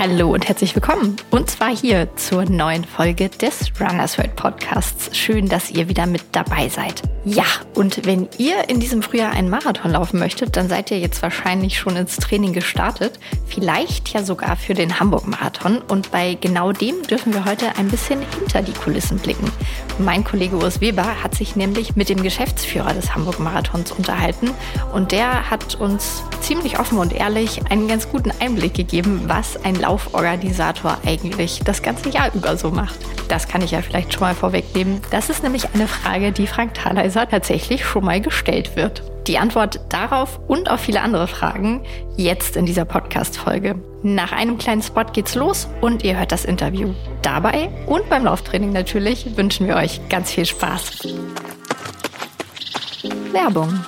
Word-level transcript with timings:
Hallo 0.00 0.30
und 0.32 0.46
herzlich 0.46 0.76
willkommen. 0.76 1.16
Und 1.32 1.50
zwar 1.50 1.76
hier 1.76 2.08
zur 2.14 2.44
neuen 2.44 2.84
Folge 2.84 3.28
des 3.30 3.72
Runners 3.80 4.16
World 4.16 4.36
Podcasts. 4.36 5.16
Schön, 5.16 5.48
dass 5.48 5.72
ihr 5.72 5.88
wieder 5.88 6.06
mit 6.06 6.22
dabei 6.30 6.68
seid. 6.68 7.02
Ja, 7.24 7.42
und 7.74 8.06
wenn 8.06 8.28
ihr 8.38 8.68
in 8.68 8.78
diesem 8.78 9.02
Frühjahr 9.02 9.32
einen 9.32 9.50
Marathon 9.50 9.90
laufen 9.90 10.20
möchtet, 10.20 10.56
dann 10.56 10.68
seid 10.68 10.92
ihr 10.92 11.00
jetzt 11.00 11.20
wahrscheinlich 11.20 11.80
schon 11.80 11.96
ins 11.96 12.16
Training 12.16 12.52
gestartet. 12.52 13.18
Vielleicht 13.48 14.10
ja 14.10 14.22
sogar 14.22 14.54
für 14.54 14.74
den 14.74 15.00
Hamburg-Marathon. 15.00 15.78
Und 15.78 16.12
bei 16.12 16.38
genau 16.40 16.70
dem 16.70 17.02
dürfen 17.02 17.34
wir 17.34 17.44
heute 17.44 17.76
ein 17.76 17.88
bisschen 17.88 18.20
hinter 18.38 18.62
die 18.62 18.74
Kulissen 18.74 19.18
blicken. 19.18 19.50
Mein 20.00 20.22
Kollege 20.22 20.56
Urs 20.56 20.80
Weber 20.80 21.22
hat 21.24 21.34
sich 21.34 21.56
nämlich 21.56 21.96
mit 21.96 22.08
dem 22.08 22.22
Geschäftsführer 22.22 22.94
des 22.94 23.16
Hamburg-Marathons 23.16 23.90
unterhalten. 23.90 24.50
Und 24.92 25.10
der 25.10 25.50
hat 25.50 25.74
uns 25.74 26.22
ziemlich 26.40 26.78
offen 26.78 26.98
und 26.98 27.12
ehrlich 27.12 27.60
einen 27.68 27.88
ganz 27.88 28.08
guten 28.08 28.30
Einblick 28.38 28.74
gegeben, 28.74 29.24
was 29.26 29.62
ein 29.64 29.74
Lauforganisator 29.74 30.98
eigentlich 31.04 31.62
das 31.64 31.82
ganze 31.82 32.10
Jahr 32.10 32.32
über 32.32 32.56
so 32.56 32.70
macht. 32.70 32.98
Das 33.26 33.48
kann 33.48 33.60
ich 33.60 33.72
ja 33.72 33.82
vielleicht 33.82 34.12
schon 34.12 34.20
mal 34.20 34.36
vorwegnehmen. 34.36 35.00
Das 35.10 35.30
ist 35.30 35.42
nämlich 35.42 35.74
eine 35.74 35.88
Frage, 35.88 36.30
die 36.30 36.46
Frank 36.46 36.74
Thaleiser 36.74 37.28
tatsächlich 37.28 37.84
schon 37.84 38.04
mal 38.04 38.20
gestellt 38.20 38.76
wird. 38.76 39.02
Die 39.28 39.38
Antwort 39.38 39.80
darauf 39.90 40.40
und 40.48 40.70
auf 40.70 40.80
viele 40.80 41.02
andere 41.02 41.28
Fragen 41.28 41.84
jetzt 42.16 42.56
in 42.56 42.64
dieser 42.64 42.86
Podcast-Folge. 42.86 43.74
Nach 44.02 44.32
einem 44.32 44.56
kleinen 44.56 44.82
Spot 44.82 45.04
geht's 45.12 45.34
los 45.34 45.68
und 45.82 46.02
ihr 46.02 46.18
hört 46.18 46.32
das 46.32 46.46
Interview. 46.46 46.94
Dabei 47.20 47.68
und 47.86 48.08
beim 48.08 48.24
Lauftraining 48.24 48.72
natürlich 48.72 49.36
wünschen 49.36 49.66
wir 49.66 49.76
euch 49.76 50.00
ganz 50.08 50.30
viel 50.30 50.46
Spaß. 50.46 51.06
Werbung. 53.32 53.84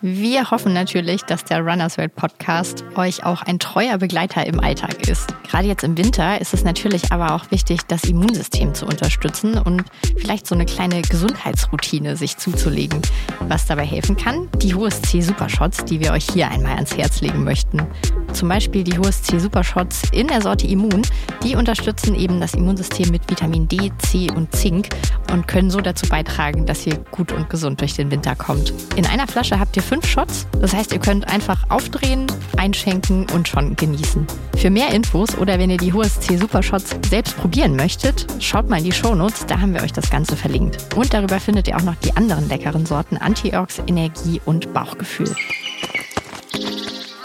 Wir 0.00 0.52
hoffen 0.52 0.74
natürlich, 0.74 1.22
dass 1.22 1.44
der 1.44 1.60
Runners 1.60 1.98
World 1.98 2.14
Podcast 2.14 2.84
euch 2.94 3.24
auch 3.24 3.42
ein 3.42 3.58
treuer 3.58 3.98
Begleiter 3.98 4.46
im 4.46 4.60
Alltag 4.60 5.08
ist. 5.08 5.26
Gerade 5.42 5.66
jetzt 5.66 5.82
im 5.82 5.98
Winter 5.98 6.40
ist 6.40 6.54
es 6.54 6.62
natürlich 6.62 7.10
aber 7.10 7.34
auch 7.34 7.50
wichtig, 7.50 7.80
das 7.88 8.04
Immunsystem 8.04 8.74
zu 8.74 8.86
unterstützen 8.86 9.58
und 9.58 9.82
vielleicht 10.16 10.46
so 10.46 10.54
eine 10.54 10.66
kleine 10.66 11.02
Gesundheitsroutine 11.02 12.16
sich 12.16 12.36
zuzulegen. 12.36 13.02
Was 13.48 13.66
dabei 13.66 13.84
helfen 13.84 14.16
kann, 14.16 14.48
die 14.58 14.72
HSC 14.72 15.20
Supershots, 15.20 15.84
die 15.86 15.98
wir 15.98 16.12
euch 16.12 16.28
hier 16.32 16.48
einmal 16.48 16.74
ans 16.74 16.96
Herz 16.96 17.20
legen 17.20 17.42
möchten. 17.42 17.84
Zum 18.32 18.48
Beispiel 18.48 18.84
die 18.84 18.96
HSC 18.96 19.40
Supershots 19.40 20.02
in 20.12 20.28
der 20.28 20.42
Sorte 20.42 20.68
Immun, 20.68 21.02
die 21.42 21.56
unterstützen 21.56 22.14
eben 22.14 22.40
das 22.40 22.54
Immunsystem 22.54 23.10
mit 23.10 23.28
Vitamin 23.28 23.66
D, 23.66 23.90
C 23.98 24.30
und 24.30 24.54
Zink 24.54 24.90
und 25.32 25.48
können 25.48 25.70
so 25.70 25.80
dazu 25.80 26.06
beitragen, 26.08 26.66
dass 26.66 26.86
ihr 26.86 26.98
gut 27.10 27.32
und 27.32 27.50
gesund 27.50 27.80
durch 27.80 27.94
den 27.94 28.12
Winter 28.12 28.36
kommt. 28.36 28.72
In 28.94 29.06
einer 29.06 29.26
Flasche 29.26 29.58
habt 29.58 29.76
ihr 29.76 29.82
fünf 29.88 30.06
Shots. 30.06 30.46
Das 30.60 30.74
heißt, 30.74 30.92
ihr 30.92 30.98
könnt 30.98 31.28
einfach 31.28 31.70
aufdrehen, 31.70 32.26
einschenken 32.58 33.26
und 33.32 33.48
schon 33.48 33.74
genießen. 33.74 34.26
Für 34.58 34.68
mehr 34.68 34.90
Infos 34.90 35.36
oder 35.38 35.58
wenn 35.58 35.70
ihr 35.70 35.78
die 35.78 35.94
HSC 35.94 36.36
Super 36.36 36.62
Shots 36.62 36.94
selbst 37.08 37.38
probieren 37.38 37.74
möchtet, 37.74 38.26
schaut 38.38 38.68
mal 38.68 38.78
in 38.78 38.84
die 38.84 38.92
Shownotes, 38.92 39.46
da 39.46 39.60
haben 39.60 39.72
wir 39.72 39.82
euch 39.82 39.94
das 39.94 40.10
Ganze 40.10 40.36
verlinkt. 40.36 40.94
Und 40.94 41.14
darüber 41.14 41.40
findet 41.40 41.68
ihr 41.68 41.76
auch 41.76 41.82
noch 41.82 41.94
die 41.96 42.14
anderen 42.16 42.48
leckeren 42.48 42.84
Sorten 42.84 43.16
Antiox, 43.16 43.80
Energie 43.86 44.42
und 44.44 44.74
Bauchgefühl. 44.74 45.34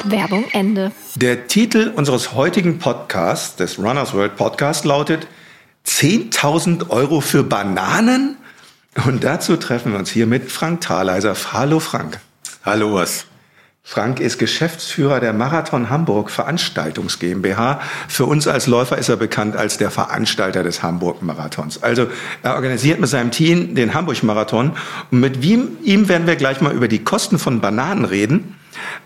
Werbung 0.06 0.46
Ende. 0.54 0.94
Der 1.16 1.48
Titel 1.48 1.92
unseres 1.94 2.34
heutigen 2.34 2.80
Podcasts, 2.80 3.58
des 3.58 3.78
Runners 3.78 4.14
World 4.14 4.38
Podcast, 4.38 4.86
lautet 4.86 5.28
10.000 5.86 6.90
Euro 6.90 7.20
für 7.20 7.44
Bananen? 7.44 8.38
Und 9.06 9.24
dazu 9.24 9.58
treffen 9.58 9.92
wir 9.92 10.00
uns 10.00 10.12
hier 10.12 10.28
mit 10.28 10.50
Frank 10.50 10.82
Thaleiser. 10.82 11.36
Hallo 11.52 11.80
Frank. 11.80 12.20
Hallo 12.66 12.94
Urs. 12.94 13.26
Frank 13.84 14.22
ist 14.22 14.40
Geschäftsführer 14.40 15.20
der 15.20 15.34
Marathon 15.34 15.90
Hamburg 15.90 16.32
Veranstaltungs 16.32 17.20
GmbH. 17.20 17.82
Für 18.08 18.24
uns 18.24 18.48
als 18.48 18.68
Läufer 18.68 18.98
ist 18.98 19.10
er 19.10 19.18
bekannt 19.18 19.58
als 19.58 19.78
der 19.78 19.92
Veranstalter 19.92 20.64
des 20.64 20.82
Hamburg 20.82 21.22
Marathons. 21.22 21.84
Also 21.84 22.08
er 22.42 22.56
organisiert 22.56 23.02
mit 23.02 23.10
seinem 23.10 23.32
Team 23.32 23.76
den 23.76 23.94
Hamburg 23.94 24.24
Marathon. 24.24 24.78
Und 25.12 25.20
mit 25.20 25.44
ihm 25.44 26.08
werden 26.08 26.26
wir 26.26 26.38
gleich 26.38 26.62
mal 26.62 26.72
über 26.72 26.88
die 26.88 27.04
Kosten 27.04 27.38
von 27.38 27.60
Bananen 27.60 28.06
reden. 28.06 28.56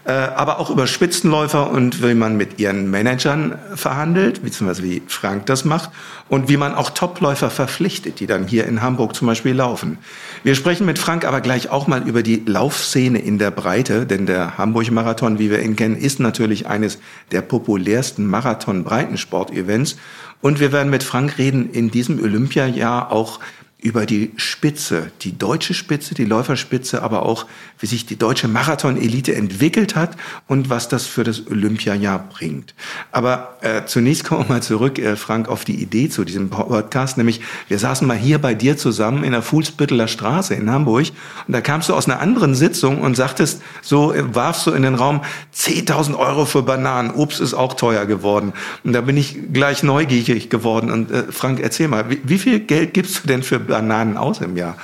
Äh, 0.06 0.12
aber 0.12 0.60
auch 0.60 0.70
über 0.70 0.88
Spitzenläufer 0.88 1.70
und 1.70 2.02
wie 2.02 2.14
man 2.14 2.38
mit 2.38 2.60
ihren 2.60 2.90
Managern 2.90 3.58
verhandelt, 3.76 4.44
beziehungsweise 4.44 4.84
wie 4.84 5.02
Frank 5.08 5.46
das 5.48 5.66
macht 5.66 5.90
und 6.30 6.50
wie 6.50 6.58
man 6.58 6.76
auch 6.76 6.92
Topläufer 6.92 7.50
verpflichtet, 7.50 8.20
die 8.20 8.28
dann 8.28 8.48
hier 8.48 8.66
in 8.66 8.82
Hamburg 8.82 9.16
zum 9.16 9.28
Beispiel 9.28 9.54
laufen. 9.54 9.98
Wir 10.44 10.56
sprechen 10.56 10.86
mit 10.86 11.00
Frank 11.00 11.26
aber 11.26 11.42
gleich 11.42 11.70
auch 11.70 11.88
mal 11.88 12.08
über 12.08 12.24
die 12.24 12.44
Laufszene 12.46 13.20
in 13.20 13.38
der 13.38 13.52
Breite, 13.52 14.06
denn 14.06 14.26
der 14.26 14.58
Hamburg-Marathon, 14.58 15.40
wie 15.40 15.52
wir 15.52 15.62
ihn 15.62 15.76
kennen, 15.76 15.98
ist 15.98 16.20
natürlich 16.20 16.68
eines 16.68 17.00
der 17.32 17.42
populärsten 17.42 18.28
Marathon-Breitensport-Events. 18.28 19.98
Und 20.42 20.60
wir 20.60 20.72
werden 20.72 20.90
mit 20.90 21.04
Frank 21.04 21.38
reden 21.38 21.72
in 21.72 21.90
diesem 21.90 22.22
Olympiajahr 22.24 23.12
auch 23.12 23.40
über 23.80 24.08
die 24.08 24.32
Spitze, 24.38 25.12
die 25.22 25.38
deutsche 25.38 25.76
Spitze, 25.76 26.16
die 26.16 26.26
Läuferspitze, 26.26 27.04
aber 27.04 27.24
auch, 27.24 27.46
wie 27.78 27.86
sich 27.86 28.08
die 28.08 28.18
deutsche 28.18 28.48
Marathon-Elite 28.48 29.36
entwickelt 29.36 29.96
hat 29.96 30.18
und 30.48 30.72
was 30.72 30.90
das 30.90 31.06
für 31.06 31.24
das 31.24 31.46
Olympiajahr 31.46 32.28
bringt. 32.28 32.74
Aber 33.12 33.58
äh, 33.62 33.86
zunächst 33.86 34.24
kommen 34.24 34.48
wir 34.48 34.56
mal 34.56 34.64
zurück, 34.64 34.98
äh, 34.98 35.16
Frank, 35.16 35.48
auf 35.48 35.64
die 35.64 35.80
Idee 35.80 36.10
zu 36.10 36.26
diesem 36.26 36.50
Podcast, 36.50 37.18
nämlich 37.18 37.42
wir 37.68 37.78
saßen 37.78 38.08
mal 38.08 38.18
hier 38.18 38.40
bei 38.40 38.56
dir 38.56 38.78
zusammen 38.78 39.24
in 39.24 39.32
der 39.32 39.44
Fuhlsbütteler 39.44 40.08
Straße 40.08 40.56
in 40.56 40.72
Hamburg 40.72 41.06
und 41.46 41.54
da 41.54 41.62
kamst 41.62 41.90
du 41.90 41.94
aus 41.94 42.10
einer 42.10 42.20
anderen 42.20 42.56
Sitzung 42.56 43.00
und 43.02 43.16
sagtest, 43.16 43.62
so 43.84 44.12
äh, 44.12 44.34
warfst 44.34 44.66
du 44.66 44.72
in 44.72 44.82
den 44.82 44.96
Raum, 44.96 45.22
10.000 45.56 46.18
Euro 46.18 46.46
für 46.46 46.64
Bananen, 46.64 47.12
Obst 47.12 47.40
ist 47.40 47.54
auch 47.54 47.76
teuer 47.76 48.08
geworden. 48.08 48.54
Und 48.84 48.94
da 48.94 49.02
bin 49.02 49.18
ich 49.18 49.38
gleich 49.54 49.84
neugierig 49.84 50.50
geworden 50.50 50.90
und 50.90 51.12
äh, 51.12 51.26
Frank, 51.32 51.60
erzähl 51.60 51.88
mal, 51.88 52.10
wie, 52.10 52.22
wie 52.24 52.40
viel 52.40 52.60
Geld 52.60 52.96
gibst 52.96 53.24
du 53.24 53.28
denn 53.28 53.44
für 53.44 53.67
Bananen 53.68 54.18
aus 54.18 54.42
im 54.42 54.58
Jahr? 54.58 54.76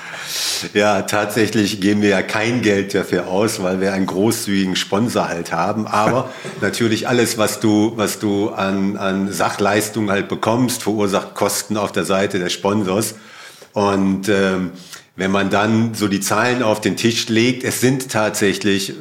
Ja, 0.74 1.02
tatsächlich 1.02 1.82
geben 1.82 2.02
wir 2.02 2.10
ja 2.10 2.22
kein 2.22 2.62
Geld 2.62 2.94
dafür 2.94 3.28
aus, 3.28 3.62
weil 3.62 3.82
wir 3.82 3.94
einen 3.94 4.06
großzügigen 4.06 4.76
Sponsor 4.76 5.28
halt 5.28 5.52
haben. 5.52 5.88
Aber 5.88 6.30
natürlich 6.62 7.08
alles, 7.08 7.38
was 7.38 7.60
du, 7.60 7.94
was 7.96 8.20
du 8.20 8.50
an, 8.50 8.98
an 8.98 9.32
Sachleistung 9.32 10.10
halt 10.10 10.28
bekommst, 10.30 10.84
verursacht 10.84 11.34
Kosten 11.36 11.78
auf 11.78 11.92
der 11.92 12.06
Seite 12.06 12.40
des 12.40 12.54
Sponsors. 12.54 13.16
Und 13.74 14.30
ähm, 14.30 14.72
wenn 15.16 15.32
man 15.32 15.50
dann 15.50 15.94
so 15.94 16.08
die 16.08 16.22
Zahlen 16.22 16.64
auf 16.64 16.82
den 16.82 16.96
Tisch 16.96 17.30
legt, 17.30 17.64
es 17.64 17.82
sind 17.82 18.12
tatsächlich 18.12 18.94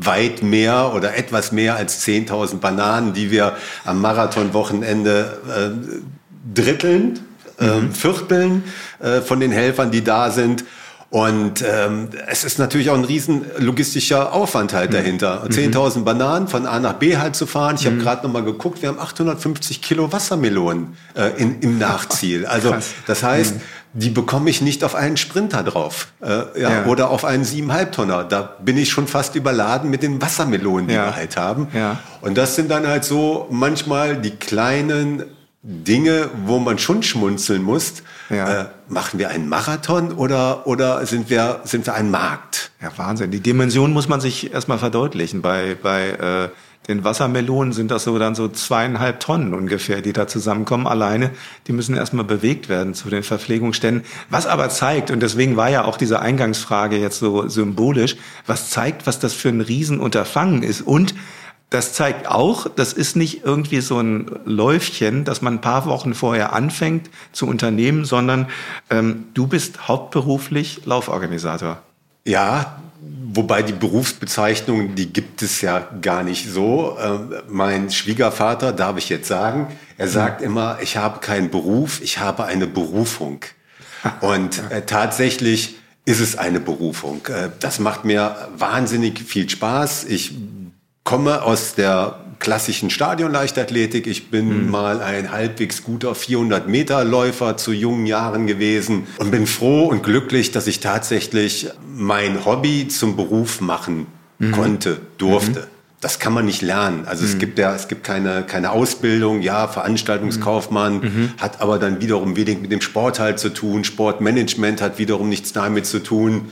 weit 0.00 0.42
mehr 0.42 0.92
oder 0.94 1.16
etwas 1.16 1.52
mehr 1.52 1.76
als 1.76 2.06
10.000 2.06 2.58
Bananen, 2.58 3.12
die 3.12 3.30
wir 3.30 3.56
am 3.84 4.00
Marathonwochenende 4.00 5.38
äh, 5.48 6.54
dritteln 6.54 7.20
mhm. 7.58 7.92
Vierteln 7.92 8.64
äh, 9.00 9.20
von 9.20 9.40
den 9.40 9.52
Helfern, 9.52 9.90
die 9.90 10.04
da 10.04 10.30
sind. 10.30 10.64
Und 11.10 11.64
ähm, 11.66 12.10
es 12.26 12.44
ist 12.44 12.58
natürlich 12.58 12.90
auch 12.90 12.94
ein 12.94 13.04
riesen 13.04 13.46
logistischer 13.56 14.34
Aufwand 14.34 14.74
halt 14.74 14.90
mhm. 14.90 14.94
dahinter. 14.94 15.44
Mhm. 15.44 15.54
10.000 15.54 16.04
Bananen 16.04 16.48
von 16.48 16.66
A 16.66 16.78
nach 16.80 16.94
B 16.94 17.16
halt 17.16 17.34
zu 17.34 17.46
fahren. 17.46 17.76
Ich 17.78 17.86
mhm. 17.86 17.92
habe 17.92 18.02
gerade 18.02 18.26
noch 18.26 18.32
mal 18.34 18.44
geguckt, 18.44 18.82
wir 18.82 18.90
haben 18.90 18.98
850 18.98 19.80
Kilo 19.80 20.12
Wassermelonen 20.12 20.96
äh, 21.14 21.30
in, 21.38 21.60
im 21.60 21.78
Nachziel. 21.78 22.44
Also 22.44 22.74
das 23.06 23.22
heißt, 23.22 23.54
mhm. 23.54 23.60
die 23.94 24.10
bekomme 24.10 24.50
ich 24.50 24.60
nicht 24.60 24.84
auf 24.84 24.94
einen 24.94 25.16
Sprinter 25.16 25.62
drauf 25.62 26.08
äh, 26.20 26.60
ja, 26.60 26.70
ja. 26.70 26.84
oder 26.84 27.08
auf 27.08 27.24
einen 27.24 27.44
7,5 27.44 27.90
Tonner. 27.90 28.24
Da 28.24 28.42
bin 28.62 28.76
ich 28.76 28.90
schon 28.90 29.06
fast 29.06 29.34
überladen 29.34 29.88
mit 29.88 30.02
den 30.02 30.20
Wassermelonen, 30.20 30.88
die 30.88 30.94
ja. 30.94 31.06
wir 31.06 31.16
halt 31.16 31.38
haben. 31.38 31.68
Ja. 31.72 32.00
Und 32.20 32.36
das 32.36 32.54
sind 32.54 32.70
dann 32.70 32.86
halt 32.86 33.04
so 33.04 33.46
manchmal 33.50 34.18
die 34.18 34.32
kleinen 34.32 35.22
Dinge, 35.70 36.30
wo 36.46 36.58
man 36.58 36.78
schon 36.78 37.02
schmunzeln 37.02 37.62
muss. 37.62 38.02
Ja. 38.30 38.62
Äh, 38.62 38.66
machen 38.88 39.18
wir 39.18 39.28
einen 39.28 39.50
Marathon 39.50 40.12
oder, 40.12 40.66
oder 40.66 41.04
sind, 41.04 41.28
wir, 41.28 41.60
sind 41.64 41.84
wir 41.84 41.92
ein 41.92 42.10
Markt? 42.10 42.70
Ja, 42.80 42.90
Wahnsinn. 42.96 43.30
Die 43.30 43.40
Dimension 43.40 43.92
muss 43.92 44.08
man 44.08 44.22
sich 44.22 44.50
erstmal 44.50 44.78
verdeutlichen. 44.78 45.42
Bei, 45.42 45.76
bei 45.80 46.08
äh, 46.08 46.48
den 46.88 47.04
Wassermelonen 47.04 47.74
sind 47.74 47.90
das 47.90 48.04
so 48.04 48.18
dann 48.18 48.34
so 48.34 48.48
zweieinhalb 48.48 49.20
Tonnen 49.20 49.52
ungefähr, 49.52 50.00
die 50.00 50.14
da 50.14 50.26
zusammenkommen 50.26 50.86
alleine. 50.86 51.32
Die 51.66 51.72
müssen 51.72 51.94
erstmal 51.94 52.24
bewegt 52.24 52.70
werden 52.70 52.94
zu 52.94 53.10
den 53.10 53.22
Verpflegungsständen. 53.22 54.04
Was 54.30 54.46
aber 54.46 54.70
zeigt, 54.70 55.10
und 55.10 55.20
deswegen 55.20 55.58
war 55.58 55.68
ja 55.68 55.84
auch 55.84 55.98
diese 55.98 56.20
Eingangsfrage 56.20 56.96
jetzt 56.96 57.18
so 57.18 57.46
symbolisch, 57.46 58.16
was 58.46 58.70
zeigt, 58.70 59.06
was 59.06 59.18
das 59.18 59.34
für 59.34 59.50
ein 59.50 59.60
Riesenunterfangen 59.60 60.62
ist 60.62 60.80
und 60.80 61.14
das 61.70 61.92
zeigt 61.92 62.28
auch, 62.28 62.66
das 62.68 62.94
ist 62.94 63.14
nicht 63.14 63.44
irgendwie 63.44 63.80
so 63.80 64.00
ein 64.00 64.30
Läufchen, 64.46 65.24
dass 65.24 65.42
man 65.42 65.54
ein 65.54 65.60
paar 65.60 65.84
Wochen 65.86 66.14
vorher 66.14 66.52
anfängt 66.54 67.10
zu 67.32 67.46
unternehmen, 67.46 68.04
sondern 68.06 68.48
ähm, 68.88 69.26
du 69.34 69.46
bist 69.46 69.86
hauptberuflich 69.86 70.86
Lauforganisator. 70.86 71.82
Ja, 72.24 72.78
wobei 73.34 73.62
die 73.62 73.74
Berufsbezeichnung, 73.74 74.94
die 74.94 75.12
gibt 75.12 75.42
es 75.42 75.60
ja 75.60 75.86
gar 76.00 76.22
nicht 76.22 76.50
so. 76.50 76.96
Ähm, 77.00 77.34
mein 77.48 77.90
Schwiegervater, 77.90 78.72
darf 78.72 78.96
ich 78.96 79.10
jetzt 79.10 79.28
sagen, 79.28 79.68
er 79.98 80.08
sagt 80.08 80.40
immer, 80.40 80.78
ich 80.80 80.96
habe 80.96 81.20
keinen 81.20 81.50
Beruf, 81.50 82.00
ich 82.02 82.18
habe 82.18 82.44
eine 82.44 82.66
Berufung. 82.66 83.40
Und 84.20 84.62
äh, 84.70 84.86
tatsächlich 84.86 85.76
ist 86.04 86.20
es 86.20 86.38
eine 86.38 86.60
Berufung. 86.60 87.26
Äh, 87.26 87.50
das 87.60 87.78
macht 87.78 88.04
mir 88.06 88.48
wahnsinnig 88.56 89.20
viel 89.20 89.48
Spaß. 89.48 90.04
Ich 90.04 90.34
komme 91.08 91.40
aus 91.40 91.74
der 91.74 92.18
klassischen 92.38 92.90
Stadionleichtathletik. 92.90 94.06
Ich 94.06 94.30
bin 94.30 94.64
mhm. 94.64 94.70
mal 94.70 95.00
ein 95.00 95.32
halbwegs 95.32 95.82
guter 95.82 96.14
400 96.14 96.68
Meter 96.68 97.02
Läufer 97.02 97.56
zu 97.56 97.72
jungen 97.72 98.04
Jahren 98.04 98.46
gewesen 98.46 99.06
und 99.16 99.30
bin 99.30 99.46
froh 99.46 99.86
und 99.86 100.02
glücklich, 100.02 100.50
dass 100.52 100.66
ich 100.66 100.80
tatsächlich 100.80 101.70
mein 101.90 102.44
Hobby 102.44 102.88
zum 102.88 103.16
Beruf 103.16 103.62
machen 103.62 104.06
mhm. 104.38 104.52
konnte, 104.52 105.00
durfte. 105.16 105.60
Mhm. 105.60 105.64
Das 106.02 106.18
kann 106.18 106.34
man 106.34 106.44
nicht 106.44 106.60
lernen. 106.60 107.06
Also 107.06 107.24
es 107.24 107.36
mhm. 107.36 107.38
gibt 107.38 107.58
ja, 107.58 107.74
es 107.74 107.88
gibt 107.88 108.04
keine, 108.04 108.42
keine 108.42 108.70
Ausbildung. 108.72 109.40
Ja, 109.40 109.66
Veranstaltungskaufmann 109.66 110.96
mhm. 110.96 111.00
mhm. 111.00 111.32
hat 111.38 111.62
aber 111.62 111.78
dann 111.78 112.02
wiederum 112.02 112.36
wenig 112.36 112.60
mit 112.60 112.70
dem 112.70 112.82
Sport 112.82 113.18
halt 113.18 113.38
zu 113.38 113.48
tun. 113.48 113.82
Sportmanagement 113.82 114.82
hat 114.82 114.98
wiederum 114.98 115.30
nichts 115.30 115.54
damit 115.54 115.86
zu 115.86 116.02
tun, 116.02 116.50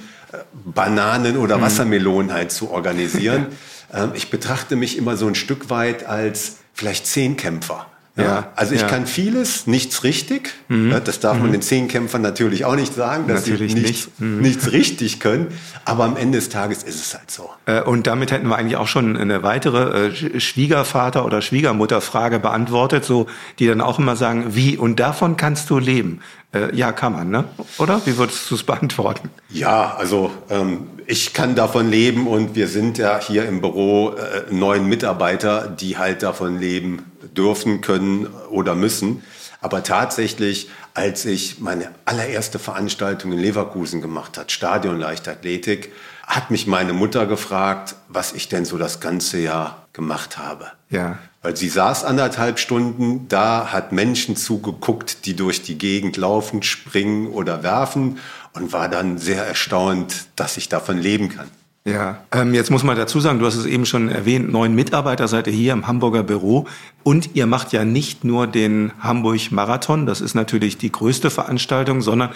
Bananen 0.52 1.36
oder 1.36 1.60
Wassermelonen 1.60 2.32
halt 2.32 2.52
zu 2.52 2.70
organisieren. 2.70 3.46
Ähm, 3.94 4.10
ich 4.14 4.30
betrachte 4.30 4.74
mich 4.74 4.98
immer 4.98 5.16
so 5.16 5.28
ein 5.28 5.36
Stück 5.36 5.70
weit 5.70 6.06
als 6.06 6.56
vielleicht 6.74 7.06
Zehnkämpfer. 7.06 7.86
Ja, 8.16 8.22
ja, 8.24 8.52
also 8.56 8.74
ich 8.74 8.80
ja. 8.80 8.86
kann 8.86 9.06
vieles, 9.06 9.66
nichts 9.66 10.02
richtig. 10.02 10.54
Mhm. 10.68 10.94
Das 11.04 11.20
darf 11.20 11.36
man 11.36 11.48
mhm. 11.48 11.52
den 11.52 11.62
Zehnkämpfern 11.62 12.22
natürlich 12.22 12.64
auch 12.64 12.74
nicht 12.74 12.94
sagen, 12.94 13.28
dass 13.28 13.46
natürlich 13.46 13.74
sie 13.74 13.80
nichts, 13.80 14.06
nicht. 14.06 14.20
mhm. 14.20 14.40
nichts 14.40 14.72
richtig 14.72 15.20
können. 15.20 15.48
Aber 15.84 16.04
am 16.04 16.16
Ende 16.16 16.38
des 16.38 16.48
Tages 16.48 16.82
ist 16.82 16.94
es 16.94 17.14
halt 17.14 17.30
so. 17.30 17.50
Äh, 17.66 17.82
und 17.82 18.06
damit 18.06 18.32
hätten 18.32 18.48
wir 18.48 18.56
eigentlich 18.56 18.76
auch 18.76 18.88
schon 18.88 19.18
eine 19.18 19.42
weitere 19.42 20.06
äh, 20.06 20.40
Schwiegervater- 20.40 21.26
oder 21.26 21.42
Schwiegermutterfrage 21.42 22.38
beantwortet, 22.38 23.04
so 23.04 23.26
die 23.58 23.66
dann 23.66 23.82
auch 23.82 23.98
immer 23.98 24.16
sagen, 24.16 24.46
wie 24.54 24.78
und 24.78 24.98
davon 24.98 25.36
kannst 25.36 25.68
du 25.68 25.78
leben. 25.78 26.20
Äh, 26.54 26.74
ja, 26.74 26.92
kann 26.92 27.12
man, 27.12 27.30
ne? 27.30 27.44
Oder? 27.78 28.00
Wie 28.04 28.16
würdest 28.16 28.50
du 28.50 28.54
es 28.54 28.62
beantworten? 28.62 29.30
Ja, 29.48 29.94
also 29.96 30.30
ähm, 30.48 30.88
ich 31.06 31.32
kann 31.32 31.54
davon 31.54 31.90
leben 31.90 32.26
und 32.26 32.54
wir 32.54 32.68
sind 32.68 32.98
ja 32.98 33.20
hier 33.20 33.46
im 33.46 33.60
Büro 33.60 34.10
äh, 34.10 34.42
neun 34.50 34.86
Mitarbeiter, 34.86 35.68
die 35.68 35.98
halt 35.98 36.22
davon 36.22 36.58
leben 36.58 37.10
dürfen, 37.36 37.80
können 37.80 38.26
oder 38.50 38.74
müssen. 38.74 39.22
Aber 39.60 39.82
tatsächlich, 39.82 40.70
als 40.94 41.24
ich 41.24 41.60
meine 41.60 41.90
allererste 42.04 42.58
Veranstaltung 42.58 43.32
in 43.32 43.38
Leverkusen 43.38 44.00
gemacht 44.00 44.38
hat, 44.38 44.52
Stadion 44.52 44.98
Leichtathletik, 44.98 45.92
hat 46.26 46.50
mich 46.50 46.66
meine 46.66 46.92
Mutter 46.92 47.26
gefragt, 47.26 47.96
was 48.08 48.32
ich 48.32 48.48
denn 48.48 48.64
so 48.64 48.78
das 48.78 49.00
ganze 49.00 49.38
Jahr 49.38 49.86
gemacht 49.92 50.38
habe. 50.38 50.66
Ja. 50.90 51.18
Weil 51.46 51.56
sie 51.56 51.68
saß 51.68 52.02
anderthalb 52.02 52.58
Stunden 52.58 53.28
da, 53.28 53.68
hat 53.70 53.92
Menschen 53.92 54.34
zugeguckt, 54.34 55.26
die 55.26 55.36
durch 55.36 55.62
die 55.62 55.78
Gegend 55.78 56.16
laufen, 56.16 56.64
springen 56.64 57.28
oder 57.28 57.62
werfen 57.62 58.18
und 58.54 58.72
war 58.72 58.88
dann 58.88 59.18
sehr 59.18 59.46
erstaunt, 59.46 60.26
dass 60.34 60.56
ich 60.56 60.68
davon 60.68 60.98
leben 60.98 61.28
kann. 61.28 61.46
Ja, 61.84 62.24
ähm, 62.32 62.52
jetzt 62.52 62.72
muss 62.72 62.82
man 62.82 62.96
dazu 62.96 63.20
sagen, 63.20 63.38
du 63.38 63.46
hast 63.46 63.54
es 63.54 63.64
eben 63.64 63.86
schon 63.86 64.08
erwähnt, 64.08 64.50
neun 64.50 64.74
Mitarbeiter 64.74 65.28
seid 65.28 65.46
ihr 65.46 65.52
hier 65.52 65.72
im 65.72 65.86
Hamburger 65.86 66.24
Büro 66.24 66.66
und 67.04 67.36
ihr 67.36 67.46
macht 67.46 67.72
ja 67.72 67.84
nicht 67.84 68.24
nur 68.24 68.48
den 68.48 68.90
Hamburg 68.98 69.52
Marathon, 69.52 70.04
das 70.04 70.20
ist 70.20 70.34
natürlich 70.34 70.78
die 70.78 70.90
größte 70.90 71.30
Veranstaltung, 71.30 72.02
sondern, 72.02 72.30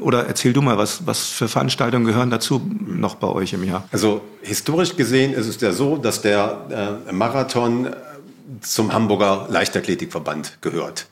oder 0.00 0.26
erzähl 0.26 0.54
du 0.54 0.62
mal, 0.62 0.78
was, 0.78 1.06
was 1.06 1.26
für 1.26 1.48
Veranstaltungen 1.48 2.06
gehören 2.06 2.30
dazu 2.30 2.62
noch 2.86 3.16
bei 3.16 3.28
euch 3.28 3.52
im 3.52 3.64
Jahr? 3.64 3.86
Also 3.92 4.22
historisch 4.40 4.96
gesehen 4.96 5.34
ist 5.34 5.46
es 5.46 5.60
ja 5.60 5.72
so, 5.72 5.98
dass 5.98 6.22
der 6.22 7.02
äh, 7.06 7.12
Marathon 7.12 7.88
zum 8.60 8.92
Hamburger 8.92 9.46
Leichtathletikverband 9.50 10.58
gehört. 10.60 11.06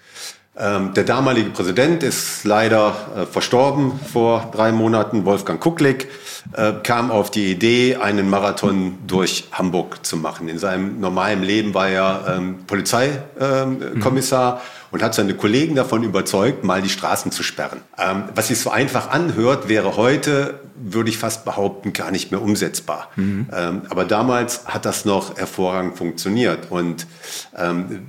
Ähm, 0.57 0.95
der 0.95 1.05
damalige 1.05 1.51
Präsident 1.51 2.03
ist 2.03 2.45
leider 2.45 2.95
äh, 3.17 3.27
verstorben 3.27 3.99
vor 4.13 4.51
drei 4.55 4.71
Monaten, 4.71 5.25
Wolfgang 5.25 5.61
Kucklick, 5.61 6.09
äh, 6.53 6.73
kam 6.83 7.11
auf 7.11 7.31
die 7.31 7.51
Idee, 7.51 7.97
einen 7.97 8.29
Marathon 8.29 8.99
durch 9.07 9.49
Hamburg 9.53 10.05
zu 10.05 10.17
machen. 10.17 10.49
In 10.49 10.59
seinem 10.59 11.01
normalen 11.01 11.43
Leben 11.43 11.75
war 11.75 11.89
er 11.89 12.37
ähm, 12.37 12.59
Polizeikommissar. 12.67 14.55
Ähm, 14.55 14.61
und 14.95 15.03
hat 15.03 15.13
seine 15.13 15.35
Kollegen 15.35 15.75
davon 15.75 16.05
überzeugt, 16.05 16.63
mal 16.63 16.81
die 16.81 16.89
Straßen 16.89 17.33
zu 17.33 17.43
sperren. 17.43 17.81
Ähm, 17.99 18.27
was 18.37 18.47
sich 18.47 18.61
so 18.61 18.71
einfach 18.71 19.11
anhört, 19.11 19.69
wäre 19.69 19.97
heute, 19.97 20.61
würde 20.77 21.11
ich 21.11 21.19
fast 21.19 21.45
behaupten, 21.45 21.93
gar 21.93 22.13
nicht 22.13 22.31
mehr 22.31 22.41
umsetzbar. 22.41 23.09
Mhm. 23.17 23.49
Ähm, 23.53 23.83
aber 23.91 24.05
damals 24.05 24.67
hat 24.67 24.85
das 24.85 25.05
noch 25.05 25.37
hervorragend 25.37 25.99
funktioniert. 25.99 26.71
Und 26.71 27.09
ähm, 27.57 28.07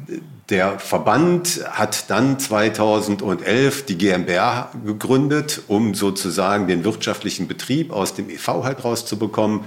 der 0.49 0.77
Verband 0.77 1.61
hat 1.71 2.11
dann 2.11 2.37
2011 2.37 3.87
die 3.87 3.97
GmbH 3.97 4.69
gegründet, 4.85 5.63
um 5.67 5.95
sozusagen 5.95 6.67
den 6.67 6.83
wirtschaftlichen 6.83 7.47
Betrieb 7.47 7.91
aus 7.91 8.13
dem 8.13 8.25
EV 8.30 8.63
halt 8.63 8.83
rauszubekommen. 8.83 9.62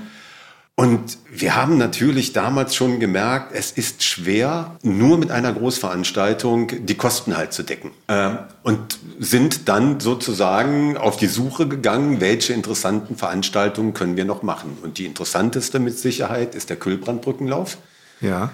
Und 0.74 1.18
wir 1.28 1.56
haben 1.56 1.76
natürlich 1.76 2.32
damals 2.32 2.76
schon 2.76 3.00
gemerkt, 3.00 3.52
es 3.52 3.72
ist 3.72 4.04
schwer, 4.04 4.76
nur 4.82 5.18
mit 5.18 5.32
einer 5.32 5.52
Großveranstaltung 5.52 6.86
die 6.86 6.94
Kosten 6.94 7.36
halt 7.36 7.52
zu 7.52 7.64
decken. 7.64 7.90
Ähm, 8.06 8.38
und 8.62 9.00
sind 9.18 9.68
dann 9.68 9.98
sozusagen 9.98 10.96
auf 10.96 11.16
die 11.16 11.26
Suche 11.26 11.66
gegangen, 11.66 12.20
welche 12.20 12.52
interessanten 12.52 13.16
Veranstaltungen 13.16 13.92
können 13.92 14.16
wir 14.16 14.24
noch 14.24 14.44
machen. 14.44 14.78
Und 14.80 14.98
die 14.98 15.06
interessanteste 15.06 15.80
mit 15.80 15.98
Sicherheit 15.98 16.54
ist 16.54 16.70
der 16.70 16.76
Kühlbrandbrückenlauf. 16.76 17.78
Ja 18.20 18.52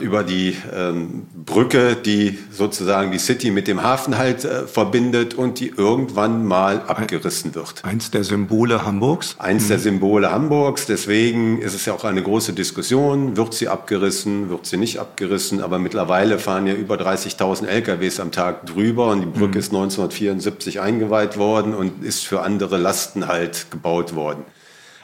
über 0.00 0.24
die 0.24 0.56
ähm, 0.74 1.26
Brücke, 1.34 1.94
die 1.94 2.38
sozusagen 2.50 3.12
die 3.12 3.18
City 3.18 3.50
mit 3.50 3.68
dem 3.68 3.82
Hafen 3.82 4.16
halt 4.16 4.44
äh, 4.44 4.66
verbindet 4.66 5.34
und 5.34 5.60
die 5.60 5.68
irgendwann 5.68 6.46
mal 6.46 6.80
abgerissen 6.86 7.54
wird. 7.54 7.84
Eins 7.84 8.10
der 8.10 8.24
Symbole 8.24 8.86
Hamburgs? 8.86 9.36
Eins 9.38 9.64
mhm. 9.64 9.68
der 9.68 9.78
Symbole 9.78 10.32
Hamburgs. 10.32 10.86
Deswegen 10.86 11.60
ist 11.60 11.74
es 11.74 11.84
ja 11.84 11.92
auch 11.92 12.04
eine 12.04 12.22
große 12.22 12.54
Diskussion. 12.54 13.36
Wird 13.36 13.52
sie 13.52 13.68
abgerissen? 13.68 14.48
Wird 14.48 14.64
sie 14.64 14.78
nicht 14.78 14.98
abgerissen? 14.98 15.60
Aber 15.60 15.78
mittlerweile 15.78 16.38
fahren 16.38 16.66
ja 16.66 16.72
über 16.72 16.94
30.000 16.96 17.66
LKWs 17.66 18.18
am 18.18 18.32
Tag 18.32 18.64
drüber 18.64 19.08
und 19.08 19.20
die 19.20 19.26
Brücke 19.26 19.58
mhm. 19.58 19.60
ist 19.60 19.72
1974 19.72 20.80
eingeweiht 20.80 21.36
worden 21.36 21.74
und 21.74 22.02
ist 22.02 22.26
für 22.26 22.40
andere 22.40 22.78
Lasten 22.78 23.28
halt 23.28 23.70
gebaut 23.70 24.14
worden. 24.14 24.44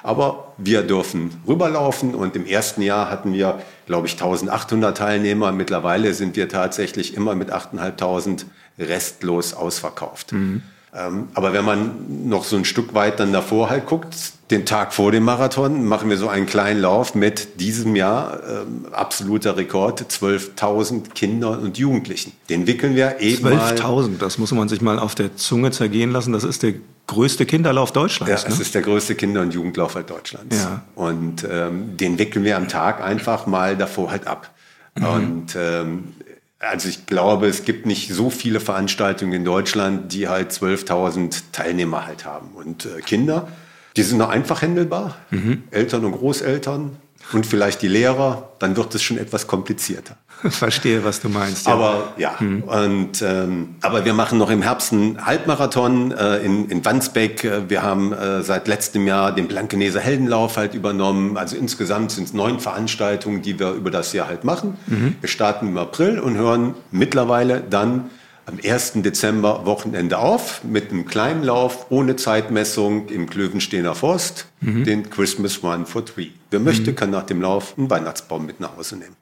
Aber 0.02 0.54
wir 0.56 0.82
dürfen 0.82 1.42
rüberlaufen 1.48 2.14
und 2.14 2.36
im 2.36 2.46
ersten 2.46 2.80
Jahr 2.80 3.10
hatten 3.10 3.32
wir, 3.32 3.58
glaube 3.86 4.06
ich, 4.06 4.14
1800 4.14 4.96
Teilnehmer. 4.96 5.52
Mittlerweile 5.52 6.12
sind 6.12 6.36
wir 6.36 6.48
tatsächlich 6.48 7.14
immer 7.14 7.34
mit 7.34 7.52
8.500 7.52 8.44
restlos 8.78 9.54
ausverkauft. 9.54 10.32
Mhm. 10.32 10.62
Ähm, 10.94 11.28
aber 11.34 11.52
wenn 11.52 11.64
man 11.64 12.28
noch 12.28 12.44
so 12.44 12.56
ein 12.56 12.64
Stück 12.64 12.94
weit 12.94 13.20
dann 13.20 13.32
davor 13.32 13.68
halt 13.68 13.86
guckt, 13.86 14.14
den 14.50 14.64
Tag 14.64 14.94
vor 14.94 15.12
dem 15.12 15.24
Marathon 15.24 15.84
machen 15.84 16.08
wir 16.08 16.16
so 16.16 16.28
einen 16.28 16.46
kleinen 16.46 16.80
Lauf 16.80 17.14
mit 17.14 17.60
diesem 17.60 17.96
Jahr 17.96 18.40
ähm, 18.48 18.86
absoluter 18.92 19.56
Rekord 19.56 20.00
12.000 20.00 21.10
Kindern 21.10 21.60
und 21.60 21.78
Jugendlichen. 21.78 22.32
Den 22.48 22.66
wickeln 22.66 22.94
wir 22.94 23.20
eben 23.20 23.46
12.000, 23.46 24.18
das 24.18 24.38
muss 24.38 24.52
man 24.52 24.68
sich 24.68 24.80
mal 24.80 24.98
auf 24.98 25.14
der 25.14 25.36
Zunge 25.36 25.70
zergehen 25.70 26.12
lassen. 26.12 26.32
Das 26.32 26.44
ist 26.44 26.62
der 26.62 26.74
größte 27.06 27.46
Kinderlauf 27.46 27.92
Deutschlands. 27.92 28.42
Ja, 28.42 28.48
es 28.48 28.56
ne? 28.56 28.62
ist 28.62 28.74
der 28.74 28.82
größte 28.82 29.14
Kinder- 29.14 29.42
und 29.42 29.54
Jugendlauf 29.54 29.94
halt 29.94 30.10
Deutschlands. 30.10 30.56
Ja. 30.56 30.82
Und 30.94 31.46
ähm, 31.50 31.96
den 31.96 32.18
wickeln 32.18 32.44
wir 32.44 32.56
am 32.56 32.68
Tag 32.68 33.02
einfach 33.02 33.46
mal 33.46 33.76
davor 33.76 34.10
halt 34.10 34.26
ab. 34.26 34.50
Mhm. 34.96 35.04
Und 35.04 35.56
ähm, 35.56 36.14
also 36.58 36.88
ich 36.88 37.06
glaube, 37.06 37.46
es 37.46 37.64
gibt 37.64 37.86
nicht 37.86 38.12
so 38.12 38.30
viele 38.30 38.60
Veranstaltungen 38.60 39.32
in 39.32 39.44
Deutschland, 39.44 40.12
die 40.12 40.28
halt 40.28 40.52
12.000 40.52 41.42
Teilnehmer 41.52 42.06
halt 42.06 42.24
haben. 42.24 42.48
Und 42.54 42.86
äh, 42.86 43.00
Kinder, 43.02 43.48
die 43.96 44.02
sind 44.02 44.18
noch 44.18 44.30
einfach 44.30 44.62
händelbar. 44.62 45.16
Mhm. 45.30 45.64
Eltern 45.70 46.04
und 46.04 46.12
Großeltern 46.12 46.96
und 47.32 47.46
vielleicht 47.46 47.82
die 47.82 47.88
Lehrer, 47.88 48.52
dann 48.58 48.76
wird 48.76 48.94
es 48.94 49.02
schon 49.02 49.18
etwas 49.18 49.46
komplizierter. 49.46 50.16
Verstehe, 50.50 51.04
was 51.04 51.20
du 51.20 51.28
meinst. 51.28 51.66
Ja. 51.66 51.72
Aber 51.72 52.12
ja, 52.16 52.36
mhm. 52.38 52.62
und, 52.62 53.22
ähm, 53.22 53.76
aber 53.80 54.04
wir 54.04 54.14
machen 54.14 54.38
noch 54.38 54.50
im 54.50 54.62
Herbst 54.62 54.92
einen 54.92 55.24
Halbmarathon 55.24 56.12
äh, 56.12 56.38
in, 56.38 56.68
in 56.68 56.84
Wandsbek. 56.84 57.68
Wir 57.68 57.82
haben 57.82 58.12
äh, 58.12 58.42
seit 58.42 58.68
letztem 58.68 59.06
Jahr 59.06 59.34
den 59.34 59.48
Blankeneser 59.48 60.00
Heldenlauf 60.00 60.56
halt 60.56 60.74
übernommen. 60.74 61.36
Also 61.36 61.56
insgesamt 61.56 62.10
sind 62.10 62.24
es 62.24 62.34
neun 62.34 62.60
Veranstaltungen, 62.60 63.42
die 63.42 63.58
wir 63.58 63.72
über 63.72 63.90
das 63.90 64.12
Jahr 64.12 64.28
halt 64.28 64.44
machen. 64.44 64.76
Mhm. 64.86 65.16
Wir 65.20 65.28
starten 65.28 65.68
im 65.68 65.78
April 65.78 66.18
und 66.18 66.36
hören 66.36 66.74
mittlerweile 66.90 67.62
dann 67.68 68.10
am 68.46 68.58
1. 68.64 68.92
Dezember 68.96 69.66
Wochenende 69.66 70.18
auf 70.18 70.62
mit 70.62 70.92
einem 70.92 71.06
kleinen 71.06 71.42
Lauf 71.42 71.86
ohne 71.90 72.14
Zeitmessung 72.14 73.08
im 73.08 73.28
Klövensteiner 73.28 73.94
Forst, 73.94 74.46
mhm. 74.60 74.84
den 74.84 75.10
Christmas 75.10 75.62
Run 75.64 75.84
for 75.84 76.04
Three. 76.04 76.28
Wer 76.50 76.60
möchte, 76.60 76.92
mhm. 76.92 76.96
kann 76.96 77.10
nach 77.10 77.24
dem 77.24 77.42
Lauf 77.42 77.74
einen 77.76 77.90
Weihnachtsbaum 77.90 78.46
mit 78.46 78.60
nach 78.60 78.76
Hause 78.76 78.98
nehmen. 78.98 79.16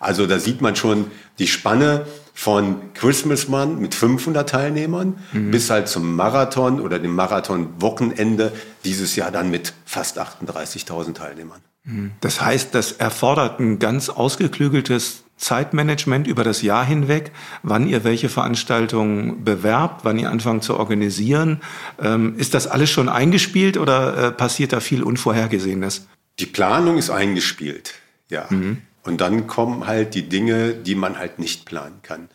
Also 0.00 0.26
da 0.26 0.38
sieht 0.38 0.60
man 0.60 0.76
schon 0.76 1.10
die 1.38 1.46
Spanne 1.46 2.06
von 2.34 2.92
Christmas 2.94 3.48
Run 3.48 3.80
mit 3.80 3.96
500 3.96 4.48
Teilnehmern 4.48 5.18
mhm. 5.32 5.50
bis 5.50 5.70
halt 5.70 5.88
zum 5.88 6.14
Marathon 6.14 6.80
oder 6.80 7.00
dem 7.00 7.14
Marathon-Wochenende 7.16 8.52
dieses 8.84 9.16
Jahr 9.16 9.32
dann 9.32 9.50
mit 9.50 9.72
fast 9.84 10.20
38.000 10.20 11.14
Teilnehmern. 11.14 11.60
Mhm. 11.82 12.12
Das 12.20 12.40
heißt, 12.40 12.74
das 12.74 12.92
erfordert 12.92 13.58
ein 13.58 13.80
ganz 13.80 14.08
ausgeklügeltes 14.08 15.24
Zeitmanagement 15.38 16.26
über 16.26 16.44
das 16.44 16.62
Jahr 16.62 16.84
hinweg, 16.84 17.32
wann 17.62 17.88
ihr 17.88 18.04
welche 18.04 18.28
Veranstaltungen 18.28 19.44
bewerbt, 19.44 20.04
wann 20.04 20.18
ihr 20.18 20.30
anfangt 20.30 20.64
zu 20.64 20.76
organisieren. 20.76 21.60
Ähm, 22.00 22.34
ist 22.36 22.54
das 22.54 22.66
alles 22.66 22.90
schon 22.90 23.08
eingespielt 23.08 23.78
oder 23.78 24.26
äh, 24.26 24.32
passiert 24.32 24.72
da 24.72 24.80
viel 24.80 25.02
Unvorhergesehenes? 25.02 26.06
Die 26.38 26.46
Planung 26.46 26.98
ist 26.98 27.10
eingespielt, 27.10 27.94
ja. 28.30 28.46
Mhm. 28.50 28.82
Und 29.08 29.22
dann 29.22 29.46
kommen 29.46 29.86
halt 29.86 30.14
die 30.14 30.28
Dinge, 30.28 30.74
die 30.74 30.94
man 30.94 31.18
halt 31.18 31.38
nicht 31.38 31.64
planen 31.64 32.00
kann. 32.02 32.28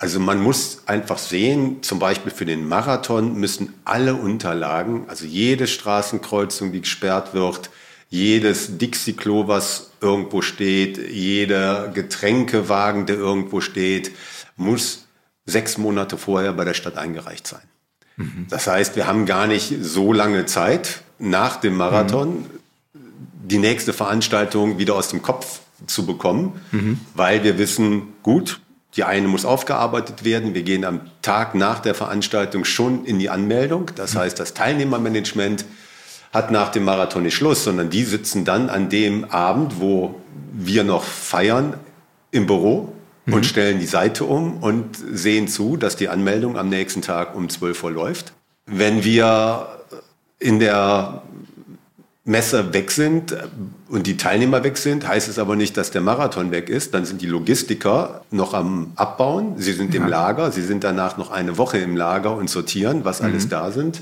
Also 0.00 0.18
man 0.18 0.42
muss 0.42 0.82
einfach 0.86 1.18
sehen, 1.18 1.84
zum 1.84 2.00
Beispiel 2.00 2.32
für 2.32 2.44
den 2.44 2.66
Marathon 2.66 3.36
müssen 3.36 3.74
alle 3.84 4.16
Unterlagen, 4.16 5.04
also 5.06 5.24
jede 5.24 5.68
Straßenkreuzung, 5.68 6.72
die 6.72 6.80
gesperrt 6.80 7.32
wird, 7.32 7.70
jedes 8.08 8.76
Dixie-Klo, 8.76 9.46
was 9.46 9.92
irgendwo 10.00 10.42
steht, 10.42 10.98
jeder 11.12 11.88
Getränkewagen, 11.94 13.06
der 13.06 13.16
irgendwo 13.16 13.60
steht, 13.60 14.10
muss 14.56 15.06
sechs 15.44 15.78
Monate 15.78 16.18
vorher 16.18 16.52
bei 16.54 16.64
der 16.64 16.74
Stadt 16.74 16.98
eingereicht 16.98 17.46
sein. 17.46 17.62
Mhm. 18.16 18.46
Das 18.50 18.66
heißt, 18.66 18.96
wir 18.96 19.06
haben 19.06 19.26
gar 19.26 19.46
nicht 19.46 19.72
so 19.80 20.12
lange 20.12 20.44
Zeit 20.46 21.02
nach 21.20 21.54
dem 21.54 21.76
Marathon 21.76 22.38
mhm. 22.38 23.00
die 23.44 23.58
nächste 23.58 23.92
Veranstaltung 23.92 24.78
wieder 24.78 24.96
aus 24.96 25.10
dem 25.10 25.22
Kopf 25.22 25.60
zu 25.86 26.06
bekommen, 26.06 26.60
mhm. 26.72 27.00
weil 27.14 27.44
wir 27.44 27.58
wissen, 27.58 28.14
gut, 28.22 28.60
die 28.96 29.04
eine 29.04 29.28
muss 29.28 29.44
aufgearbeitet 29.44 30.24
werden. 30.24 30.54
Wir 30.54 30.62
gehen 30.62 30.84
am 30.84 31.02
Tag 31.22 31.54
nach 31.54 31.80
der 31.80 31.94
Veranstaltung 31.94 32.64
schon 32.64 33.04
in 33.04 33.18
die 33.18 33.28
Anmeldung. 33.28 33.90
Das 33.94 34.14
mhm. 34.14 34.20
heißt, 34.20 34.40
das 34.40 34.54
Teilnehmermanagement 34.54 35.66
hat 36.32 36.50
nach 36.50 36.70
dem 36.70 36.84
Marathon 36.84 37.22
nicht 37.22 37.34
Schluss, 37.34 37.64
sondern 37.64 37.90
die 37.90 38.04
sitzen 38.04 38.44
dann 38.44 38.70
an 38.70 38.88
dem 38.88 39.30
Abend, 39.30 39.80
wo 39.80 40.20
wir 40.52 40.84
noch 40.84 41.04
feiern, 41.04 41.74
im 42.30 42.46
Büro 42.46 42.92
mhm. 43.24 43.34
und 43.34 43.46
stellen 43.46 43.78
die 43.78 43.86
Seite 43.86 44.24
um 44.24 44.58
und 44.58 44.96
sehen 44.96 45.48
zu, 45.48 45.76
dass 45.76 45.96
die 45.96 46.08
Anmeldung 46.08 46.58
am 46.58 46.68
nächsten 46.68 47.02
Tag 47.02 47.34
um 47.34 47.48
12 47.48 47.84
Uhr 47.84 47.90
läuft. 47.90 48.32
Wenn 48.66 49.04
wir 49.04 49.68
in 50.38 50.58
der 50.58 51.22
Messer 52.26 52.74
weg 52.74 52.90
sind 52.90 53.36
und 53.88 54.08
die 54.08 54.16
Teilnehmer 54.16 54.64
weg 54.64 54.78
sind, 54.78 55.06
heißt 55.06 55.28
es 55.28 55.38
aber 55.38 55.54
nicht, 55.54 55.76
dass 55.76 55.92
der 55.92 56.00
Marathon 56.00 56.50
weg 56.50 56.68
ist. 56.68 56.92
Dann 56.92 57.04
sind 57.04 57.22
die 57.22 57.26
Logistiker 57.26 58.22
noch 58.32 58.52
am 58.52 58.92
Abbauen. 58.96 59.54
Sie 59.58 59.72
sind 59.72 59.94
ja. 59.94 60.02
im 60.02 60.08
Lager. 60.08 60.50
Sie 60.50 60.62
sind 60.62 60.82
danach 60.82 61.18
noch 61.18 61.30
eine 61.30 61.56
Woche 61.56 61.78
im 61.78 61.96
Lager 61.96 62.34
und 62.34 62.50
sortieren, 62.50 63.04
was 63.04 63.20
mhm. 63.20 63.26
alles 63.28 63.48
da 63.48 63.70
sind. 63.70 64.00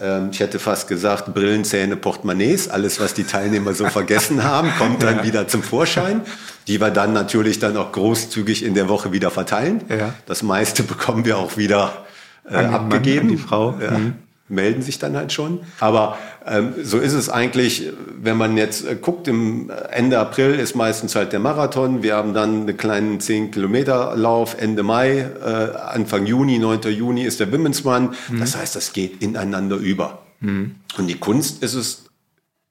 Ähm, 0.00 0.30
ich 0.32 0.40
hätte 0.40 0.58
fast 0.58 0.88
gesagt, 0.88 1.32
Brillen, 1.32 1.64
Zähne, 1.64 1.94
Portemonnaies, 1.94 2.68
alles, 2.68 2.98
was 2.98 3.14
die 3.14 3.24
Teilnehmer 3.24 3.72
so 3.72 3.86
vergessen 3.86 4.42
haben, 4.42 4.72
kommt 4.76 5.04
dann 5.04 5.18
ja. 5.18 5.24
wieder 5.24 5.46
zum 5.46 5.62
Vorschein, 5.62 6.22
die 6.66 6.80
wir 6.80 6.90
dann 6.90 7.12
natürlich 7.12 7.60
dann 7.60 7.76
auch 7.76 7.92
großzügig 7.92 8.64
in 8.64 8.74
der 8.74 8.88
Woche 8.88 9.12
wieder 9.12 9.30
verteilen. 9.30 9.82
Ja. 9.88 10.12
Das 10.26 10.42
meiste 10.42 10.82
bekommen 10.82 11.24
wir 11.24 11.38
auch 11.38 11.56
wieder 11.56 12.04
äh, 12.50 12.56
abgegeben. 12.56 13.28
Mann, 13.28 13.36
die 13.36 13.42
Frau. 13.42 13.70
Mhm 13.70 14.14
melden 14.48 14.82
sich 14.82 14.98
dann 14.98 15.16
halt 15.16 15.32
schon. 15.32 15.60
Aber 15.80 16.18
ähm, 16.46 16.74
so 16.82 16.98
ist 16.98 17.14
es 17.14 17.30
eigentlich, 17.30 17.90
wenn 18.20 18.36
man 18.36 18.56
jetzt 18.56 18.86
äh, 18.86 18.96
guckt, 18.96 19.28
im 19.28 19.70
Ende 19.90 20.18
April 20.18 20.54
ist 20.54 20.76
meistens 20.76 21.14
halt 21.14 21.32
der 21.32 21.40
Marathon. 21.40 22.02
Wir 22.02 22.16
haben 22.16 22.34
dann 22.34 22.62
einen 22.62 22.76
kleinen 22.76 23.20
10 23.20 23.50
Kilometer 23.50 24.14
Lauf 24.14 24.56
Ende 24.58 24.82
Mai, 24.82 25.20
äh, 25.20 25.76
Anfang 25.76 26.26
Juni, 26.26 26.58
9. 26.58 26.82
Juni 26.92 27.24
ist 27.24 27.40
der 27.40 27.50
Women's 27.50 27.84
Run. 27.84 28.14
Mhm. 28.28 28.40
Das 28.40 28.56
heißt, 28.56 28.76
das 28.76 28.92
geht 28.92 29.22
ineinander 29.22 29.76
über. 29.76 30.26
Mhm. 30.40 30.74
Und 30.98 31.06
die 31.06 31.18
Kunst 31.18 31.62
ist 31.62 31.74
es, 31.74 32.04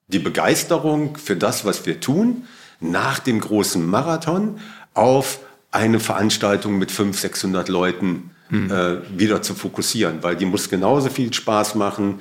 die 0.08 0.20
Begeisterung 0.20 1.18
für 1.18 1.36
das, 1.36 1.66
was 1.66 1.86
wir 1.88 2.00
tun, 2.00 2.44
nach 2.80 3.20
dem 3.20 3.40
großen 3.40 3.84
Marathon 3.84 4.60
auf 4.94 5.40
eine 5.72 6.00
Veranstaltung 6.00 6.78
mit 6.78 6.92
500, 6.92 7.22
600 7.22 7.70
Leuten 7.70 8.30
mhm. 8.50 8.72
äh, 8.72 8.98
wieder 9.18 9.42
zu 9.42 9.56
fokussieren, 9.56 10.20
weil 10.22 10.36
die 10.36 10.46
muss 10.46 10.70
genauso 10.70 11.10
viel 11.10 11.34
Spaß 11.34 11.74
machen 11.74 12.20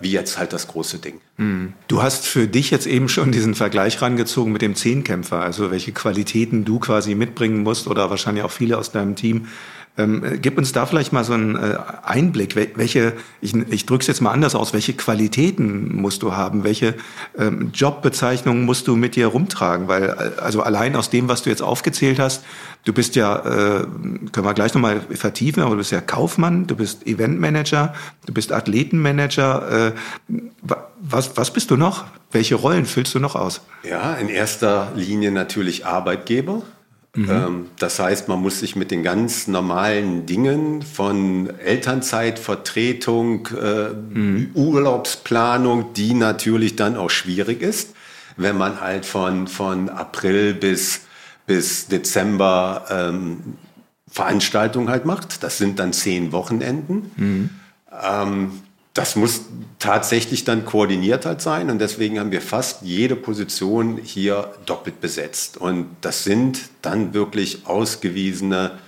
wie 0.00 0.10
jetzt 0.10 0.38
halt 0.38 0.52
das 0.52 0.68
große 0.68 0.98
Ding. 0.98 1.20
Mhm. 1.36 1.74
Du 1.88 2.02
hast 2.02 2.26
für 2.26 2.46
dich 2.48 2.70
jetzt 2.70 2.86
eben 2.86 3.08
schon 3.08 3.30
diesen 3.30 3.54
Vergleich 3.54 4.00
rangezogen 4.00 4.52
mit 4.52 4.62
dem 4.62 4.74
Zehnkämpfer, 4.74 5.40
also 5.40 5.70
welche 5.70 5.92
Qualitäten 5.92 6.64
du 6.64 6.78
quasi 6.78 7.14
mitbringen 7.14 7.62
musst 7.62 7.86
oder 7.86 8.08
wahrscheinlich 8.08 8.44
auch 8.44 8.50
viele 8.50 8.78
aus 8.78 8.90
deinem 8.90 9.16
Team 9.16 9.48
ähm, 9.98 10.38
gib 10.42 10.58
uns 10.58 10.72
da 10.72 10.84
vielleicht 10.84 11.12
mal 11.12 11.24
so 11.24 11.32
einen 11.32 11.56
äh, 11.56 11.76
Einblick. 12.02 12.54
Welche, 12.54 13.14
ich, 13.40 13.54
ich 13.54 13.86
drücke 13.86 14.02
es 14.02 14.06
jetzt 14.06 14.20
mal 14.20 14.30
anders 14.30 14.54
aus, 14.54 14.72
welche 14.72 14.92
Qualitäten 14.92 15.96
musst 15.96 16.22
du 16.22 16.34
haben? 16.34 16.64
Welche 16.64 16.94
ähm, 17.38 17.70
Jobbezeichnungen 17.72 18.64
musst 18.64 18.88
du 18.88 18.96
mit 18.96 19.16
dir 19.16 19.28
rumtragen? 19.28 19.88
Weil, 19.88 20.04
äh, 20.04 20.40
also 20.40 20.62
allein 20.62 20.96
aus 20.96 21.08
dem, 21.08 21.28
was 21.28 21.42
du 21.42 21.50
jetzt 21.50 21.62
aufgezählt 21.62 22.18
hast, 22.18 22.44
du 22.84 22.92
bist 22.92 23.16
ja, 23.16 23.36
äh, 23.38 23.86
können 24.32 24.46
wir 24.46 24.54
gleich 24.54 24.74
nochmal 24.74 25.00
vertiefen, 25.00 25.62
aber 25.62 25.72
du 25.72 25.78
bist 25.78 25.92
ja 25.92 26.00
Kaufmann, 26.02 26.66
du 26.66 26.76
bist 26.76 27.06
Eventmanager, 27.06 27.94
du 28.26 28.34
bist 28.34 28.52
Athletenmanager. 28.52 29.92
Äh, 30.28 30.40
was, 31.00 31.36
was 31.36 31.52
bist 31.52 31.70
du 31.70 31.76
noch? 31.76 32.04
Welche 32.32 32.54
Rollen 32.56 32.84
füllst 32.84 33.14
du 33.14 33.18
noch 33.18 33.34
aus? 33.34 33.62
Ja, 33.88 34.14
in 34.14 34.28
erster 34.28 34.92
Linie 34.94 35.30
natürlich 35.30 35.86
Arbeitgeber. 35.86 36.62
Mhm. 37.16 37.30
Ähm, 37.30 37.66
das 37.78 37.98
heißt, 37.98 38.28
man 38.28 38.40
muss 38.40 38.60
sich 38.60 38.76
mit 38.76 38.90
den 38.90 39.02
ganz 39.02 39.48
normalen 39.48 40.26
Dingen 40.26 40.82
von 40.82 41.50
Elternzeitvertretung, 41.58 43.48
äh, 43.48 43.88
mhm. 43.88 44.50
Urlaubsplanung, 44.54 45.92
die 45.94 46.14
natürlich 46.14 46.76
dann 46.76 46.96
auch 46.96 47.10
schwierig 47.10 47.62
ist, 47.62 47.94
wenn 48.36 48.58
man 48.58 48.80
halt 48.80 49.06
von, 49.06 49.48
von 49.48 49.88
April 49.88 50.54
bis, 50.54 51.00
bis 51.46 51.88
Dezember 51.88 52.84
ähm, 52.90 53.54
Veranstaltungen 54.08 54.90
halt 54.90 55.06
macht. 55.06 55.42
Das 55.42 55.58
sind 55.58 55.78
dann 55.78 55.92
zehn 55.92 56.32
Wochenenden. 56.32 57.10
Mhm. 57.16 57.50
Ähm, 58.02 58.50
das 58.96 59.14
muss 59.14 59.42
tatsächlich 59.78 60.44
dann 60.44 60.64
koordiniert 60.64 61.26
halt 61.26 61.42
sein 61.42 61.70
und 61.70 61.78
deswegen 61.78 62.18
haben 62.18 62.32
wir 62.32 62.40
fast 62.40 62.82
jede 62.82 63.14
Position 63.14 63.98
hier 64.02 64.54
doppelt 64.64 65.00
besetzt. 65.00 65.58
Und 65.58 65.88
das 66.00 66.24
sind 66.24 66.60
dann 66.80 67.12
wirklich 67.12 67.66
ausgewiesene 67.66 68.78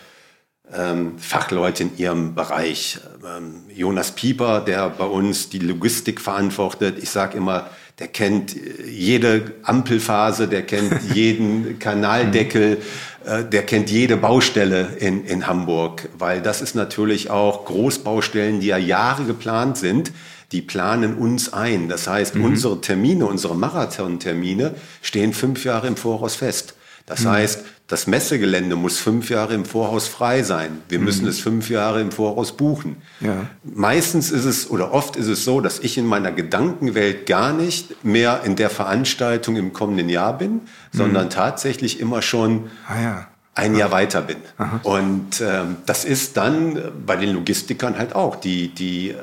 ähm, 0.73 1.19
Fachleute 1.19 1.85
in 1.85 1.99
ihrem 1.99 2.35
Bereich. 2.35 2.99
Ähm, 3.25 3.65
Jonas 3.75 4.13
Pieper, 4.13 4.61
der 4.61 4.89
bei 4.89 5.05
uns 5.05 5.51
die 5.51 5.59
Logistik 5.59 6.21
verantwortet, 6.21 6.99
ich 7.03 7.11
sage 7.11 7.37
immer, 7.37 7.69
der 7.99 8.09
kennt 8.09 8.55
jede 8.87 9.55
Ampelphase, 9.63 10.49
der 10.49 10.63
kennt 10.63 11.03
jeden 11.15 11.79
Kanaldeckel, 11.79 12.75
äh, 12.75 12.79
der 13.25 13.63
kennt 13.65 13.91
jede 13.91 14.17
Baustelle 14.17 14.97
in, 14.99 15.25
in 15.25 15.47
Hamburg, 15.47 16.09
weil 16.17 16.41
das 16.41 16.63
ist 16.63 16.75
natürlich 16.75 17.31
auch 17.31 17.65
Großbaustellen, 17.65 18.61
die 18.61 18.69
ja 18.69 18.79
Jahre 18.79 19.25
geplant 19.25 19.77
sind. 19.77 20.13
Die 20.53 20.63
planen 20.63 21.15
uns 21.17 21.53
ein. 21.53 21.89
Das 21.89 22.07
heißt, 22.07 22.37
mhm. 22.37 22.45
unsere 22.45 22.81
Termine, 22.81 23.27
unsere 23.27 23.55
Marathontermine 23.55 24.75
stehen 25.03 25.35
fünf 25.35 25.65
Jahre 25.65 25.89
im 25.89 25.97
Voraus 25.97 26.37
fest. 26.37 26.75
Das 27.05 27.25
mhm. 27.25 27.31
heißt, 27.31 27.65
das 27.89 28.07
Messegelände 28.07 28.77
muss 28.77 28.99
fünf 28.99 29.31
Jahre 29.31 29.55
im 29.55 29.65
Voraus 29.65 30.09
frei 30.09 30.43
sein. 30.43 30.83
Wir 30.91 30.99
müssen 30.99 31.23
mhm. 31.23 31.31
es 31.31 31.41
fünf 31.41 31.71
Jahre 31.71 32.03
im 32.03 32.13
Voraus 32.13 32.55
buchen. 32.55 32.97
Ja. 33.21 33.47
Meistens 33.65 34.31
ist 34.31 34.45
es 34.45 34.71
oder 34.71 34.93
oft 34.93 35.17
ist 35.17 35.27
es 35.27 35.43
so, 35.45 35.63
dass 35.63 35.79
ich 35.79 35.97
in 35.97 36.05
meiner 36.05 36.31
Gedankenwelt 36.31 37.25
gar 37.25 37.55
nicht 37.55 38.05
mehr 38.05 38.43
in 38.45 38.57
der 38.57 38.69
Veranstaltung 38.69 39.57
im 39.57 39.73
kommenden 39.73 40.11
Jahr 40.11 40.37
bin, 40.37 40.53
mhm. 40.53 40.61
sondern 40.93 41.31
tatsächlich 41.31 41.99
immer 41.99 42.21
schon 42.21 42.69
ah, 42.87 43.03
ja. 43.03 43.29
ein 43.55 43.75
Jahr 43.75 43.91
weiter 43.91 44.21
bin. 44.21 44.37
Aha. 44.59 44.81
Und 44.83 45.41
ähm, 45.41 45.77
das 45.87 46.05
ist 46.05 46.37
dann 46.37 46.79
bei 47.07 47.17
den 47.17 47.33
Logistikern 47.33 47.97
halt 47.97 48.15
auch, 48.15 48.37
die 48.37 48.69
die 48.69 49.13
äh, 49.13 49.15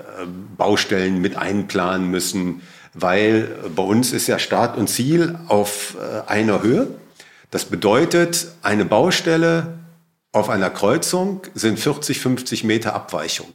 Baustellen 0.57 1.21
mit 1.21 1.37
einplanen 1.37 2.09
müssen, 2.09 2.63
weil 2.95 3.47
bei 3.75 3.83
uns 3.83 4.11
ist 4.11 4.25
ja 4.25 4.39
Start 4.39 4.75
und 4.75 4.89
Ziel 4.89 5.37
auf 5.49 5.97
äh, 5.99 6.27
einer 6.31 6.63
Höhe. 6.63 6.87
Das 7.55 7.63
bedeutet, 7.63 8.47
eine 8.63 8.83
Baustelle 8.83 9.79
auf 10.33 10.49
einer 10.49 10.69
Kreuzung 10.69 11.39
sind 11.53 11.79
40, 11.79 12.19
50 12.19 12.65
Meter 12.65 12.93
Abweichung. 12.93 13.53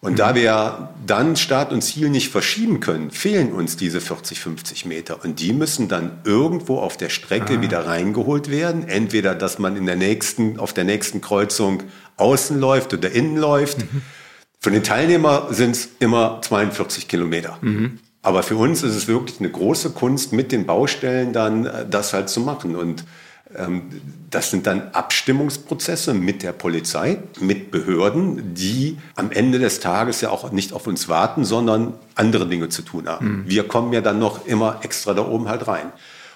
Und 0.00 0.12
mhm. 0.12 0.16
da 0.16 0.34
wir 0.34 0.94
dann 1.06 1.36
Start 1.36 1.70
und 1.70 1.82
Ziel 1.82 2.08
nicht 2.08 2.30
verschieben 2.30 2.80
können, 2.80 3.10
fehlen 3.10 3.52
uns 3.52 3.76
diese 3.76 4.00
40, 4.00 4.40
50 4.40 4.86
Meter. 4.86 5.22
Und 5.22 5.40
die 5.40 5.52
müssen 5.52 5.88
dann 5.88 6.22
irgendwo 6.24 6.78
auf 6.78 6.96
der 6.96 7.10
Strecke 7.10 7.58
ah. 7.58 7.60
wieder 7.60 7.86
reingeholt 7.86 8.50
werden. 8.50 8.88
Entweder, 8.88 9.34
dass 9.34 9.58
man 9.58 9.76
in 9.76 9.84
der 9.84 9.96
nächsten, 9.96 10.58
auf 10.58 10.72
der 10.72 10.84
nächsten 10.84 11.20
Kreuzung 11.20 11.82
außen 12.16 12.58
läuft 12.58 12.94
oder 12.94 13.10
innen 13.10 13.36
läuft. 13.36 13.80
Mhm. 13.80 14.00
Für 14.58 14.70
den 14.70 14.84
Teilnehmer 14.84 15.48
sind 15.50 15.72
es 15.72 15.90
immer 15.98 16.40
42 16.40 17.08
Kilometer. 17.08 17.58
Mhm. 17.60 17.98
Aber 18.28 18.42
für 18.42 18.56
uns 18.56 18.82
ist 18.82 18.94
es 18.94 19.08
wirklich 19.08 19.40
eine 19.40 19.48
große 19.48 19.88
Kunst, 19.92 20.34
mit 20.34 20.52
den 20.52 20.66
Baustellen 20.66 21.32
dann 21.32 21.64
äh, 21.64 21.86
das 21.88 22.12
halt 22.12 22.28
zu 22.28 22.40
machen. 22.40 22.76
Und 22.76 23.04
ähm, 23.56 23.84
das 24.28 24.50
sind 24.50 24.66
dann 24.66 24.90
Abstimmungsprozesse 24.92 26.12
mit 26.12 26.42
der 26.42 26.52
Polizei, 26.52 27.20
mit 27.40 27.70
Behörden, 27.70 28.52
die 28.52 28.98
am 29.16 29.30
Ende 29.30 29.58
des 29.58 29.80
Tages 29.80 30.20
ja 30.20 30.28
auch 30.28 30.52
nicht 30.52 30.74
auf 30.74 30.86
uns 30.86 31.08
warten, 31.08 31.46
sondern 31.46 31.94
andere 32.16 32.46
Dinge 32.46 32.68
zu 32.68 32.82
tun 32.82 33.08
haben. 33.08 33.44
Mhm. 33.44 33.44
Wir 33.46 33.66
kommen 33.66 33.94
ja 33.94 34.02
dann 34.02 34.18
noch 34.18 34.44
immer 34.44 34.80
extra 34.82 35.14
da 35.14 35.26
oben 35.26 35.48
halt 35.48 35.66
rein. 35.66 35.90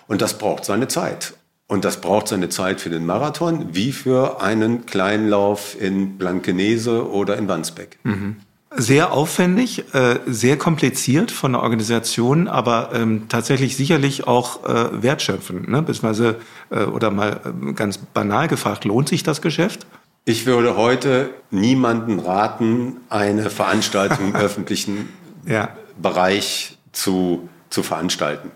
Und 0.09 0.23
das 0.23 0.39
braucht 0.39 0.65
seine 0.65 0.89
Zeit. 0.89 1.35
Und 1.67 1.85
das 1.85 2.01
braucht 2.01 2.27
seine 2.27 2.49
Zeit 2.49 2.81
für 2.81 2.89
den 2.89 3.05
Marathon 3.05 3.75
wie 3.75 3.93
für 3.93 4.41
einen 4.41 4.87
kleinen 4.87 5.29
Lauf 5.29 5.77
in 5.79 6.17
Blankenese 6.17 7.07
oder 7.11 7.37
in 7.37 7.49
Wandsbek. 7.49 7.99
Mhm. 8.03 8.37
Sehr 8.77 9.13
aufwendig, 9.13 9.95
äh, 9.95 10.19
sehr 10.27 10.57
kompliziert 10.57 11.31
von 11.31 11.53
der 11.53 11.63
Organisation, 11.63 12.49
aber 12.49 12.91
ähm, 12.95 13.29
tatsächlich 13.29 13.77
sicherlich 13.77 14.27
auch 14.27 14.65
äh, 14.65 15.03
wertschöpfend. 15.03 15.69
Ne? 15.69 15.83
Beziehungsweise, 15.83 16.37
äh, 16.71 16.85
oder 16.85 17.11
mal 17.11 17.41
äh, 17.45 17.73
ganz 17.75 17.99
banal 17.99 18.49
gefragt, 18.49 18.85
lohnt 18.85 19.09
sich 19.09 19.23
das 19.23 19.43
Geschäft? 19.43 19.87
Ich 20.25 20.47
würde 20.47 20.77
heute 20.77 21.31
niemanden 21.51 22.19
raten, 22.19 22.99
eine 23.11 23.51
Veranstaltung 23.51 24.29
im 24.29 24.37
öffentlichen 24.37 25.11
ja. 25.47 25.71
Bereich 26.01 26.79
zu, 26.93 27.49
zu 27.69 27.83
veranstalten. 27.83 28.51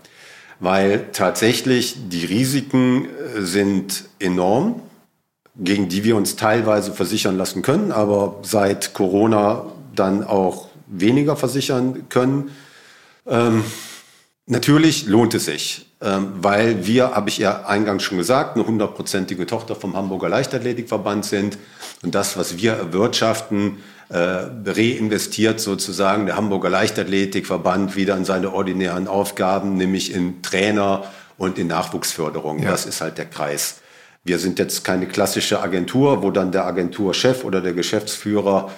Weil 0.61 1.09
tatsächlich 1.13 2.09
die 2.09 2.25
Risiken 2.25 3.09
sind 3.37 4.05
enorm, 4.19 4.81
gegen 5.57 5.89
die 5.89 6.05
wir 6.05 6.17
uns 6.17 6.37
teilweise 6.37 6.93
versichern 6.93 7.37
lassen 7.37 7.63
können, 7.63 7.93
aber 7.93 8.37
seit 8.43 8.95
Corona 8.95 9.67
dann 9.99 10.25
auch 10.25 10.69
weniger 10.87 11.37
versichern 11.37 12.09
können. 12.09 12.51
Ähm, 13.27 13.65
natürlich 14.47 15.07
lohnt 15.07 15.35
es 15.35 15.47
sich, 15.47 15.87
ähm, 16.01 16.33
weil 16.41 16.87
wir, 16.87 17.15
habe 17.15 17.29
ich 17.29 17.39
ja 17.39 17.67
eingangs 17.67 18.03
schon 18.03 18.19
gesagt, 18.19 18.57
eine 18.57 18.67
hundertprozentige 18.67 19.47
Tochter 19.47 19.75
vom 19.75 19.97
Hamburger 19.97 20.29
Leichtathletikverband 20.29 21.25
sind. 21.25 21.59
Und 22.03 22.15
das, 22.15 22.37
was 22.37 22.59
wir 22.59 22.73
erwirtschaften, 22.75 23.79
äh, 24.09 24.17
reinvestiert 24.17 25.59
sozusagen 25.59 26.27
der 26.27 26.37
Hamburger 26.37 26.71
Leichtathletikverband 26.71 27.97
wieder 27.97 28.17
in 28.17 28.25
seine 28.25 28.53
ordinären 28.53 29.09
Aufgaben, 29.09 29.77
nämlich 29.77 30.15
in 30.15 30.43
Trainer 30.43 31.05
und 31.39 31.59
in 31.59 31.67
Nachwuchsförderung. 31.67 32.63
Ja. 32.63 32.71
Das 32.71 32.87
ist 32.87 33.01
halt 33.01 33.19
der 33.19 33.27
Kreis. 33.27 33.81
Wir 34.23 34.39
sind 34.39 34.59
jetzt 34.59 34.85
keine 34.85 35.07
klassische 35.07 35.61
Agentur, 35.61 36.23
wo 36.23 36.31
dann 36.31 36.53
der 36.53 36.67
Agenturchef 36.67 37.45
oder 37.45 37.61
der 37.61 37.75
Geschäftsführer 37.75 38.71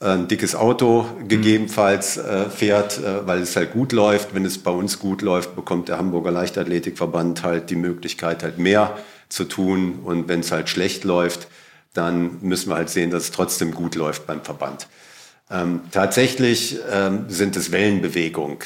ein 0.00 0.28
dickes 0.28 0.54
Auto 0.54 1.06
gegebenenfalls 1.26 2.16
äh, 2.16 2.50
fährt, 2.50 2.98
äh, 2.98 3.26
weil 3.26 3.40
es 3.40 3.56
halt 3.56 3.72
gut 3.72 3.92
läuft. 3.92 4.34
Wenn 4.34 4.44
es 4.44 4.58
bei 4.58 4.70
uns 4.70 4.98
gut 4.98 5.22
läuft, 5.22 5.56
bekommt 5.56 5.88
der 5.88 5.98
Hamburger 5.98 6.30
Leichtathletikverband 6.30 7.42
halt 7.42 7.70
die 7.70 7.76
Möglichkeit, 7.76 8.42
halt 8.42 8.58
mehr 8.58 8.96
zu 9.28 9.44
tun. 9.44 10.00
Und 10.04 10.28
wenn 10.28 10.40
es 10.40 10.52
halt 10.52 10.68
schlecht 10.68 11.04
läuft, 11.04 11.48
dann 11.94 12.38
müssen 12.42 12.70
wir 12.70 12.76
halt 12.76 12.90
sehen, 12.90 13.10
dass 13.10 13.24
es 13.24 13.30
trotzdem 13.30 13.72
gut 13.72 13.94
läuft 13.94 14.26
beim 14.26 14.42
Verband. 14.42 14.88
Ähm, 15.50 15.82
tatsächlich 15.90 16.78
ähm, 16.90 17.26
sind 17.28 17.56
es 17.56 17.70
Wellenbewegung. 17.70 18.58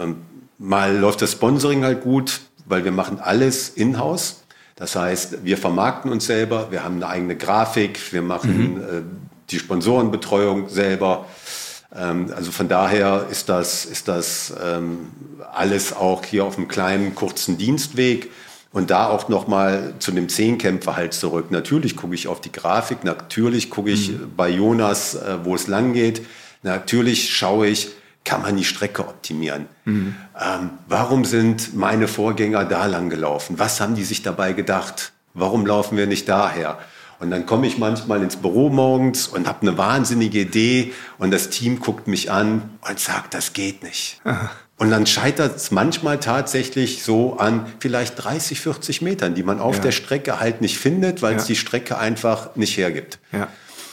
Ähm, 0.00 0.16
mal 0.58 0.96
läuft 0.96 1.22
das 1.22 1.32
Sponsoring 1.32 1.84
halt 1.84 2.02
gut, 2.02 2.40
weil 2.66 2.84
wir 2.84 2.92
machen 2.92 3.18
alles 3.18 3.70
in-house. 3.70 4.42
Das 4.76 4.96
heißt, 4.96 5.44
wir 5.44 5.58
vermarkten 5.58 6.10
uns 6.10 6.26
selber, 6.26 6.70
wir 6.70 6.84
haben 6.84 6.96
eine 6.96 7.08
eigene 7.08 7.36
Grafik, 7.36 8.12
wir 8.12 8.22
machen 8.22 8.74
mhm. 8.74 9.21
Die 9.52 9.58
Sponsorenbetreuung 9.58 10.68
selber. 10.68 11.26
Ähm, 11.94 12.32
also 12.34 12.50
von 12.50 12.68
daher 12.68 13.26
ist 13.30 13.48
das, 13.48 13.84
ist 13.84 14.08
das 14.08 14.52
ähm, 14.62 15.10
alles 15.52 15.92
auch 15.92 16.24
hier 16.24 16.44
auf 16.44 16.56
einem 16.56 16.68
kleinen, 16.68 17.14
kurzen 17.14 17.58
Dienstweg. 17.58 18.30
Und 18.72 18.90
da 18.90 19.08
auch 19.08 19.28
nochmal 19.28 19.92
zu 19.98 20.12
dem 20.12 20.30
Zehnkämpfer 20.30 20.96
halt 20.96 21.12
zurück. 21.12 21.50
Natürlich 21.50 21.94
gucke 21.94 22.14
ich 22.14 22.26
auf 22.26 22.40
die 22.40 22.50
Grafik, 22.50 23.04
natürlich 23.04 23.68
gucke 23.68 23.90
ich 23.90 24.12
mhm. 24.12 24.32
bei 24.34 24.48
Jonas, 24.48 25.14
äh, 25.14 25.44
wo 25.44 25.54
es 25.54 25.66
lang 25.66 25.92
geht. 25.92 26.22
Natürlich 26.62 27.36
schaue 27.36 27.66
ich, 27.66 27.90
kann 28.24 28.42
man 28.42 28.56
die 28.56 28.64
Strecke 28.64 29.06
optimieren? 29.06 29.66
Mhm. 29.84 30.14
Ähm, 30.40 30.70
warum 30.88 31.24
sind 31.24 31.74
meine 31.74 32.08
Vorgänger 32.08 32.64
da 32.64 32.86
lang 32.86 33.10
gelaufen? 33.10 33.58
Was 33.58 33.80
haben 33.80 33.94
die 33.94 34.04
sich 34.04 34.22
dabei 34.22 34.52
gedacht? 34.52 35.12
Warum 35.34 35.66
laufen 35.66 35.96
wir 35.96 36.06
nicht 36.06 36.28
daher? 36.28 36.78
Und 37.22 37.30
dann 37.30 37.46
komme 37.46 37.68
ich 37.68 37.78
manchmal 37.78 38.20
ins 38.20 38.34
Büro 38.34 38.68
morgens 38.68 39.28
und 39.28 39.46
habe 39.46 39.62
eine 39.62 39.78
wahnsinnige 39.78 40.40
Idee 40.40 40.92
und 41.18 41.30
das 41.30 41.50
Team 41.50 41.78
guckt 41.78 42.08
mich 42.08 42.32
an 42.32 42.76
und 42.88 42.98
sagt, 42.98 43.34
das 43.34 43.52
geht 43.52 43.84
nicht. 43.84 44.20
Aha. 44.24 44.50
Und 44.76 44.90
dann 44.90 45.06
scheitert 45.06 45.54
es 45.54 45.70
manchmal 45.70 46.18
tatsächlich 46.18 47.04
so 47.04 47.36
an 47.36 47.66
vielleicht 47.78 48.24
30, 48.24 48.58
40 48.60 49.02
Metern, 49.02 49.36
die 49.36 49.44
man 49.44 49.60
auf 49.60 49.76
ja. 49.76 49.82
der 49.82 49.92
Strecke 49.92 50.40
halt 50.40 50.60
nicht 50.62 50.78
findet, 50.78 51.22
weil 51.22 51.34
ja. 51.34 51.38
es 51.38 51.44
die 51.44 51.54
Strecke 51.54 51.96
einfach 51.96 52.56
nicht 52.56 52.76
hergibt. 52.76 53.20
Ja. 53.30 53.46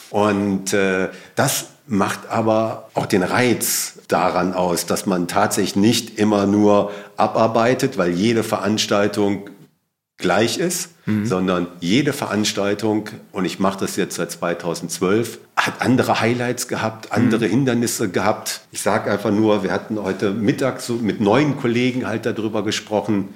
Und 0.09 0.73
äh, 0.73 1.09
das 1.35 1.67
macht 1.85 2.27
aber 2.29 2.89
auch 2.95 3.05
den 3.05 3.21
Reiz 3.21 3.99
daran 4.07 4.55
aus, 4.55 4.87
dass 4.87 5.05
man 5.05 5.27
tatsächlich 5.27 5.75
nicht 5.75 6.17
immer 6.17 6.47
nur 6.47 6.91
abarbeitet, 7.15 7.99
weil 7.99 8.09
jede 8.09 8.43
Veranstaltung 8.43 9.51
gleich 10.19 10.57
ist, 10.57 10.91
mhm. 11.05 11.25
sondern 11.25 11.67
jede 11.79 12.13
Veranstaltung, 12.13 13.09
und 13.31 13.45
ich 13.45 13.59
mache 13.59 13.79
das 13.79 13.95
jetzt 13.95 14.15
seit 14.15 14.31
2012, 14.31 15.39
hat 15.55 15.81
andere 15.81 16.19
Highlights 16.19 16.67
gehabt, 16.67 17.11
andere 17.11 17.45
mhm. 17.45 17.51
Hindernisse 17.51 18.09
gehabt. 18.09 18.61
Ich 18.71 18.81
sage 18.81 19.11
einfach 19.11 19.31
nur, 19.31 19.63
wir 19.63 19.71
hatten 19.71 20.01
heute 20.01 20.31
Mittag 20.31 20.81
so 20.81 20.93
mit 20.93 21.21
neuen 21.21 21.57
Kollegen 21.57 22.05
halt 22.05 22.25
darüber 22.25 22.63
gesprochen. 22.63 23.29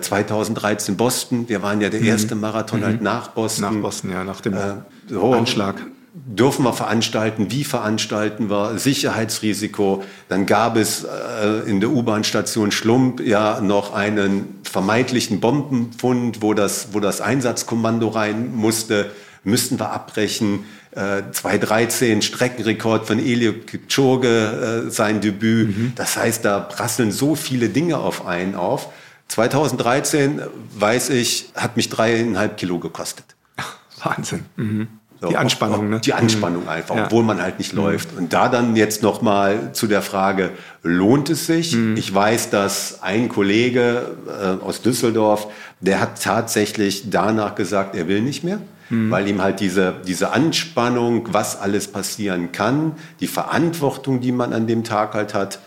2013 0.00 0.94
äh, 0.94 0.96
Boston, 0.96 1.48
wir 1.48 1.62
waren 1.62 1.80
ja 1.80 1.90
der 1.90 2.00
mhm. 2.00 2.06
erste 2.06 2.34
Marathon 2.34 2.84
halt 2.84 2.98
mhm. 2.98 3.04
nach 3.04 3.28
Boston. 3.28 3.74
Nach 3.74 3.82
Boston, 3.82 4.10
ja, 4.10 4.24
nach 4.24 4.40
dem 4.40 4.54
äh, 4.54 4.74
so, 5.08 5.34
Anschlag 5.34 5.76
dürfen 6.14 6.64
wir 6.64 6.72
veranstalten, 6.72 7.50
wie 7.50 7.64
veranstalten 7.64 8.48
wir, 8.48 8.78
Sicherheitsrisiko. 8.78 10.04
Dann 10.28 10.46
gab 10.46 10.76
es 10.76 11.04
äh, 11.04 11.68
in 11.68 11.80
der 11.80 11.90
U-Bahn-Station 11.90 12.70
Schlump 12.70 13.20
ja 13.20 13.60
noch 13.60 13.92
einen 13.92 14.60
vermeintlichen 14.62 15.40
Bombenfund, 15.40 16.40
wo 16.40 16.54
das, 16.54 16.88
wo 16.92 17.00
das 17.00 17.20
Einsatzkommando 17.20 18.08
rein 18.08 18.54
musste, 18.54 19.10
müssten 19.42 19.80
wir 19.80 19.90
abbrechen. 19.90 20.64
Äh, 20.92 21.24
2013 21.32 22.22
Streckenrekord 22.22 23.08
von 23.08 23.18
Elio 23.18 23.52
Kipchoge, 23.52 24.84
äh, 24.86 24.90
sein 24.92 25.20
Debüt. 25.20 25.76
Mhm. 25.76 25.92
Das 25.96 26.16
heißt, 26.16 26.44
da 26.44 26.60
prasseln 26.60 27.10
so 27.10 27.34
viele 27.34 27.68
Dinge 27.68 27.98
auf 27.98 28.24
einen 28.24 28.54
auf. 28.54 28.90
2013, 29.28 30.40
weiß 30.78 31.10
ich, 31.10 31.50
hat 31.56 31.76
mich 31.76 31.88
dreieinhalb 31.88 32.56
Kilo 32.56 32.78
gekostet. 32.78 33.24
Wahnsinn. 34.04 34.44
Mhm. 34.56 34.88
So, 35.24 35.30
die 35.30 35.36
Anspannung, 35.38 35.88
ne? 35.88 36.00
Die 36.00 36.12
Anspannung 36.12 36.68
einfach, 36.68 36.94
ja. 36.94 37.06
obwohl 37.06 37.24
man 37.24 37.40
halt 37.40 37.58
nicht 37.58 37.72
mhm. 37.72 37.80
läuft. 37.80 38.16
Und 38.16 38.32
da 38.34 38.50
dann 38.50 38.76
jetzt 38.76 39.02
nochmal 39.02 39.72
zu 39.72 39.86
der 39.86 40.02
Frage, 40.02 40.50
lohnt 40.82 41.30
es 41.30 41.46
sich? 41.46 41.74
Mhm. 41.74 41.96
Ich 41.96 42.14
weiß, 42.14 42.50
dass 42.50 43.02
ein 43.02 43.30
Kollege 43.30 44.16
äh, 44.28 44.62
aus 44.62 44.82
Düsseldorf, 44.82 45.48
der 45.80 46.00
hat 46.00 46.22
tatsächlich 46.22 47.08
danach 47.08 47.54
gesagt, 47.54 47.96
er 47.96 48.06
will 48.06 48.20
nicht 48.20 48.44
mehr. 48.44 48.60
Mhm. 48.90 49.10
Weil 49.10 49.26
ihm 49.28 49.40
halt 49.40 49.60
diese, 49.60 49.94
diese 50.06 50.32
Anspannung, 50.32 51.28
was 51.32 51.58
alles 51.58 51.88
passieren 51.88 52.52
kann, 52.52 52.92
die 53.20 53.28
Verantwortung, 53.28 54.20
die 54.20 54.30
man 54.30 54.52
an 54.52 54.66
dem 54.66 54.84
Tag 54.84 55.14
halt 55.14 55.32
hat, 55.32 55.58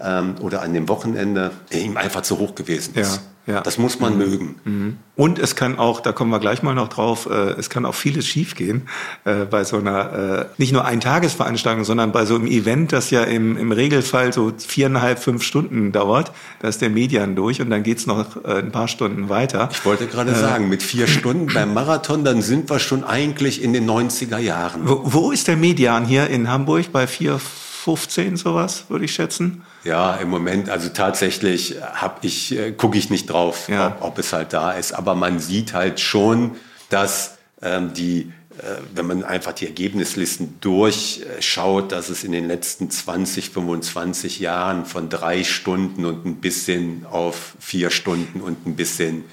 ähm, 0.00 0.34
oder 0.40 0.62
an 0.62 0.74
dem 0.74 0.88
Wochenende, 0.88 1.52
ihm 1.70 1.96
einfach 1.96 2.22
zu 2.22 2.40
hoch 2.40 2.56
gewesen 2.56 2.96
ist. 2.96 3.16
Ja. 3.16 3.22
Ja. 3.46 3.60
Das 3.60 3.76
muss 3.76 4.00
man 4.00 4.14
mhm. 4.14 4.18
mögen. 4.18 4.54
Mhm. 4.64 4.98
Und 5.16 5.38
es 5.38 5.54
kann 5.54 5.78
auch, 5.78 6.00
da 6.00 6.12
kommen 6.12 6.30
wir 6.30 6.40
gleich 6.40 6.62
mal 6.62 6.74
noch 6.74 6.88
drauf, 6.88 7.28
äh, 7.30 7.50
es 7.52 7.68
kann 7.68 7.84
auch 7.84 7.94
vieles 7.94 8.26
schiefgehen 8.26 8.88
äh, 9.24 9.44
bei 9.44 9.64
so 9.64 9.76
einer, 9.76 10.12
äh, 10.12 10.46
nicht 10.56 10.72
nur 10.72 10.84
Eintagesveranstaltung, 10.84 11.84
sondern 11.84 12.10
bei 12.10 12.24
so 12.24 12.36
einem 12.36 12.46
Event, 12.46 12.92
das 12.92 13.10
ja 13.10 13.22
im, 13.22 13.56
im 13.56 13.70
Regelfall 13.70 14.32
so 14.32 14.52
viereinhalb, 14.56 15.18
fünf 15.18 15.42
Stunden 15.42 15.92
dauert. 15.92 16.32
Da 16.60 16.68
ist 16.68 16.80
der 16.80 16.90
Median 16.90 17.36
durch 17.36 17.60
und 17.60 17.70
dann 17.70 17.82
geht's 17.82 18.06
noch 18.06 18.42
äh, 18.44 18.60
ein 18.60 18.72
paar 18.72 18.88
Stunden 18.88 19.28
weiter. 19.28 19.68
Ich 19.72 19.84
wollte 19.84 20.06
gerade 20.06 20.32
äh, 20.32 20.34
sagen, 20.34 20.68
mit 20.68 20.82
vier 20.82 21.06
Stunden 21.06 21.52
beim 21.52 21.74
Marathon, 21.74 22.24
dann 22.24 22.40
sind 22.40 22.70
wir 22.70 22.78
schon 22.78 23.04
eigentlich 23.04 23.62
in 23.62 23.74
den 23.74 23.88
90er 23.88 24.38
Jahren. 24.38 24.88
Wo, 24.88 25.02
wo 25.04 25.30
ist 25.30 25.48
der 25.48 25.56
Median 25.56 26.06
hier 26.06 26.28
in 26.28 26.50
Hamburg? 26.50 26.92
Bei 26.92 27.06
vier, 27.06 27.38
15 27.38 28.36
sowas, 28.36 28.86
würde 28.88 29.04
ich 29.04 29.14
schätzen. 29.14 29.62
Ja, 29.84 30.16
im 30.16 30.30
Moment, 30.30 30.70
also 30.70 30.88
tatsächlich 30.88 31.76
hab 31.80 32.24
ich, 32.24 32.56
äh, 32.56 32.72
gucke 32.72 32.96
ich 32.96 33.10
nicht 33.10 33.26
drauf, 33.26 33.68
ja. 33.68 33.88
ob, 34.00 34.02
ob, 34.02 34.18
es 34.18 34.32
halt 34.32 34.52
da 34.52 34.72
ist. 34.72 34.92
Aber 34.92 35.14
man 35.14 35.38
sieht 35.38 35.74
halt 35.74 36.00
schon, 36.00 36.52
dass 36.88 37.36
ähm, 37.60 37.92
die, 37.92 38.32
äh, 38.58 38.76
wenn 38.94 39.06
man 39.06 39.24
einfach 39.24 39.52
die 39.52 39.66
Ergebnislisten 39.66 40.58
durchschaut, 40.60 41.92
dass 41.92 42.08
es 42.08 42.24
in 42.24 42.32
den 42.32 42.48
letzten 42.48 42.90
20, 42.90 43.50
25 43.50 44.40
Jahren 44.40 44.86
von 44.86 45.10
drei 45.10 45.44
Stunden 45.44 46.06
und 46.06 46.24
ein 46.24 46.36
bisschen 46.36 47.04
auf 47.04 47.54
vier 47.60 47.90
Stunden 47.90 48.40
und 48.40 48.66
ein 48.66 48.76
bisschen 48.76 49.24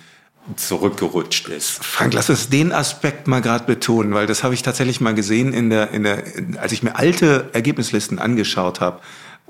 zurückgerutscht 0.56 1.48
ist. 1.50 1.84
Frank, 1.84 2.14
lass 2.14 2.30
uns 2.30 2.50
den 2.50 2.72
Aspekt 2.72 3.28
mal 3.28 3.42
gerade 3.42 3.66
betonen, 3.66 4.14
weil 4.14 4.28
das 4.28 4.44
habe 4.44 4.54
ich 4.54 4.64
tatsächlich 4.64 5.00
mal 5.00 5.14
gesehen 5.14 5.54
in 5.54 5.70
der, 5.70 5.92
in 5.92 6.04
der, 6.04 6.24
als 6.58 6.72
ich 6.72 6.84
mir 6.84 6.96
alte 6.96 7.50
Ergebnislisten 7.54 8.20
angeschaut 8.20 8.82
habe. 8.82 9.00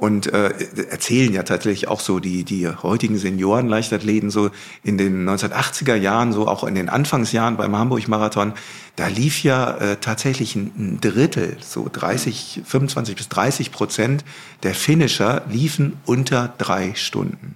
Und 0.02 0.34
äh, 0.34 0.50
erzählen 0.90 1.32
ja 1.32 1.44
tatsächlich 1.44 1.88
auch 1.88 2.00
so 2.00 2.20
die, 2.20 2.44
die 2.44 2.68
heutigen 2.68 3.20
Senioren 3.20 3.68
Leichtathleten 3.68 4.32
so 4.32 4.50
in 4.82 4.98
den 4.98 5.30
1980er 5.30 5.94
Jahren, 5.94 6.34
so 6.34 6.48
auch 6.48 6.64
in 6.64 6.74
den 6.74 6.90
Anfangsjahren 6.90 7.56
beim 7.56 7.76
Hamburg-Marathon, 7.76 8.54
da 8.96 9.06
lief 9.06 9.44
ja 9.44 9.78
äh, 9.78 9.98
tatsächlich 9.98 10.56
ein, 10.56 10.98
Drittel, 11.02 11.56
so 11.62 11.88
30, 11.88 12.62
25 12.66 13.16
bis 13.16 13.30
30 13.30 13.72
Prozent 13.72 14.26
der 14.64 14.74
Finisher 14.74 15.44
liefen 15.52 16.00
unter 16.08 16.52
drei 16.58 16.96
Stunden. 16.96 17.54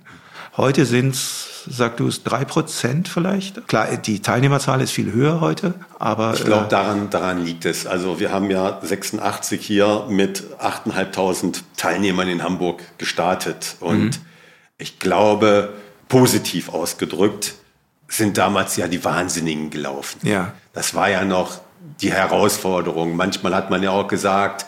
Heute 0.55 0.86
sind's 0.86 1.54
Sag 1.69 1.97
du 1.97 2.08
es 2.08 2.23
drei 2.23 2.45
Prozent 2.45 3.08
vielleicht? 3.08 3.67
Klar, 3.67 3.97
die 3.97 4.21
Teilnehmerzahl 4.21 4.82
ist 4.82 4.91
viel 4.91 5.12
höher 5.12 5.41
heute, 5.41 5.73
aber. 5.99 6.34
Ich 6.34 6.45
glaube, 6.45 6.65
äh, 6.65 6.69
daran, 6.69 7.10
daran 7.10 7.43
liegt 7.43 7.65
es. 7.65 7.88
Also 7.88 8.19
wir 8.19 8.32
haben 8.32 8.49
ja 8.49 8.80
86 8.82 9.65
hier 9.65 10.06
mit 10.10 10.43
8.500 10.60 11.62
Teilnehmern 11.78 12.28
in 12.28 12.43
Hamburg 12.43 12.82
gestartet. 12.97 13.75
Und 13.80 14.04
mhm. 14.04 14.12
ich 14.78 14.99
glaube, 14.99 15.73
positiv 16.08 16.69
ausgedrückt, 16.69 17.56
sind 18.08 18.38
damals 18.38 18.78
ja 18.78 18.88
die 18.88 19.04
Wahnsinnigen 19.04 19.69
gelaufen. 19.69 20.19
Ja. 20.23 20.54
Das 20.73 20.93
war 20.93 21.10
ja 21.10 21.25
noch 21.25 21.60
die 22.01 22.12
Herausforderung. 22.12 23.15
Manchmal 23.15 23.56
hat 23.56 23.69
man 23.69 23.82
ja 23.82 23.91
auch 23.91 24.08
gesagt, 24.08 24.65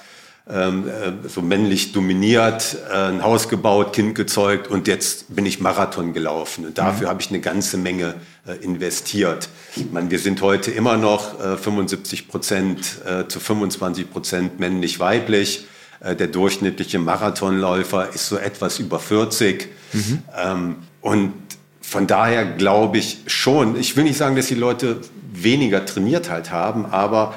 ähm, 0.49 0.87
äh, 0.87 1.27
so 1.27 1.41
männlich 1.41 1.91
dominiert, 1.91 2.77
äh, 2.89 3.09
ein 3.09 3.21
Haus 3.21 3.49
gebaut, 3.49 3.91
Kind 3.91 4.15
gezeugt 4.15 4.69
und 4.69 4.87
jetzt 4.87 5.35
bin 5.35 5.45
ich 5.45 5.59
Marathon 5.59 6.13
gelaufen. 6.13 6.65
Und 6.65 6.77
dafür 6.77 7.07
mhm. 7.07 7.09
habe 7.11 7.21
ich 7.21 7.29
eine 7.29 7.41
ganze 7.41 7.77
Menge 7.77 8.15
äh, 8.47 8.53
investiert. 8.63 9.49
Ich 9.75 9.91
meine, 9.91 10.09
wir 10.09 10.19
sind 10.19 10.41
heute 10.41 10.71
immer 10.71 10.95
noch 10.95 11.39
äh, 11.39 11.57
75 11.57 12.27
Prozent 12.29 13.01
zu 13.27 13.39
25 13.39 14.09
Prozent 14.09 14.59
männlich-weiblich. 14.59 15.65
Der 16.01 16.27
durchschnittliche 16.27 16.99
Marathonläufer 16.99 18.09
ist 18.13 18.27
so 18.27 18.37
etwas 18.37 18.79
über 18.79 18.99
40. 18.99 19.67
Mhm. 19.93 20.23
Ähm, 20.37 20.75
und 21.01 21.33
von 21.81 22.05
daher 22.05 22.45
glaube 22.45 22.99
ich 22.99 23.19
schon, 23.25 23.79
ich 23.79 23.95
will 23.97 24.03
nicht 24.03 24.17
sagen, 24.17 24.35
dass 24.35 24.47
die 24.47 24.55
Leute 24.55 25.01
weniger 25.31 25.85
trainiert 25.85 26.29
halt 26.29 26.51
haben, 26.51 26.85
aber 26.85 27.33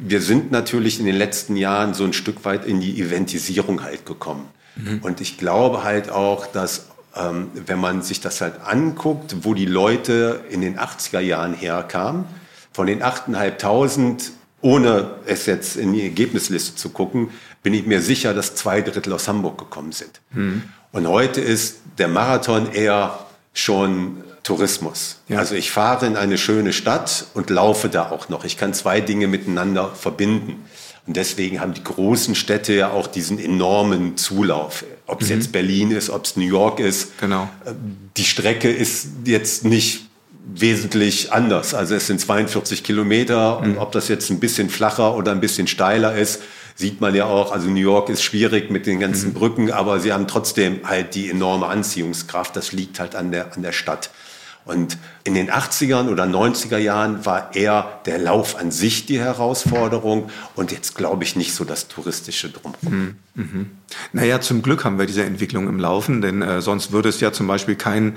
wir 0.00 0.20
sind 0.20 0.50
natürlich 0.50 1.00
in 1.00 1.06
den 1.06 1.16
letzten 1.16 1.56
Jahren 1.56 1.94
so 1.94 2.04
ein 2.04 2.12
Stück 2.12 2.44
weit 2.44 2.66
in 2.66 2.80
die 2.80 3.00
Eventisierung 3.00 3.82
halt 3.82 4.06
gekommen. 4.06 4.48
Mhm. 4.76 5.00
Und 5.02 5.20
ich 5.20 5.38
glaube 5.38 5.84
halt 5.84 6.10
auch, 6.10 6.46
dass 6.46 6.88
ähm, 7.16 7.50
wenn 7.54 7.78
man 7.78 8.02
sich 8.02 8.20
das 8.20 8.40
halt 8.40 8.54
anguckt, 8.64 9.36
wo 9.42 9.54
die 9.54 9.66
Leute 9.66 10.44
in 10.50 10.60
den 10.60 10.78
80er 10.78 11.20
Jahren 11.20 11.54
herkamen, 11.54 12.24
von 12.72 12.86
den 12.86 13.02
8.500, 13.02 14.30
ohne 14.60 15.12
es 15.26 15.46
jetzt 15.46 15.76
in 15.76 15.92
die 15.92 16.02
Ergebnisliste 16.02 16.74
zu 16.74 16.88
gucken, 16.88 17.30
bin 17.62 17.72
ich 17.72 17.86
mir 17.86 18.00
sicher, 18.00 18.34
dass 18.34 18.56
zwei 18.56 18.80
Drittel 18.80 19.12
aus 19.12 19.28
Hamburg 19.28 19.58
gekommen 19.58 19.92
sind. 19.92 20.20
Mhm. 20.32 20.64
Und 20.90 21.06
heute 21.08 21.40
ist 21.40 21.78
der 21.98 22.08
Marathon 22.08 22.72
eher 22.72 23.18
schon 23.52 24.24
Tourismus. 24.44 25.16
Ja. 25.28 25.38
Also 25.38 25.56
ich 25.56 25.70
fahre 25.70 26.06
in 26.06 26.16
eine 26.16 26.38
schöne 26.38 26.72
Stadt 26.72 27.26
und 27.34 27.50
laufe 27.50 27.88
da 27.88 28.10
auch 28.10 28.28
noch. 28.28 28.44
Ich 28.44 28.56
kann 28.56 28.74
zwei 28.74 29.00
Dinge 29.00 29.26
miteinander 29.26 29.90
verbinden. 29.94 30.64
Und 31.06 31.16
deswegen 31.16 31.60
haben 31.60 31.74
die 31.74 31.84
großen 31.84 32.34
Städte 32.34 32.72
ja 32.72 32.90
auch 32.90 33.06
diesen 33.06 33.38
enormen 33.38 34.16
Zulauf. 34.16 34.84
Ob 35.06 35.22
es 35.22 35.28
mhm. 35.28 35.34
jetzt 35.34 35.52
Berlin 35.52 35.90
ist, 35.90 36.08
ob 36.10 36.24
es 36.24 36.36
New 36.36 36.46
York 36.46 36.78
ist. 36.78 37.18
Genau. 37.18 37.48
Äh, 37.64 37.72
die 38.16 38.24
Strecke 38.24 38.70
ist 38.70 39.08
jetzt 39.24 39.64
nicht 39.64 40.02
wesentlich 40.46 41.32
anders. 41.32 41.74
Also 41.74 41.94
es 41.94 42.06
sind 42.06 42.20
42 42.20 42.84
Kilometer 42.84 43.60
mhm. 43.60 43.64
und 43.64 43.78
ob 43.78 43.92
das 43.92 44.08
jetzt 44.08 44.30
ein 44.30 44.40
bisschen 44.40 44.68
flacher 44.68 45.16
oder 45.16 45.32
ein 45.32 45.40
bisschen 45.40 45.66
steiler 45.66 46.14
ist, 46.14 46.42
sieht 46.74 47.00
man 47.00 47.14
ja 47.14 47.24
auch. 47.26 47.52
Also 47.52 47.68
New 47.68 47.80
York 47.80 48.08
ist 48.10 48.22
schwierig 48.22 48.70
mit 48.70 48.86
den 48.86 49.00
ganzen 49.00 49.30
mhm. 49.30 49.34
Brücken, 49.34 49.70
aber 49.70 50.00
sie 50.00 50.12
haben 50.12 50.26
trotzdem 50.26 50.80
halt 50.84 51.14
die 51.14 51.30
enorme 51.30 51.66
Anziehungskraft. 51.66 52.56
Das 52.56 52.72
liegt 52.72 52.98
halt 52.98 53.14
an 53.14 53.30
der, 53.30 53.54
an 53.54 53.62
der 53.62 53.72
Stadt. 53.72 54.10
Und 54.64 54.96
in 55.24 55.34
den 55.34 55.50
80ern 55.50 56.08
oder 56.08 56.24
90er 56.24 56.78
Jahren 56.78 57.26
war 57.26 57.54
eher 57.54 58.00
der 58.06 58.18
Lauf 58.18 58.56
an 58.56 58.70
sich 58.70 59.04
die 59.04 59.18
Herausforderung 59.18 60.30
und 60.54 60.72
jetzt 60.72 60.94
glaube 60.94 61.24
ich 61.24 61.36
nicht 61.36 61.54
so 61.54 61.64
das 61.64 61.88
touristische 61.88 62.48
Drumherum. 62.48 63.16
Mhm. 63.34 63.42
Mhm. 63.42 63.70
Naja, 64.12 64.40
zum 64.40 64.62
Glück 64.62 64.84
haben 64.84 64.98
wir 64.98 65.06
diese 65.06 65.24
Entwicklung 65.24 65.68
im 65.68 65.78
Laufen, 65.78 66.22
denn 66.22 66.40
äh, 66.40 66.62
sonst 66.62 66.92
würde 66.92 67.10
es 67.10 67.20
ja 67.20 67.32
zum 67.32 67.46
Beispiel 67.46 67.76
kein 67.76 68.16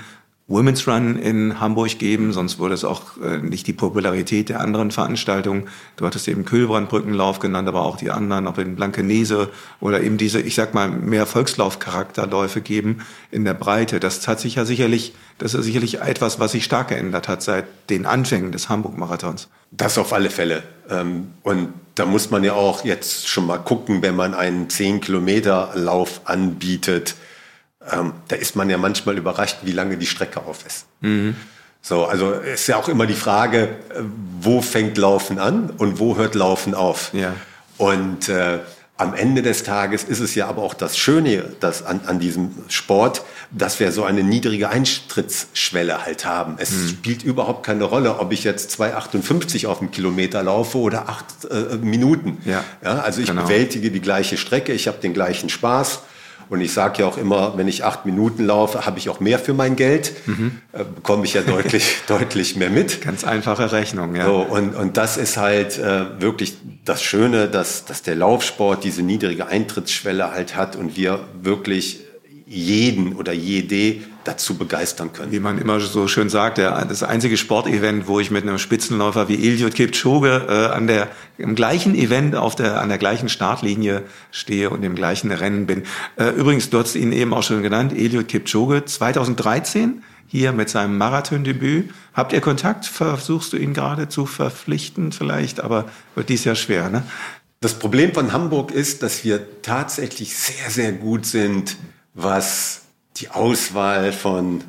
Women's 0.49 0.87
Run 0.87 1.19
in 1.19 1.59
Hamburg 1.59 1.99
geben, 1.99 2.31
sonst 2.31 2.57
würde 2.57 2.73
es 2.73 2.85
auch 2.85 3.17
äh, 3.21 3.39
nicht 3.39 3.67
die 3.67 3.73
Popularität 3.73 4.47
der 4.47 4.61
anderen 4.61 4.91
Veranstaltungen. 4.91 5.67
Du 5.97 6.05
hattest 6.05 6.25
eben 6.29 6.45
Kühlbrandbrückenlauf 6.45 7.39
genannt, 7.39 7.67
aber 7.67 7.81
auch 7.81 7.97
die 7.97 8.11
anderen, 8.11 8.47
ob 8.47 8.57
in 8.57 8.77
Blankenese 8.77 9.49
oder 9.81 10.01
eben 10.01 10.17
diese, 10.17 10.39
ich 10.39 10.55
sag 10.55 10.73
mal, 10.73 10.87
mehr 10.87 11.25
Volkslaufcharakterläufe 11.25 12.61
geben 12.61 12.99
in 13.29 13.43
der 13.43 13.55
Breite. 13.55 13.99
Das 13.99 14.25
hat 14.25 14.39
sich 14.39 14.55
ja 14.55 14.63
sicherlich, 14.63 15.13
das 15.37 15.53
ist 15.53 15.65
sicherlich 15.65 15.99
etwas, 15.99 16.39
was 16.39 16.53
sich 16.53 16.63
stark 16.63 16.87
geändert 16.89 17.27
hat 17.27 17.43
seit 17.43 17.65
den 17.89 18.05
Anfängen 18.05 18.53
des 18.53 18.69
Hamburg-Marathons. 18.69 19.49
Das 19.71 19.97
auf 19.97 20.13
alle 20.13 20.29
Fälle. 20.29 20.63
Ähm, 20.89 21.31
und 21.43 21.73
da 21.95 22.05
muss 22.05 22.31
man 22.31 22.45
ja 22.45 22.53
auch 22.53 22.85
jetzt 22.85 23.27
schon 23.27 23.47
mal 23.47 23.57
gucken, 23.57 24.01
wenn 24.01 24.15
man 24.15 24.33
einen 24.33 24.69
10-Kilometer-Lauf 24.69 26.21
anbietet 26.23 27.15
ähm, 27.91 28.13
da 28.27 28.35
ist 28.35 28.55
man 28.55 28.69
ja 28.69 28.77
manchmal 28.77 29.17
überrascht, 29.17 29.57
wie 29.63 29.71
lange 29.71 29.97
die 29.97 30.05
Strecke 30.05 30.41
auf 30.41 30.65
ist. 30.65 30.85
Mhm. 31.01 31.35
So, 31.81 32.05
also 32.05 32.33
ist 32.33 32.67
ja 32.67 32.77
auch 32.77 32.89
immer 32.89 33.05
die 33.05 33.13
Frage, 33.13 33.63
äh, 33.89 34.01
wo 34.41 34.61
fängt 34.61 34.97
Laufen 34.97 35.39
an 35.39 35.69
und 35.77 35.99
wo 35.99 36.17
hört 36.17 36.35
Laufen 36.35 36.73
auf? 36.73 37.11
Ja. 37.13 37.33
Und 37.77 38.29
äh, 38.29 38.59
am 38.97 39.13
Ende 39.13 39.43
des 39.43 39.63
Tages 39.63 40.03
ist 40.03 40.19
es 40.19 40.33
ja 40.33 40.47
aber 40.47 40.63
auch 40.63 40.73
das 40.73 40.97
Schöne 40.97 41.45
das 41.59 41.85
an, 41.85 42.01
an 42.07 42.19
diesem 42.19 42.51
Sport, 42.67 43.21
dass 43.51 43.79
wir 43.79 43.91
so 43.91 44.03
eine 44.03 44.23
niedrige 44.23 44.69
Eintrittsschwelle 44.69 46.03
halt 46.03 46.25
haben. 46.25 46.55
Es 46.57 46.71
mhm. 46.71 46.89
spielt 46.89 47.23
überhaupt 47.23 47.63
keine 47.63 47.83
Rolle, 47.83 48.17
ob 48.19 48.31
ich 48.31 48.43
jetzt 48.43 48.79
2,58 48.79 49.67
auf 49.67 49.79
dem 49.79 49.91
Kilometer 49.91 50.41
laufe 50.41 50.79
oder 50.79 51.07
acht 51.09 51.25
äh, 51.49 51.77
Minuten. 51.77 52.39
Ja. 52.45 52.63
Ja, 52.83 52.99
also 52.99 53.21
ich 53.21 53.27
genau. 53.27 53.43
bewältige 53.43 53.91
die 53.91 54.01
gleiche 54.01 54.37
Strecke, 54.37 54.73
ich 54.73 54.87
habe 54.87 54.97
den 54.97 55.13
gleichen 55.13 55.49
Spaß. 55.49 56.01
Und 56.49 56.61
ich 56.61 56.73
sage 56.73 57.01
ja 57.01 57.07
auch 57.07 57.17
immer, 57.17 57.57
wenn 57.57 57.67
ich 57.67 57.83
acht 57.83 58.05
Minuten 58.05 58.45
laufe, 58.45 58.85
habe 58.85 58.99
ich 58.99 59.09
auch 59.09 59.19
mehr 59.19 59.39
für 59.39 59.53
mein 59.53 59.75
Geld, 59.75 60.13
mhm. 60.25 60.59
äh, 60.71 60.83
bekomme 60.83 61.25
ich 61.25 61.33
ja 61.33 61.41
deutlich, 61.41 61.97
deutlich 62.07 62.55
mehr 62.55 62.69
mit. 62.69 63.01
Ganz 63.01 63.23
einfache 63.23 63.71
Rechnung, 63.71 64.15
ja. 64.15 64.25
So, 64.25 64.37
und, 64.41 64.75
und 64.75 64.97
das 64.97 65.17
ist 65.17 65.37
halt 65.37 65.77
äh, 65.77 66.21
wirklich 66.21 66.57
das 66.85 67.03
Schöne, 67.03 67.47
dass, 67.47 67.85
dass 67.85 68.01
der 68.01 68.15
Laufsport 68.15 68.83
diese 68.83 69.01
niedrige 69.01 69.47
Eintrittsschwelle 69.47 70.31
halt 70.31 70.55
hat 70.55 70.75
und 70.75 70.95
wir 70.95 71.19
wirklich 71.41 72.01
jeden 72.45 73.15
oder 73.15 73.33
jede 73.33 74.01
dazu 74.27 74.57
begeistern 74.57 75.13
können. 75.13 75.31
Wie 75.31 75.39
man 75.39 75.57
immer 75.57 75.79
so 75.79 76.07
schön 76.07 76.29
sagt, 76.29 76.57
der, 76.57 76.85
das 76.85 77.03
einzige 77.03 77.37
Sportevent, 77.37 78.07
wo 78.07 78.19
ich 78.19 78.29
mit 78.31 78.43
einem 78.43 78.57
Spitzenläufer 78.57 79.27
wie 79.29 79.35
Eliud 79.35 79.73
Kipchoge 79.73 80.45
äh, 80.49 80.75
an 80.75 80.87
der, 80.87 81.07
im 81.37 81.55
gleichen 81.55 81.95
Event 81.95 82.35
auf 82.35 82.55
der, 82.55 82.81
an 82.81 82.89
der 82.89 82.97
gleichen 82.97 83.29
Startlinie 83.29 84.03
stehe 84.31 84.69
und 84.69 84.83
im 84.83 84.95
gleichen 84.95 85.31
Rennen 85.31 85.65
bin. 85.65 85.83
Äh, 86.17 86.29
übrigens, 86.29 86.69
du 86.69 86.79
hast 86.79 86.95
ihn 86.95 87.11
eben 87.11 87.33
auch 87.33 87.43
schon 87.43 87.63
genannt, 87.63 87.93
Eliud 87.93 88.27
Kipchoge, 88.27 88.85
2013 88.85 90.03
hier 90.27 90.51
mit 90.51 90.69
seinem 90.69 90.97
Marathondebüt. 90.97 91.91
Habt 92.13 92.33
ihr 92.33 92.41
Kontakt? 92.41 92.85
Versuchst 92.85 93.53
du 93.53 93.57
ihn 93.57 93.73
gerade 93.73 94.09
zu 94.09 94.25
verpflichten 94.25 95.13
vielleicht? 95.13 95.61
Aber 95.61 95.85
wird 96.15 96.29
dies 96.29 96.43
Jahr 96.43 96.55
schwer, 96.55 96.89
ne? 96.89 97.03
Das 97.59 97.73
Problem 97.79 98.13
von 98.13 98.33
Hamburg 98.33 98.69
ist, 98.69 99.01
dass 99.01 99.23
wir 99.23 99.61
tatsächlich 99.63 100.37
sehr, 100.37 100.69
sehr 100.69 100.91
gut 100.91 101.25
sind, 101.25 101.77
was 102.13 102.83
die 103.19 103.29
Auswahl 103.29 104.11
von 104.11 104.63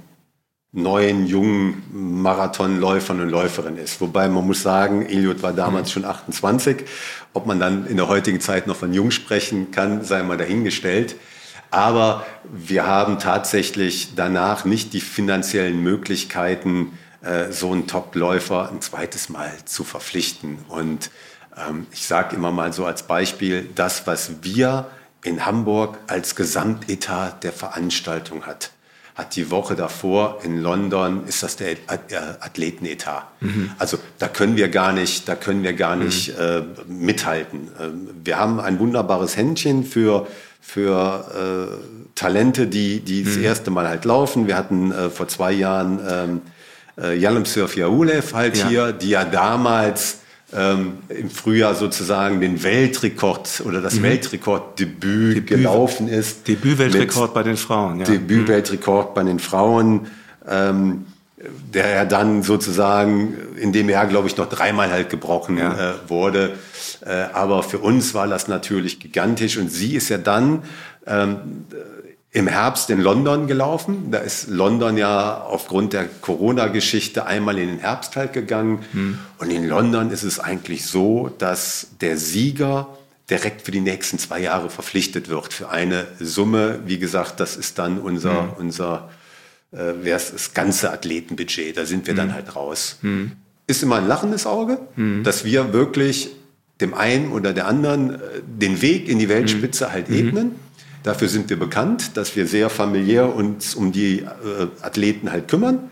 neuen, 0.72 1.26
jungen 1.26 1.82
Marathonläufern 2.22 3.20
und 3.20 3.30
Läuferinnen 3.30 3.82
ist. 3.82 4.00
Wobei 4.00 4.28
man 4.28 4.46
muss 4.46 4.62
sagen, 4.62 5.06
Eliot 5.06 5.42
war 5.42 5.52
damals 5.52 5.88
mhm. 5.88 5.92
schon 5.92 6.04
28. 6.04 6.84
Ob 7.32 7.46
man 7.46 7.58
dann 7.58 7.86
in 7.86 7.96
der 7.96 8.08
heutigen 8.08 8.40
Zeit 8.40 8.66
noch 8.66 8.76
von 8.76 8.92
jung 8.92 9.10
sprechen 9.10 9.70
kann, 9.70 10.04
sei 10.04 10.22
mal 10.22 10.36
dahingestellt. 10.36 11.16
Aber 11.70 12.26
wir 12.44 12.86
haben 12.86 13.18
tatsächlich 13.18 14.14
danach 14.14 14.64
nicht 14.64 14.92
die 14.92 15.00
finanziellen 15.00 15.82
Möglichkeiten, 15.82 16.98
äh, 17.22 17.50
so 17.50 17.72
einen 17.72 17.86
Top-Läufer 17.86 18.70
ein 18.70 18.80
zweites 18.80 19.28
Mal 19.28 19.52
zu 19.64 19.84
verpflichten. 19.84 20.58
Und 20.68 21.10
ähm, 21.56 21.86
ich 21.92 22.06
sage 22.06 22.36
immer 22.36 22.52
mal 22.52 22.72
so 22.72 22.86
als 22.86 23.02
Beispiel, 23.02 23.68
das, 23.74 24.06
was 24.06 24.42
wir 24.42 24.86
in 25.22 25.44
Hamburg 25.44 25.98
als 26.06 26.36
Gesamtetat 26.36 27.44
der 27.44 27.52
Veranstaltung 27.52 28.46
hat. 28.46 28.70
Hat 29.14 29.34
die 29.34 29.50
Woche 29.50 29.74
davor 29.74 30.40
in 30.44 30.62
London 30.62 31.26
ist 31.26 31.42
das 31.42 31.56
der 31.56 31.76
Athletenetat. 31.88 33.26
Mhm. 33.40 33.72
Also 33.76 33.98
da 34.18 34.28
können 34.28 34.56
wir 34.56 34.68
gar 34.68 34.92
nicht, 34.92 35.28
da 35.28 35.34
können 35.34 35.64
wir 35.64 35.72
gar 35.72 35.96
mhm. 35.96 36.04
nicht 36.04 36.38
äh, 36.38 36.62
mithalten. 36.86 37.68
Ähm, 37.80 38.10
wir 38.22 38.38
haben 38.38 38.60
ein 38.60 38.78
wunderbares 38.78 39.36
Händchen 39.36 39.84
für 39.84 40.28
für 40.60 41.78
äh, 41.80 42.10
Talente, 42.14 42.66
die 42.66 43.00
die 43.00 43.22
mhm. 43.22 43.26
das 43.26 43.36
erste 43.38 43.70
Mal 43.70 43.88
halt 43.88 44.04
laufen. 44.04 44.46
Wir 44.46 44.56
hatten 44.56 44.92
äh, 44.92 45.10
vor 45.10 45.26
zwei 45.26 45.50
Jahren 45.50 45.98
ähm, 46.08 46.40
äh, 46.96 47.18
Yalemsurf 47.18 47.76
Yahulev 47.76 48.34
halt 48.34 48.56
ja. 48.56 48.68
hier, 48.68 48.92
die 48.92 49.10
ja 49.10 49.24
damals 49.24 50.18
ähm, 50.52 50.98
im 51.08 51.30
Frühjahr 51.30 51.74
sozusagen 51.74 52.40
den 52.40 52.62
Weltrekord 52.62 53.62
oder 53.66 53.80
das 53.82 53.96
mhm. 53.96 54.04
Weltrekorddebüt 54.04 55.36
Debüt, 55.36 55.46
gelaufen 55.46 56.08
ist. 56.08 56.48
Debütweltrekord 56.48 57.34
bei 57.34 57.42
den 57.42 57.56
Frauen. 57.56 58.00
Ja. 58.00 58.06
Debütweltrekord 58.06 59.10
mhm. 59.10 59.14
bei 59.14 59.22
den 59.24 59.38
Frauen, 59.40 60.06
ähm, 60.48 61.06
der 61.72 61.90
ja 61.90 62.04
dann 62.04 62.42
sozusagen 62.42 63.36
in 63.56 63.72
dem 63.72 63.88
Jahr, 63.90 64.06
glaube 64.06 64.26
ich, 64.26 64.36
noch 64.36 64.48
dreimal 64.48 64.90
halt 64.90 65.10
gebrochen 65.10 65.58
ja. 65.58 65.90
äh, 65.90 65.94
wurde. 66.08 66.54
Äh, 67.04 67.26
aber 67.32 67.62
für 67.62 67.78
uns 67.78 68.14
war 68.14 68.26
das 68.26 68.48
natürlich 68.48 69.00
gigantisch 69.00 69.58
und 69.58 69.70
sie 69.70 69.94
ist 69.94 70.08
ja 70.08 70.18
dann 70.18 70.62
ähm, 71.06 71.66
im 72.38 72.46
Herbst 72.46 72.88
in 72.88 73.00
London 73.00 73.48
gelaufen. 73.48 74.12
Da 74.12 74.18
ist 74.18 74.48
London 74.48 74.96
ja 74.96 75.42
aufgrund 75.42 75.92
der 75.92 76.06
Corona-Geschichte 76.06 77.26
einmal 77.26 77.58
in 77.58 77.66
den 77.66 77.78
Herbst 77.80 78.14
halt 78.14 78.32
gegangen. 78.32 78.84
Hm. 78.92 79.18
Und 79.38 79.50
in 79.50 79.68
London 79.68 80.12
ist 80.12 80.22
es 80.22 80.38
eigentlich 80.38 80.86
so, 80.86 81.30
dass 81.38 81.88
der 82.00 82.16
Sieger 82.16 82.96
direkt 83.28 83.62
für 83.62 83.72
die 83.72 83.80
nächsten 83.80 84.18
zwei 84.18 84.40
Jahre 84.40 84.70
verpflichtet 84.70 85.28
wird 85.28 85.52
für 85.52 85.68
eine 85.68 86.06
Summe. 86.20 86.78
Wie 86.86 86.98
gesagt, 86.98 87.40
das 87.40 87.56
ist 87.56 87.78
dann 87.78 87.98
unser, 87.98 88.42
hm. 88.42 88.50
unser 88.58 89.10
äh, 89.72 89.92
das 90.04 90.54
ganze 90.54 90.92
Athletenbudget. 90.92 91.76
Da 91.76 91.86
sind 91.86 92.06
wir 92.06 92.12
hm. 92.12 92.18
dann 92.18 92.34
halt 92.34 92.54
raus. 92.54 92.98
Hm. 93.00 93.32
Ist 93.66 93.82
immer 93.82 93.96
ein 93.96 94.06
lachendes 94.06 94.46
Auge, 94.46 94.78
hm. 94.94 95.24
dass 95.24 95.44
wir 95.44 95.72
wirklich 95.72 96.30
dem 96.80 96.94
einen 96.94 97.32
oder 97.32 97.52
der 97.52 97.66
anderen 97.66 98.14
äh, 98.14 98.18
den 98.46 98.80
Weg 98.80 99.08
in 99.08 99.18
die 99.18 99.28
Weltspitze 99.28 99.86
hm. 99.86 99.92
halt 99.92 100.08
ebnen 100.08 100.67
Dafür 101.08 101.28
sind 101.30 101.48
wir 101.48 101.58
bekannt, 101.58 102.18
dass 102.18 102.36
wir 102.36 102.46
sehr 102.46 102.68
familiär 102.68 103.34
uns 103.34 103.74
um 103.74 103.92
die 103.92 104.18
äh, 104.18 104.26
Athleten 104.82 105.32
halt 105.32 105.48
kümmern 105.48 105.90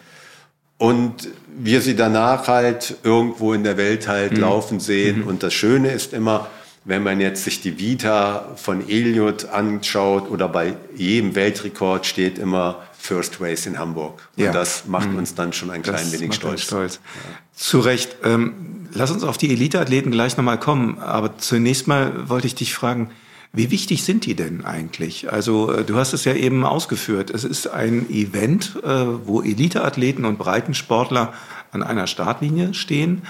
und 0.76 1.28
wir 1.56 1.80
sie 1.80 1.96
danach 1.96 2.48
halt 2.48 2.96
irgendwo 3.02 3.54
in 3.54 3.64
der 3.64 3.78
Welt 3.78 4.08
halt 4.08 4.32
mhm. 4.32 4.40
laufen 4.40 4.78
sehen. 4.78 5.20
Mhm. 5.20 5.26
Und 5.26 5.42
das 5.42 5.54
Schöne 5.54 5.90
ist 5.90 6.12
immer, 6.12 6.50
wenn 6.84 7.02
man 7.02 7.18
jetzt 7.18 7.44
sich 7.44 7.62
die 7.62 7.78
Vita 7.78 8.56
von 8.56 8.86
Elliot 8.86 9.46
anschaut 9.46 10.30
oder 10.30 10.50
bei 10.50 10.74
jedem 10.94 11.34
Weltrekord 11.34 12.04
steht 12.04 12.38
immer 12.38 12.82
First 12.98 13.40
Race 13.40 13.64
in 13.64 13.78
Hamburg. 13.78 14.28
Und 14.36 14.44
ja. 14.44 14.52
das 14.52 14.84
macht 14.84 15.08
mhm. 15.12 15.16
uns 15.16 15.34
dann 15.34 15.54
schon 15.54 15.70
ein 15.70 15.80
klein 15.80 16.12
wenig 16.12 16.34
stolz. 16.34 16.60
stolz. 16.60 16.96
Ja. 16.96 17.38
Zu 17.54 17.80
Recht. 17.80 18.16
Ähm, 18.22 18.88
lass 18.92 19.10
uns 19.10 19.24
auf 19.24 19.38
die 19.38 19.50
Elite-Athleten 19.50 20.10
gleich 20.10 20.36
nochmal 20.36 20.60
kommen. 20.60 20.98
Aber 20.98 21.38
zunächst 21.38 21.86
mal 21.86 22.28
wollte 22.28 22.48
ich 22.48 22.54
dich 22.54 22.74
fragen, 22.74 23.08
wie 23.56 23.70
wichtig 23.70 24.04
sind 24.04 24.26
die 24.26 24.34
denn 24.34 24.64
eigentlich? 24.64 25.32
Also 25.32 25.72
äh, 25.72 25.84
du 25.84 25.96
hast 25.96 26.12
es 26.12 26.24
ja 26.24 26.34
eben 26.34 26.64
ausgeführt. 26.64 27.30
Es 27.30 27.42
ist 27.42 27.66
ein 27.66 28.08
Event, 28.10 28.76
äh, 28.84 29.06
wo 29.26 29.40
Eliteathleten 29.40 30.26
und 30.26 30.38
Breitensportler 30.38 31.32
an 31.72 31.82
einer 31.82 32.06
Startlinie 32.06 32.74
stehen. 32.74 33.22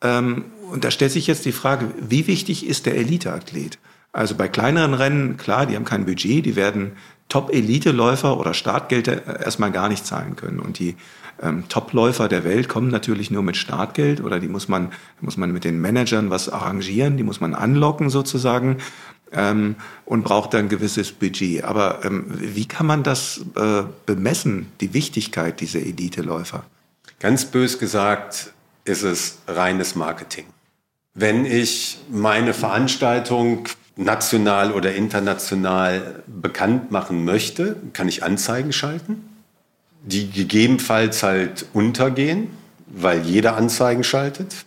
Ähm, 0.00 0.46
und 0.70 0.84
da 0.84 0.90
stellt 0.90 1.12
sich 1.12 1.26
jetzt 1.26 1.44
die 1.44 1.52
Frage, 1.52 1.90
wie 2.00 2.26
wichtig 2.26 2.66
ist 2.66 2.86
der 2.86 2.96
Eliteathlet? 2.96 3.78
Also 4.12 4.34
bei 4.36 4.48
kleineren 4.48 4.94
Rennen, 4.94 5.36
klar, 5.36 5.66
die 5.66 5.76
haben 5.76 5.84
kein 5.84 6.06
Budget, 6.06 6.46
die 6.46 6.56
werden 6.56 6.92
Top-Elite-Läufer 7.28 8.38
oder 8.38 8.54
Startgelder 8.54 9.40
erstmal 9.44 9.70
gar 9.70 9.88
nicht 9.88 10.06
zahlen 10.06 10.36
können. 10.36 10.60
Und 10.60 10.78
die 10.78 10.96
ähm, 11.42 11.64
Top-Läufer 11.68 12.28
der 12.28 12.44
Welt 12.44 12.68
kommen 12.68 12.88
natürlich 12.88 13.30
nur 13.30 13.42
mit 13.42 13.56
Startgeld 13.56 14.22
oder 14.22 14.40
die 14.40 14.48
muss 14.48 14.68
man, 14.68 14.92
muss 15.20 15.36
man 15.36 15.52
mit 15.52 15.64
den 15.64 15.80
Managern 15.80 16.30
was 16.30 16.48
arrangieren, 16.48 17.16
die 17.16 17.22
muss 17.22 17.40
man 17.40 17.54
anlocken 17.54 18.08
sozusagen 18.08 18.78
ähm, 19.32 19.76
und 20.04 20.24
braucht 20.24 20.54
dann 20.54 20.66
ein 20.66 20.68
gewisses 20.68 21.12
Budget. 21.12 21.64
Aber 21.64 22.04
ähm, 22.04 22.26
wie 22.28 22.66
kann 22.66 22.86
man 22.86 23.02
das 23.02 23.44
äh, 23.56 23.82
bemessen, 24.06 24.66
die 24.80 24.94
Wichtigkeit 24.94 25.60
dieser 25.60 25.80
Elite-Läufer? 25.80 26.64
Ganz 27.20 27.44
bös 27.44 27.78
gesagt 27.78 28.52
ist 28.84 29.02
es 29.02 29.38
reines 29.46 29.94
Marketing. 29.94 30.46
Wenn 31.14 31.46
ich 31.46 31.98
meine 32.10 32.52
Veranstaltung 32.54 33.68
national 33.96 34.72
oder 34.72 34.94
international 34.94 36.22
bekannt 36.26 36.90
machen 36.90 37.24
möchte, 37.24 37.76
kann 37.92 38.08
ich 38.08 38.24
Anzeigen 38.24 38.72
schalten, 38.72 39.24
die 40.02 40.30
gegebenenfalls 40.30 41.22
halt 41.22 41.66
untergehen, 41.72 42.48
weil 42.86 43.22
jeder 43.22 43.56
Anzeigen 43.56 44.04
schaltet. 44.04 44.64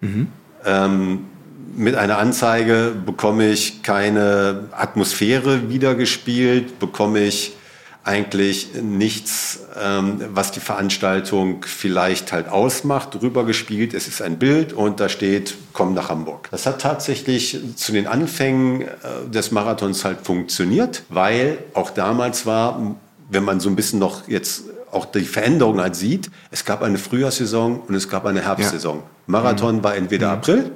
Mhm. 0.00 0.28
Ähm, 0.64 1.26
mit 1.76 1.94
einer 1.94 2.18
Anzeige 2.18 2.92
bekomme 3.04 3.50
ich 3.50 3.82
keine 3.82 4.68
Atmosphäre 4.72 5.68
wiedergespielt, 5.68 6.78
bekomme 6.78 7.20
ich 7.20 7.56
eigentlich 8.02 8.68
nichts, 8.80 9.60
ähm, 9.80 10.20
was 10.32 10.52
die 10.52 10.60
Veranstaltung 10.60 11.64
vielleicht 11.66 12.32
halt 12.32 12.48
ausmacht, 12.48 13.20
rübergespielt. 13.20 13.92
Es 13.92 14.08
ist 14.08 14.22
ein 14.22 14.38
Bild 14.38 14.72
und 14.72 15.00
da 15.00 15.08
steht, 15.08 15.56
komm 15.74 15.92
nach 15.94 16.08
Hamburg. 16.08 16.48
Das 16.50 16.64
hat 16.64 16.80
tatsächlich 16.80 17.58
zu 17.76 17.92
den 17.92 18.06
Anfängen 18.06 18.82
äh, 18.82 18.86
des 19.30 19.50
Marathons 19.50 20.04
halt 20.04 20.20
funktioniert, 20.22 21.02
weil 21.10 21.58
auch 21.74 21.90
damals 21.90 22.46
war, 22.46 22.96
wenn 23.28 23.44
man 23.44 23.60
so 23.60 23.68
ein 23.68 23.76
bisschen 23.76 23.98
noch 23.98 24.26
jetzt 24.28 24.64
auch 24.90 25.04
die 25.04 25.20
Veränderung 25.20 25.80
halt 25.80 25.94
sieht, 25.94 26.30
es 26.50 26.64
gab 26.64 26.82
eine 26.82 26.98
Frühjahrssaison 26.98 27.80
und 27.86 27.94
es 27.94 28.08
gab 28.08 28.24
eine 28.24 28.40
Herbstsaison. 28.40 28.96
Ja. 28.96 29.02
Marathon 29.26 29.76
mhm. 29.76 29.84
war 29.84 29.94
entweder 29.94 30.28
mhm. 30.28 30.32
April 30.32 30.72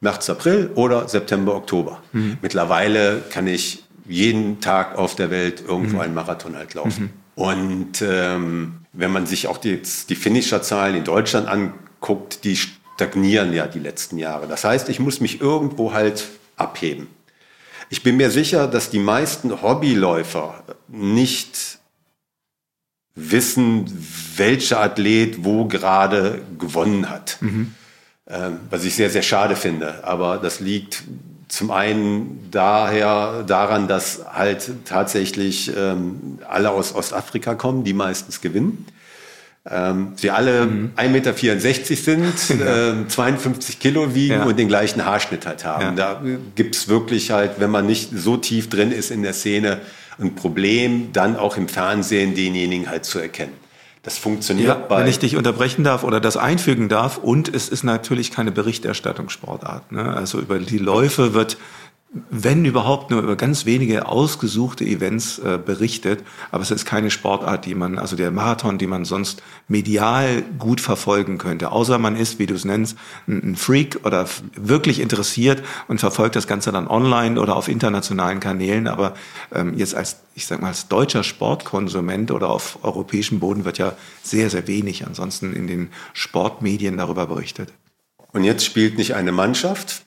März, 0.00 0.30
April 0.30 0.70
oder 0.74 1.08
September, 1.08 1.54
Oktober. 1.54 2.02
Mhm. 2.12 2.38
Mittlerweile 2.40 3.22
kann 3.30 3.46
ich 3.46 3.84
jeden 4.08 4.60
Tag 4.60 4.96
auf 4.96 5.14
der 5.14 5.30
Welt 5.30 5.62
irgendwo 5.66 5.96
mhm. 5.96 6.02
einen 6.02 6.14
Marathon 6.14 6.56
halt 6.56 6.74
laufen. 6.74 7.04
Mhm. 7.36 7.42
Und 7.42 8.02
ähm, 8.02 8.80
wenn 8.92 9.12
man 9.12 9.26
sich 9.26 9.46
auch 9.46 9.58
die, 9.58 9.80
die 10.08 10.14
Finisher-Zahlen 10.14 10.96
in 10.96 11.04
Deutschland 11.04 11.48
anguckt, 11.48 12.44
die 12.44 12.56
stagnieren 12.56 13.52
ja 13.52 13.66
die 13.66 13.78
letzten 13.78 14.18
Jahre. 14.18 14.46
Das 14.46 14.64
heißt, 14.64 14.88
ich 14.88 15.00
muss 15.00 15.20
mich 15.20 15.40
irgendwo 15.40 15.92
halt 15.92 16.28
abheben. 16.56 17.06
Ich 17.88 18.02
bin 18.02 18.16
mir 18.16 18.30
sicher, 18.30 18.68
dass 18.68 18.90
die 18.90 18.98
meisten 18.98 19.62
Hobbyläufer 19.62 20.62
nicht 20.88 21.78
wissen, 23.14 23.86
welcher 24.36 24.80
Athlet 24.80 25.44
wo 25.44 25.66
gerade 25.66 26.42
gewonnen 26.58 27.10
hat. 27.10 27.38
Mhm. 27.40 27.74
Ähm, 28.32 28.60
was 28.70 28.84
ich 28.84 28.94
sehr, 28.94 29.10
sehr 29.10 29.22
schade 29.22 29.56
finde. 29.56 30.04
Aber 30.04 30.38
das 30.38 30.60
liegt 30.60 31.02
zum 31.48 31.72
einen 31.72 32.48
daher 32.50 33.42
daran, 33.42 33.88
dass 33.88 34.24
halt 34.32 34.70
tatsächlich 34.84 35.72
ähm, 35.76 36.38
alle 36.48 36.70
aus 36.70 36.94
Ostafrika 36.94 37.56
kommen, 37.56 37.82
die 37.82 37.92
meistens 37.92 38.40
gewinnen. 38.40 38.86
Ähm, 39.68 40.12
sie 40.14 40.30
alle 40.30 40.66
mhm. 40.66 40.92
1,64 40.96 41.08
Meter 41.08 41.34
sind, 41.96 42.60
ja. 42.60 43.02
äh, 43.02 43.08
52 43.08 43.80
Kilo 43.80 44.14
wiegen 44.14 44.34
ja. 44.34 44.44
und 44.44 44.58
den 44.58 44.68
gleichen 44.68 45.04
Haarschnitt 45.04 45.44
halt 45.44 45.64
haben. 45.64 45.98
Ja. 45.98 46.20
Da 46.20 46.22
gibt's 46.54 46.86
wirklich 46.86 47.32
halt, 47.32 47.52
wenn 47.58 47.70
man 47.70 47.84
nicht 47.84 48.10
so 48.14 48.36
tief 48.36 48.68
drin 48.68 48.92
ist 48.92 49.10
in 49.10 49.22
der 49.22 49.32
Szene, 49.32 49.80
ein 50.20 50.34
Problem, 50.34 51.12
dann 51.12 51.36
auch 51.36 51.56
im 51.56 51.68
Fernsehen 51.68 52.34
denjenigen 52.34 52.88
halt 52.88 53.04
zu 53.04 53.18
erkennen. 53.18 53.52
Das 54.02 54.16
funktioniert 54.16 54.68
ja, 54.68 54.74
bei. 54.74 55.00
Wenn 55.00 55.08
ich 55.08 55.18
dich 55.18 55.36
unterbrechen 55.36 55.84
darf 55.84 56.04
oder 56.04 56.20
das 56.20 56.36
einfügen 56.36 56.88
darf. 56.88 57.18
Und 57.18 57.54
es 57.54 57.68
ist 57.68 57.84
natürlich 57.84 58.30
keine 58.30 58.50
Berichterstattungssportart. 58.50 59.92
Ne? 59.92 60.14
Also 60.14 60.38
über 60.40 60.58
die 60.58 60.78
Läufe 60.78 61.34
wird 61.34 61.58
wenn 62.12 62.64
überhaupt 62.64 63.10
nur 63.10 63.22
über 63.22 63.36
ganz 63.36 63.66
wenige 63.66 64.06
ausgesuchte 64.06 64.84
Events 64.84 65.38
äh, 65.38 65.60
berichtet, 65.64 66.24
aber 66.50 66.62
es 66.62 66.72
ist 66.72 66.84
keine 66.84 67.08
Sportart, 67.08 67.66
die 67.66 67.76
man, 67.76 67.98
also 67.98 68.16
der 68.16 68.32
Marathon, 68.32 68.78
die 68.78 68.88
man 68.88 69.04
sonst 69.04 69.44
medial 69.68 70.42
gut 70.58 70.80
verfolgen 70.80 71.38
könnte, 71.38 71.70
außer 71.70 71.98
man 71.98 72.16
ist, 72.16 72.40
wie 72.40 72.46
du 72.46 72.54
es 72.54 72.64
nennst, 72.64 72.98
ein, 73.28 73.54
Freak 73.54 74.00
oder 74.04 74.26
wirklich 74.56 74.98
interessiert 74.98 75.62
und 75.86 76.00
verfolgt 76.00 76.34
das 76.34 76.48
Ganze 76.48 76.72
dann 76.72 76.88
online 76.88 77.40
oder 77.40 77.54
auf 77.54 77.68
internationalen 77.68 78.40
Kanälen, 78.40 78.88
aber 78.88 79.14
ähm, 79.54 79.78
jetzt 79.78 79.94
als, 79.94 80.16
ich 80.34 80.46
sag 80.46 80.60
mal, 80.60 80.68
als 80.68 80.88
deutscher 80.88 81.22
Sportkonsument 81.22 82.32
oder 82.32 82.50
auf 82.50 82.80
europäischem 82.82 83.38
Boden 83.38 83.64
wird 83.64 83.78
ja 83.78 83.92
sehr, 84.24 84.50
sehr 84.50 84.66
wenig 84.66 85.06
ansonsten 85.06 85.54
in 85.54 85.68
den 85.68 85.90
Sportmedien 86.12 86.96
darüber 86.96 87.28
berichtet. 87.28 87.72
Und 88.32 88.42
jetzt 88.42 88.64
spielt 88.64 88.98
nicht 88.98 89.14
eine 89.14 89.30
Mannschaft, 89.30 90.04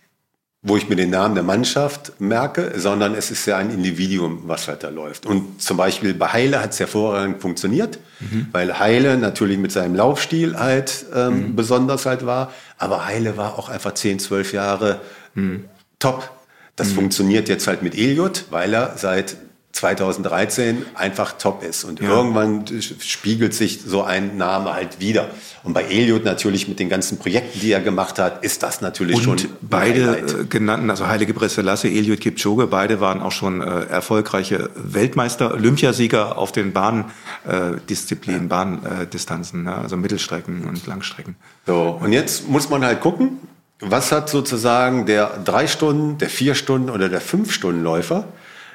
wo 0.65 0.77
ich 0.77 0.87
mir 0.87 0.95
den 0.95 1.09
Namen 1.09 1.35
der 1.35 1.43
Mannschaft 1.43 2.13
merke, 2.19 2.71
sondern 2.77 3.15
es 3.15 3.31
ist 3.31 3.45
ja 3.45 3.57
ein 3.57 3.69
Individuum, 3.69 4.43
was 4.45 4.69
halt 4.69 4.83
da 4.83 4.89
läuft. 4.89 5.25
Und 5.25 5.61
zum 5.61 5.75
Beispiel 5.75 6.13
bei 6.13 6.27
Heile 6.27 6.61
hat 6.61 6.71
es 6.71 6.79
hervorragend 6.79 7.41
funktioniert, 7.41 7.99
mhm. 8.21 8.47
weil 8.53 8.79
Heile 8.79 9.17
natürlich 9.17 9.57
mit 9.57 9.73
seinem 9.73 9.93
Laufstil 9.93 10.57
halt 10.57 11.05
ähm, 11.13 11.49
mhm. 11.49 11.55
besonders 11.57 12.05
halt 12.05 12.25
war, 12.25 12.53
aber 12.77 13.05
Heile 13.05 13.35
war 13.35 13.59
auch 13.59 13.67
einfach 13.67 13.93
10, 13.93 14.19
12 14.19 14.53
Jahre 14.53 15.01
mhm. 15.35 15.65
top. 15.99 16.31
Das 16.77 16.89
mhm. 16.91 16.95
funktioniert 16.95 17.49
jetzt 17.49 17.67
halt 17.67 17.83
mit 17.83 17.93
Eliot, 17.93 18.45
weil 18.49 18.73
er 18.73 18.93
seit 18.95 19.35
2013 19.73 20.85
einfach 20.93 21.33
top 21.33 21.63
ist. 21.63 21.83
Und 21.83 21.99
ja. 21.99 22.07
irgendwann 22.07 22.63
spiegelt 22.81 23.55
sich 23.55 23.81
so 23.85 24.03
ein 24.03 24.37
Name 24.37 24.71
halt 24.71 24.99
wieder. 24.99 25.31
Und 25.63 25.73
bei 25.73 25.83
Eliot 25.83 26.23
natürlich 26.23 26.67
mit 26.67 26.79
den 26.79 26.89
ganzen 26.89 27.17
Projekten, 27.17 27.59
die 27.59 27.71
er 27.71 27.81
gemacht 27.81 28.19
hat, 28.19 28.45
ist 28.45 28.61
das 28.61 28.81
natürlich 28.81 29.27
und 29.27 29.41
schon. 29.41 29.49
Beide 29.61 30.11
Highlight. 30.11 30.49
genannten, 30.51 30.89
also 30.91 31.07
Heilige 31.07 31.33
Bresselasse, 31.33 31.87
Eliot 31.87 32.21
Kipchoge, 32.21 32.67
beide 32.67 32.99
waren 32.99 33.21
auch 33.21 33.31
schon 33.31 33.61
äh, 33.61 33.85
erfolgreiche 33.85 34.69
Weltmeister, 34.75 35.51
Olympiasieger 35.51 36.37
auf 36.37 36.51
den 36.51 36.71
Bahndisziplinen, 36.71 38.43
ja. 38.43 38.47
Bahndistanzen, 38.47 39.63
ne? 39.63 39.75
also 39.75 39.97
Mittelstrecken 39.97 40.65
und 40.65 40.85
Langstrecken. 40.85 41.35
So, 41.65 41.99
und 41.99 42.13
jetzt 42.13 42.47
muss 42.47 42.69
man 42.69 42.85
halt 42.85 43.01
gucken, 43.01 43.39
was 43.79 44.11
hat 44.11 44.29
sozusagen 44.29 45.07
der 45.07 45.39
drei 45.43 45.65
Stunden, 45.65 46.19
der 46.19 46.29
vier 46.29 46.53
Stunden 46.53 46.91
oder 46.91 47.09
der 47.09 47.21
fünf 47.21 47.51
Stunden 47.51 47.81
Läufer 47.81 48.27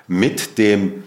mit 0.08 0.58
dem 0.58 1.04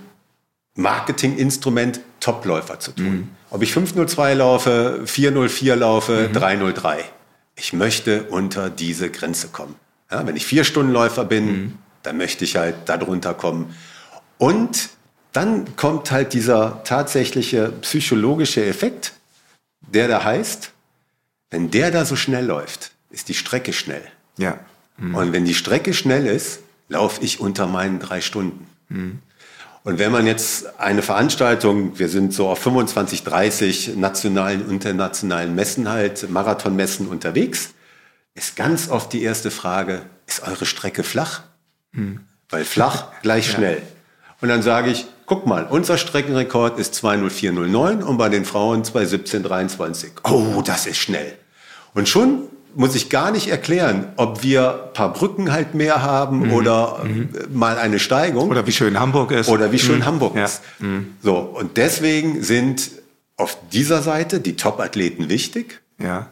Marketinginstrument 0.75 1.99
Topläufer 2.19 2.79
zu 2.79 2.93
tun. 2.93 3.05
Mhm. 3.05 3.29
Ob 3.49 3.61
ich 3.61 3.73
502 3.73 4.35
laufe, 4.35 5.01
404 5.05 5.75
laufe, 5.75 6.29
mhm. 6.29 6.33
303. 6.33 7.03
Ich 7.55 7.73
möchte 7.73 8.23
unter 8.23 8.69
diese 8.69 9.09
Grenze 9.09 9.49
kommen. 9.49 9.75
Ja, 10.09 10.25
wenn 10.25 10.35
ich 10.35 10.45
vier 10.45 10.63
Stundenläufer 10.63 11.25
bin, 11.25 11.45
mhm. 11.45 11.77
dann 12.03 12.17
möchte 12.17 12.45
ich 12.45 12.55
halt 12.55 12.75
darunter 12.85 13.33
kommen. 13.33 13.75
Und 14.37 14.89
dann 15.33 15.75
kommt 15.75 16.11
halt 16.11 16.33
dieser 16.33 16.83
tatsächliche 16.83 17.71
psychologische 17.81 18.65
Effekt, 18.65 19.13
der 19.81 20.07
da 20.07 20.23
heißt, 20.23 20.71
wenn 21.49 21.71
der 21.71 21.91
da 21.91 22.05
so 22.05 22.15
schnell 22.15 22.45
läuft, 22.45 22.91
ist 23.09 23.29
die 23.29 23.33
Strecke 23.33 23.73
schnell. 23.73 24.03
Ja. 24.37 24.59
Mhm. 24.97 25.15
Und 25.15 25.33
wenn 25.33 25.45
die 25.45 25.53
Strecke 25.53 25.93
schnell 25.93 26.25
ist, 26.25 26.59
laufe 26.87 27.21
ich 27.23 27.39
unter 27.39 27.67
meinen 27.67 27.99
drei 27.99 28.21
Stunden. 28.21 28.67
Mhm. 28.91 29.19
Und 29.83 29.97
wenn 29.97 30.11
man 30.11 30.27
jetzt 30.27 30.79
eine 30.79 31.01
Veranstaltung, 31.01 31.97
wir 31.97 32.07
sind 32.07 32.33
so 32.33 32.47
auf 32.47 32.59
25, 32.59 33.23
30 33.23 33.95
nationalen, 33.95 34.69
internationalen 34.69 35.55
Messen 35.55 35.89
halt, 35.89 36.29
Marathonmessen 36.29 37.07
unterwegs, 37.07 37.73
ist 38.35 38.55
ganz 38.55 38.89
oft 38.89 39.11
die 39.11 39.23
erste 39.23 39.49
Frage, 39.49 40.03
ist 40.27 40.43
eure 40.43 40.65
Strecke 40.65 41.03
flach? 41.03 41.41
Mhm. 41.93 42.21
Weil 42.49 42.63
flach 42.63 43.07
gleich 43.23 43.49
schnell. 43.49 43.81
Und 44.39 44.49
dann 44.49 44.61
sage 44.61 44.91
ich, 44.91 45.07
guck 45.25 45.47
mal, 45.47 45.65
unser 45.65 45.97
Streckenrekord 45.97 46.77
ist 46.77 46.93
20409 46.95 48.03
und 48.03 48.17
bei 48.17 48.29
den 48.29 48.45
Frauen 48.45 48.83
21723. 48.83 50.11
Oh, 50.23 50.61
das 50.63 50.85
ist 50.85 50.97
schnell. 50.97 51.37
Und 51.93 52.07
schon 52.07 52.49
muss 52.75 52.95
ich 52.95 53.09
gar 53.09 53.31
nicht 53.31 53.47
erklären, 53.47 54.07
ob 54.15 54.43
wir 54.43 54.85
ein 54.85 54.93
paar 54.93 55.13
Brücken 55.13 55.51
halt 55.51 55.73
mehr 55.73 56.01
haben 56.01 56.47
mhm. 56.47 56.53
oder 56.53 57.03
mhm. 57.03 57.29
mal 57.51 57.77
eine 57.77 57.99
Steigung. 57.99 58.49
Oder 58.49 58.65
wie 58.67 58.71
schön 58.71 58.99
Hamburg 58.99 59.31
ist. 59.31 59.49
Oder 59.49 59.71
wie 59.71 59.79
schön 59.79 59.99
mhm. 59.99 60.05
Hamburg 60.05 60.35
ja. 60.35 60.45
ist. 60.45 60.61
Mhm. 60.79 61.15
So, 61.21 61.37
und 61.37 61.77
deswegen 61.77 62.43
sind 62.43 62.91
auf 63.37 63.57
dieser 63.71 64.01
Seite 64.01 64.39
die 64.39 64.55
Top-Athleten 64.55 65.29
wichtig. 65.29 65.81
Ja. 65.99 66.29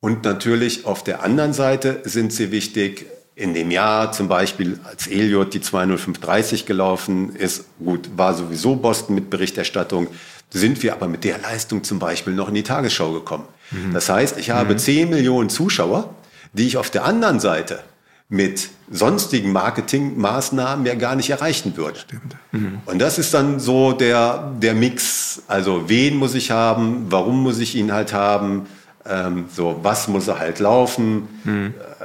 Und 0.00 0.24
natürlich 0.24 0.86
auf 0.86 1.04
der 1.04 1.22
anderen 1.22 1.52
Seite 1.52 2.00
sind 2.04 2.32
sie 2.32 2.50
wichtig. 2.50 3.06
In 3.34 3.52
dem 3.52 3.70
Jahr 3.70 4.12
zum 4.12 4.28
Beispiel, 4.28 4.80
als 4.84 5.06
Elliot 5.08 5.52
die 5.52 5.60
20530 5.60 6.64
gelaufen 6.64 7.36
ist, 7.36 7.66
gut, 7.78 8.08
war 8.16 8.32
sowieso 8.32 8.76
Boston 8.76 9.14
mit 9.14 9.28
Berichterstattung, 9.28 10.08
sind 10.50 10.82
wir 10.82 10.92
aber 10.92 11.08
mit 11.08 11.24
der 11.24 11.38
Leistung 11.38 11.84
zum 11.84 11.98
Beispiel 11.98 12.32
noch 12.32 12.48
in 12.48 12.54
die 12.54 12.62
Tagesschau 12.62 13.12
gekommen. 13.12 13.44
Mhm. 13.70 13.92
Das 13.92 14.08
heißt, 14.08 14.38
ich 14.38 14.50
habe 14.50 14.74
mhm. 14.74 14.78
10 14.78 15.10
Millionen 15.10 15.50
Zuschauer, 15.50 16.14
die 16.52 16.66
ich 16.66 16.76
auf 16.76 16.90
der 16.90 17.04
anderen 17.04 17.40
Seite 17.40 17.80
mit 18.28 18.70
sonstigen 18.90 19.52
Marketingmaßnahmen 19.52 20.84
ja 20.84 20.94
gar 20.94 21.14
nicht 21.14 21.30
erreichen 21.30 21.76
würde. 21.76 22.00
Stimmt. 22.00 22.36
Mhm. 22.52 22.80
Und 22.86 22.98
das 22.98 23.18
ist 23.18 23.34
dann 23.34 23.60
so 23.60 23.92
der, 23.92 24.52
der 24.60 24.74
Mix. 24.74 25.42
Also 25.46 25.88
wen 25.88 26.16
muss 26.16 26.34
ich 26.34 26.50
haben, 26.50 27.06
warum 27.08 27.42
muss 27.42 27.58
ich 27.58 27.76
ihn 27.76 27.92
halt 27.92 28.12
haben, 28.12 28.66
ähm, 29.08 29.46
so 29.54 29.80
was 29.82 30.08
muss 30.08 30.26
er 30.26 30.38
halt 30.38 30.58
laufen, 30.58 31.28
mhm. 31.44 31.74
äh, 32.00 32.04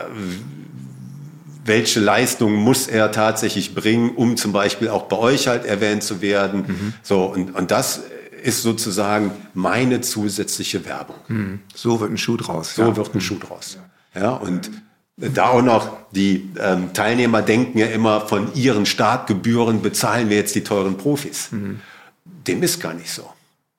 welche 1.66 2.00
Leistung 2.00 2.54
muss 2.56 2.88
er 2.88 3.12
tatsächlich 3.12 3.74
bringen, 3.76 4.12
um 4.16 4.38
zum 4.38 4.52
Beispiel 4.52 4.90
auch 4.90 5.04
bei 5.04 5.18
euch 5.18 5.48
halt 5.48 5.66
erwähnt 5.66 6.04
zu 6.04 6.22
werden. 6.22 6.66
Mhm. 6.68 6.94
So, 7.04 7.26
und, 7.26 7.56
und 7.56 7.72
das 7.72 8.02
ist 8.42 8.62
sozusagen 8.62 9.32
meine 9.54 10.02
zusätzliche 10.02 10.86
Werbung. 10.86 11.18
Hm. 11.28 11.60
So 11.76 12.00
wird 12.00 12.12
ein 12.12 12.18
Schuh 12.18 12.38
draus. 12.38 12.76
So 12.76 12.84
ja. 12.84 12.96
wird 12.96 13.14
ein 13.14 13.22
Schuh 13.22 13.40
draus. 13.40 13.78
Ja, 14.14 14.32
und 14.32 14.70
da 15.18 15.50
auch 15.50 15.62
noch, 15.62 15.98
die 16.12 16.52
ähm, 16.60 16.94
Teilnehmer 16.94 17.42
denken 17.42 17.78
ja 17.78 17.88
immer, 17.88 18.22
von 18.22 18.54
ihren 18.56 18.86
Startgebühren 18.86 19.82
bezahlen 19.82 20.30
wir 20.30 20.38
jetzt 20.38 20.56
die 20.56 20.64
teuren 20.64 20.98
Profis. 20.98 21.52
Mhm. 21.52 21.80
Dem 22.26 22.64
ist 22.64 22.80
gar 22.80 22.94
nicht 22.94 23.12
so. 23.12 23.30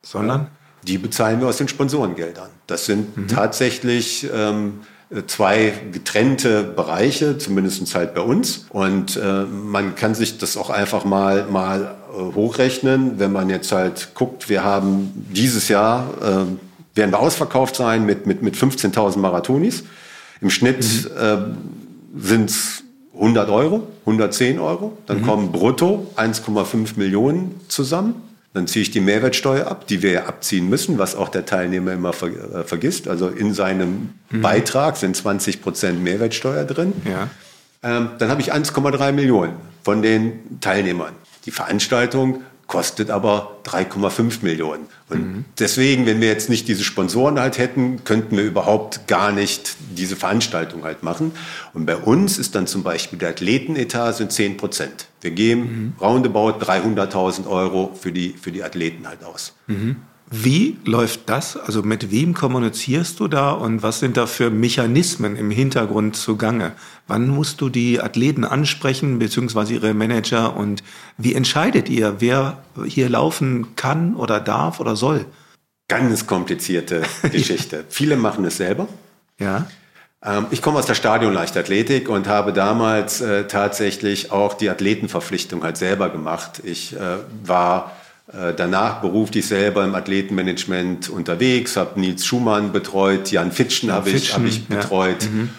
Sondern? 0.02 0.48
Die 0.84 0.98
bezahlen 0.98 1.40
wir 1.40 1.48
aus 1.48 1.58
den 1.58 1.68
Sponsorengeldern. 1.68 2.50
Das 2.66 2.86
sind 2.86 3.16
mhm. 3.16 3.28
tatsächlich 3.28 4.28
ähm, 4.32 4.80
zwei 5.26 5.72
getrennte 5.92 6.62
Bereiche, 6.62 7.38
zumindest 7.38 7.94
halt 7.94 8.14
bei 8.14 8.20
uns. 8.20 8.66
Und 8.70 9.16
äh, 9.16 9.44
man 9.44 9.94
kann 9.94 10.14
sich 10.14 10.38
das 10.38 10.56
auch 10.56 10.70
einfach 10.70 11.04
mal, 11.04 11.46
mal 11.46 11.94
äh, 12.10 12.34
hochrechnen, 12.34 13.18
wenn 13.18 13.32
man 13.32 13.50
jetzt 13.50 13.72
halt 13.72 14.10
guckt, 14.14 14.48
wir 14.48 14.64
haben 14.64 15.12
dieses 15.32 15.68
Jahr, 15.68 16.08
äh, 16.20 16.96
werden 16.96 17.10
wir 17.10 17.18
ausverkauft 17.18 17.76
sein 17.76 18.06
mit, 18.06 18.26
mit, 18.26 18.42
mit 18.42 18.54
15.000 18.54 19.18
Marathonis. 19.18 19.84
Im 20.40 20.50
Schnitt 20.50 20.84
mhm. 21.14 21.56
sind 22.20 22.50
es 22.50 22.82
100 23.14 23.48
Euro, 23.48 23.86
110 24.00 24.58
Euro. 24.58 24.98
Dann 25.06 25.20
mhm. 25.20 25.26
kommen 25.26 25.52
brutto 25.52 26.10
1,5 26.16 26.98
Millionen 26.98 27.60
zusammen. 27.68 28.16
Dann 28.54 28.66
ziehe 28.66 28.82
ich 28.82 28.90
die 28.90 29.00
Mehrwertsteuer 29.00 29.66
ab, 29.66 29.86
die 29.86 30.02
wir 30.02 30.12
ja 30.12 30.26
abziehen 30.26 30.68
müssen, 30.68 30.98
was 30.98 31.14
auch 31.14 31.30
der 31.30 31.46
Teilnehmer 31.46 31.92
immer 31.92 32.12
ver 32.12 32.28
äh, 32.28 32.64
vergisst. 32.64 33.08
Also 33.08 33.28
in 33.28 33.54
seinem 33.54 34.10
mhm. 34.30 34.42
Beitrag 34.42 34.96
sind 34.98 35.16
20 35.16 35.62
Prozent 35.62 36.02
Mehrwertsteuer 36.02 36.64
drin. 36.64 36.92
Ja. 37.04 37.30
Ähm, 37.82 38.10
dann 38.18 38.28
habe 38.28 38.40
ich 38.42 38.52
1,3 38.52 39.12
Millionen 39.12 39.54
von 39.82 40.02
den 40.02 40.60
Teilnehmern. 40.60 41.14
Die 41.46 41.50
Veranstaltung 41.50 42.42
kostet 42.72 43.10
aber 43.10 43.58
3,5 43.66 44.42
Millionen. 44.42 44.86
Und 45.10 45.18
mhm. 45.18 45.44
deswegen, 45.58 46.06
wenn 46.06 46.22
wir 46.22 46.28
jetzt 46.28 46.48
nicht 46.48 46.68
diese 46.68 46.84
Sponsoren 46.84 47.38
halt 47.38 47.58
hätten, 47.58 48.02
könnten 48.04 48.34
wir 48.34 48.44
überhaupt 48.44 49.06
gar 49.06 49.30
nicht 49.30 49.76
diese 49.90 50.16
Veranstaltung 50.16 50.82
halt 50.82 51.02
machen. 51.02 51.32
Und 51.74 51.84
bei 51.84 51.96
uns 51.96 52.38
ist 52.38 52.54
dann 52.54 52.66
zum 52.66 52.82
Beispiel 52.82 53.18
der 53.18 53.28
Athletenetat 53.28 54.16
sind 54.16 54.32
10 54.32 54.56
Prozent. 54.56 55.08
Wir 55.20 55.32
geben 55.32 55.60
mhm. 55.60 55.92
roundabout 56.00 56.64
300.000 56.64 57.46
Euro 57.46 57.92
für 57.94 58.10
die, 58.10 58.30
für 58.40 58.52
die 58.52 58.62
Athleten 58.62 59.06
halt 59.06 59.22
aus. 59.22 59.54
Mhm. 59.66 59.96
Wie 60.34 60.78
läuft 60.86 61.28
das? 61.28 61.58
Also 61.58 61.82
mit 61.82 62.10
wem 62.10 62.32
kommunizierst 62.32 63.20
du 63.20 63.28
da 63.28 63.50
und 63.50 63.82
was 63.82 64.00
sind 64.00 64.16
da 64.16 64.26
für 64.26 64.48
Mechanismen 64.48 65.36
im 65.36 65.50
Hintergrund 65.50 66.16
zugange? 66.16 66.72
Wann 67.06 67.28
musst 67.28 67.60
du 67.60 67.68
die 67.68 68.00
Athleten 68.00 68.46
ansprechen, 68.46 69.18
beziehungsweise 69.18 69.74
ihre 69.74 69.92
Manager 69.92 70.56
und 70.56 70.82
wie 71.18 71.34
entscheidet 71.34 71.90
ihr, 71.90 72.16
wer 72.20 72.62
hier 72.86 73.10
laufen 73.10 73.76
kann 73.76 74.16
oder 74.16 74.40
darf 74.40 74.80
oder 74.80 74.96
soll? 74.96 75.26
Ganz 75.88 76.26
komplizierte 76.26 77.02
Geschichte. 77.30 77.84
Viele 77.90 78.16
machen 78.16 78.46
es 78.46 78.56
selber. 78.56 78.88
Ja. 79.38 79.66
Ähm, 80.24 80.46
ich 80.50 80.62
komme 80.62 80.78
aus 80.78 80.86
der 80.86 80.94
Stadionleichtathletik 80.94 82.08
und 82.08 82.26
habe 82.26 82.54
damals 82.54 83.20
äh, 83.20 83.46
tatsächlich 83.46 84.32
auch 84.32 84.54
die 84.54 84.70
Athletenverpflichtung 84.70 85.62
halt 85.62 85.76
selber 85.76 86.08
gemacht. 86.08 86.62
Ich 86.64 86.96
äh, 86.96 87.18
war 87.44 87.92
danach 88.26 89.00
beruflich 89.00 89.46
selber 89.46 89.84
im 89.84 89.94
Athletenmanagement 89.94 91.08
unterwegs, 91.08 91.76
habe 91.76 92.00
Nils 92.00 92.24
Schumann 92.24 92.72
betreut, 92.72 93.30
Jan 93.30 93.52
Fitschen 93.52 93.92
habe 93.92 94.10
ich, 94.10 94.34
hab 94.34 94.44
ich 94.44 94.66
betreut 94.66 95.24
ja. 95.24 95.28
mhm. 95.28 95.50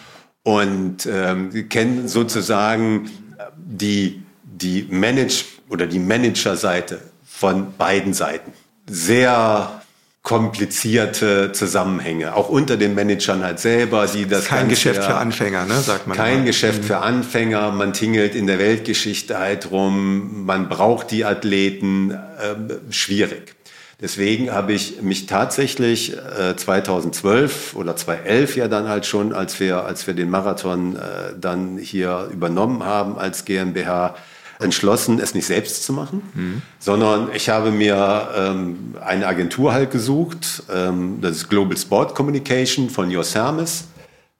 und 0.43 1.05
ähm, 1.05 1.69
kenne 1.69 2.07
sozusagen 2.07 3.09
die, 3.55 4.23
die 4.43 4.87
Manage 4.89 5.45
oder 5.69 5.87
die 5.87 5.99
Managerseite 5.99 7.01
von 7.23 7.73
beiden 7.77 8.13
Seiten. 8.13 8.53
Sehr 8.87 9.82
komplizierte 10.23 11.51
Zusammenhänge, 11.51 12.33
auch 12.33 12.47
unter 12.47 12.77
den 12.77 12.95
Managern 12.95 13.43
halt 13.43 13.59
selber, 13.59 14.07
die 14.07 14.25
das 14.25 14.45
kein 14.45 14.69
Geschäft 14.69 15.03
für 15.03 15.15
Anfänger, 15.15 15.65
ne, 15.65 15.75
sagt 15.81 16.07
man. 16.07 16.15
Kein 16.15 16.35
immer. 16.37 16.45
Geschäft 16.45 16.83
mhm. 16.83 16.87
für 16.87 16.97
Anfänger, 16.99 17.71
man 17.71 17.91
tingelt 17.91 18.33
in 18.33 18.47
der 18.47 18.57
Weltgeschichte 18.57 19.37
halt 19.37 19.69
rum, 19.69 20.45
man 20.45 20.69
braucht 20.69 21.11
die 21.11 21.25
Athleten, 21.25 22.11
äh, 22.11 22.55
schwierig. 22.89 23.53
Deswegen 23.99 24.51
habe 24.51 24.71
ich 24.73 25.01
mich 25.01 25.27
tatsächlich 25.27 26.13
äh, 26.17 26.55
2012 26.55 27.75
oder 27.75 27.95
2011 27.95 28.55
ja 28.55 28.67
dann 28.69 28.87
halt 28.87 29.05
schon, 29.05 29.33
als 29.33 29.59
wir 29.59 29.83
als 29.83 30.07
wir 30.07 30.13
den 30.13 30.29
Marathon 30.29 30.95
äh, 30.95 31.33
dann 31.39 31.77
hier 31.77 32.29
übernommen 32.31 32.85
haben 32.85 33.17
als 33.17 33.43
GmbH, 33.45 34.15
entschlossen, 34.63 35.19
es 35.19 35.33
nicht 35.33 35.45
selbst 35.45 35.83
zu 35.83 35.93
machen, 35.93 36.21
mhm. 36.33 36.61
sondern 36.79 37.29
ich 37.33 37.49
habe 37.49 37.71
mir 37.71 38.29
ähm, 38.35 38.95
eine 39.03 39.27
Agentur 39.27 39.73
halt 39.73 39.91
gesucht, 39.91 40.63
ähm, 40.73 41.19
das 41.21 41.37
ist 41.37 41.49
Global 41.49 41.77
Sport 41.77 42.15
Communication 42.15 42.89
von 42.89 43.11
Jos 43.11 43.35
Hermes. 43.35 43.85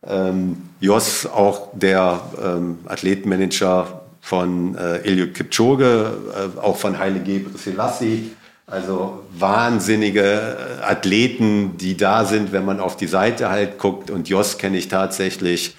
Ähm, 0.06 0.58
Jos 0.80 1.26
auch 1.26 1.70
der 1.74 2.22
ähm, 2.44 2.80
Athletenmanager 2.86 4.02
von 4.20 4.76
äh, 4.76 4.98
Eliud 5.00 5.34
Kipchoge, 5.34 6.18
äh, 6.34 6.60
auch 6.60 6.78
von 6.78 6.98
Haile 6.98 7.20
Gebrselassie. 7.20 8.32
Also 8.66 9.24
wahnsinnige 9.38 10.22
äh, 10.22 10.84
Athleten, 10.84 11.78
die 11.78 11.98
da 11.98 12.24
sind, 12.26 12.54
wenn 12.54 12.66
man 12.66 12.80
auf 12.80 12.96
die 12.96 13.08
Seite 13.08 13.50
halt 13.50 13.78
guckt. 13.78 14.10
Und 14.10 14.30
Jos 14.30 14.58
kenne 14.58 14.78
ich 14.78 14.88
tatsächlich 14.88 15.76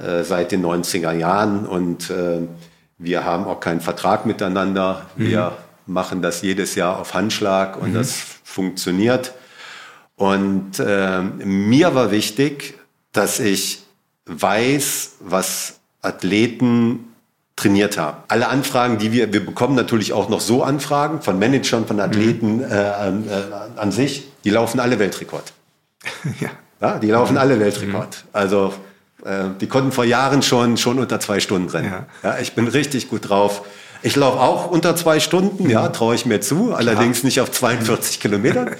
äh, 0.00 0.22
seit 0.22 0.52
den 0.52 0.64
90er 0.64 1.12
Jahren 1.12 1.66
und 1.66 2.10
äh, 2.10 2.42
wir 2.98 3.24
haben 3.24 3.44
auch 3.44 3.60
keinen 3.60 3.80
Vertrag 3.80 4.26
miteinander. 4.26 5.06
Wir 5.16 5.52
mhm. 5.86 5.94
machen 5.94 6.22
das 6.22 6.42
jedes 6.42 6.74
Jahr 6.74 6.98
auf 6.98 7.14
Handschlag 7.14 7.80
und 7.80 7.90
mhm. 7.90 7.94
das 7.94 8.18
funktioniert. 8.44 9.34
Und 10.16 10.80
äh, 10.80 11.22
mir 11.22 11.94
war 11.94 12.10
wichtig, 12.10 12.74
dass 13.12 13.38
ich 13.38 13.84
weiß, 14.26 15.16
was 15.20 15.78
Athleten 16.02 17.14
trainiert 17.54 17.98
haben. 17.98 18.18
Alle 18.28 18.48
Anfragen, 18.48 18.98
die 18.98 19.12
wir, 19.12 19.32
wir 19.32 19.44
bekommen 19.44 19.74
natürlich 19.74 20.12
auch 20.12 20.28
noch 20.28 20.40
so 20.40 20.62
Anfragen 20.62 21.22
von 21.22 21.38
Managern, 21.38 21.86
von 21.86 22.00
Athleten 22.00 22.58
mhm. 22.58 22.62
äh, 22.64 23.08
äh, 23.08 23.42
an 23.76 23.92
sich, 23.92 24.28
die 24.44 24.50
laufen 24.50 24.80
alle 24.80 24.98
Weltrekord. 24.98 25.52
ja. 26.40 26.50
ja. 26.80 26.98
Die 26.98 27.10
laufen 27.10 27.36
alle 27.36 27.58
Weltrekord. 27.60 28.24
Mhm. 28.24 28.28
Also 28.32 28.74
die 29.60 29.66
konnten 29.66 29.92
vor 29.92 30.04
Jahren 30.04 30.42
schon, 30.42 30.76
schon 30.76 30.98
unter 30.98 31.18
zwei 31.18 31.40
Stunden 31.40 31.68
rennen. 31.68 31.92
Ja. 32.22 32.30
ja. 32.30 32.38
ich 32.38 32.52
bin 32.52 32.68
richtig 32.68 33.08
gut 33.08 33.28
drauf. 33.28 33.62
Ich 34.02 34.14
laufe 34.14 34.38
auch 34.38 34.70
unter 34.70 34.94
zwei 34.94 35.18
Stunden, 35.18 35.68
ja, 35.68 35.88
traue 35.88 36.14
ich 36.14 36.24
mir 36.24 36.40
zu, 36.40 36.72
allerdings 36.72 37.24
nicht 37.24 37.40
auf 37.40 37.50
42 37.50 38.20
Kilometer. 38.20 38.72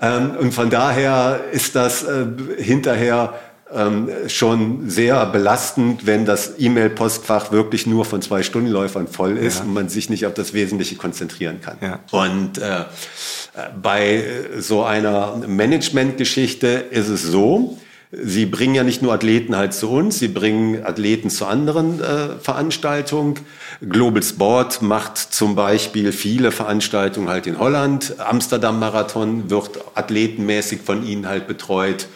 Ähm, 0.00 0.30
und 0.38 0.52
von 0.52 0.70
daher 0.70 1.40
ist 1.52 1.76
das 1.76 2.04
äh, 2.04 2.24
hinterher 2.56 3.34
ähm, 3.74 4.08
schon 4.28 4.88
sehr 4.88 5.26
belastend, 5.26 6.06
wenn 6.06 6.24
das 6.24 6.54
E-Mail-Postfach 6.58 7.52
wirklich 7.52 7.86
nur 7.86 8.04
von 8.04 8.22
zwei 8.22 8.42
Stundenläufern 8.42 9.06
voll 9.08 9.36
ist 9.36 9.58
ja. 9.58 9.64
und 9.64 9.74
man 9.74 9.88
sich 9.88 10.08
nicht 10.10 10.26
auf 10.26 10.34
das 10.34 10.54
Wesentliche 10.54 10.96
konzentrieren 10.96 11.60
kann. 11.60 11.76
Ja. 11.80 12.00
Und 12.10 12.58
äh, 12.58 12.84
bei 13.80 14.24
so 14.58 14.84
einer 14.84 15.36
Management-Geschichte 15.46 16.68
ist 16.90 17.08
es 17.08 17.22
so, 17.22 17.78
Sie 18.12 18.44
bringen 18.44 18.74
ja 18.74 18.82
nicht 18.82 19.02
nur 19.02 19.12
Athleten 19.12 19.56
halt 19.56 19.72
zu 19.72 19.88
uns, 19.88 20.18
sie 20.18 20.26
bringen 20.26 20.84
Athleten 20.84 21.30
zu 21.30 21.46
anderen 21.46 22.00
äh, 22.00 22.40
Veranstaltungen. 22.40 23.34
Global 23.88 24.22
Sport 24.22 24.82
macht 24.82 25.16
zum 25.16 25.54
Beispiel 25.54 26.10
viele 26.10 26.50
Veranstaltungen 26.50 27.28
halt 27.28 27.46
in 27.46 27.60
Holland. 27.60 28.16
Amsterdam 28.18 28.80
Marathon 28.80 29.48
wird 29.48 29.78
athletenmäßig 29.94 30.80
von 30.80 31.06
ihnen 31.06 31.28
halt 31.28 31.46
betreut. 31.46 32.08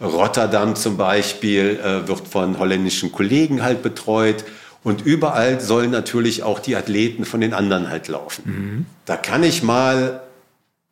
Rotterdam 0.00 0.74
zum 0.74 0.96
Beispiel 0.96 1.78
äh, 1.84 2.08
wird 2.08 2.28
von 2.28 2.58
holländischen 2.58 3.12
Kollegen 3.12 3.62
halt 3.62 3.82
betreut. 3.82 4.44
Und 4.82 5.04
überall 5.04 5.60
sollen 5.60 5.90
natürlich 5.90 6.42
auch 6.42 6.60
die 6.60 6.76
Athleten 6.76 7.26
von 7.26 7.42
den 7.42 7.52
anderen 7.52 7.90
halt 7.90 8.08
laufen. 8.08 8.42
Mhm. 8.46 8.86
Da 9.04 9.18
kann 9.18 9.42
ich 9.42 9.62
mal 9.62 10.22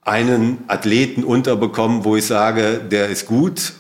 einen 0.02 0.58
Athleten 0.68 1.24
unterbekommen, 1.24 2.04
wo 2.04 2.14
ich 2.14 2.26
sage, 2.26 2.78
der 2.90 3.08
ist 3.08 3.26
gut 3.26 3.72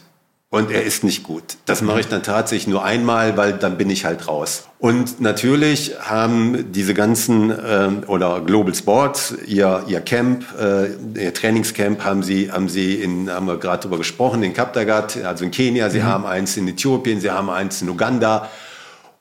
und 0.52 0.72
er 0.72 0.82
ist 0.82 1.04
nicht 1.04 1.22
gut. 1.22 1.44
Das 1.64 1.80
mache 1.80 2.00
ich 2.00 2.08
dann 2.08 2.24
tatsächlich 2.24 2.66
nur 2.66 2.84
einmal, 2.84 3.36
weil 3.36 3.52
dann 3.52 3.78
bin 3.78 3.88
ich 3.88 4.04
halt 4.04 4.26
raus. 4.26 4.64
Und 4.80 5.20
natürlich 5.20 5.92
haben 6.00 6.72
diese 6.72 6.92
ganzen 6.92 7.52
ähm, 7.64 8.02
oder 8.08 8.40
Global 8.40 8.74
Sports 8.74 9.32
ihr 9.46 9.84
ihr 9.86 10.00
Camp, 10.00 10.44
äh, 10.60 10.88
ihr 11.14 11.32
Trainingscamp 11.32 12.02
haben 12.02 12.24
sie 12.24 12.50
haben 12.50 12.68
sie 12.68 12.96
in 12.96 13.30
haben 13.30 13.46
wir 13.46 13.58
gerade 13.58 13.82
drüber 13.82 13.98
gesprochen 13.98 14.42
in 14.42 14.52
Kaptagat, 14.52 15.18
also 15.24 15.44
in 15.44 15.52
Kenia. 15.52 15.88
Sie 15.88 16.00
mhm. 16.00 16.04
haben 16.04 16.26
eins 16.26 16.56
in 16.56 16.66
Äthiopien, 16.66 17.20
sie 17.20 17.30
haben 17.30 17.48
eins 17.48 17.80
in 17.80 17.88
Uganda. 17.88 18.50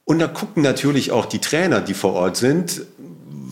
Und 0.06 0.18
da 0.18 0.28
gucken 0.28 0.64
natürlich 0.64 1.12
auch 1.12 1.28
die 1.28 1.38
Trainer, 1.38 1.82
die 1.82 1.94
vor 1.94 2.14
Ort 2.14 2.38
sind, 2.38 2.82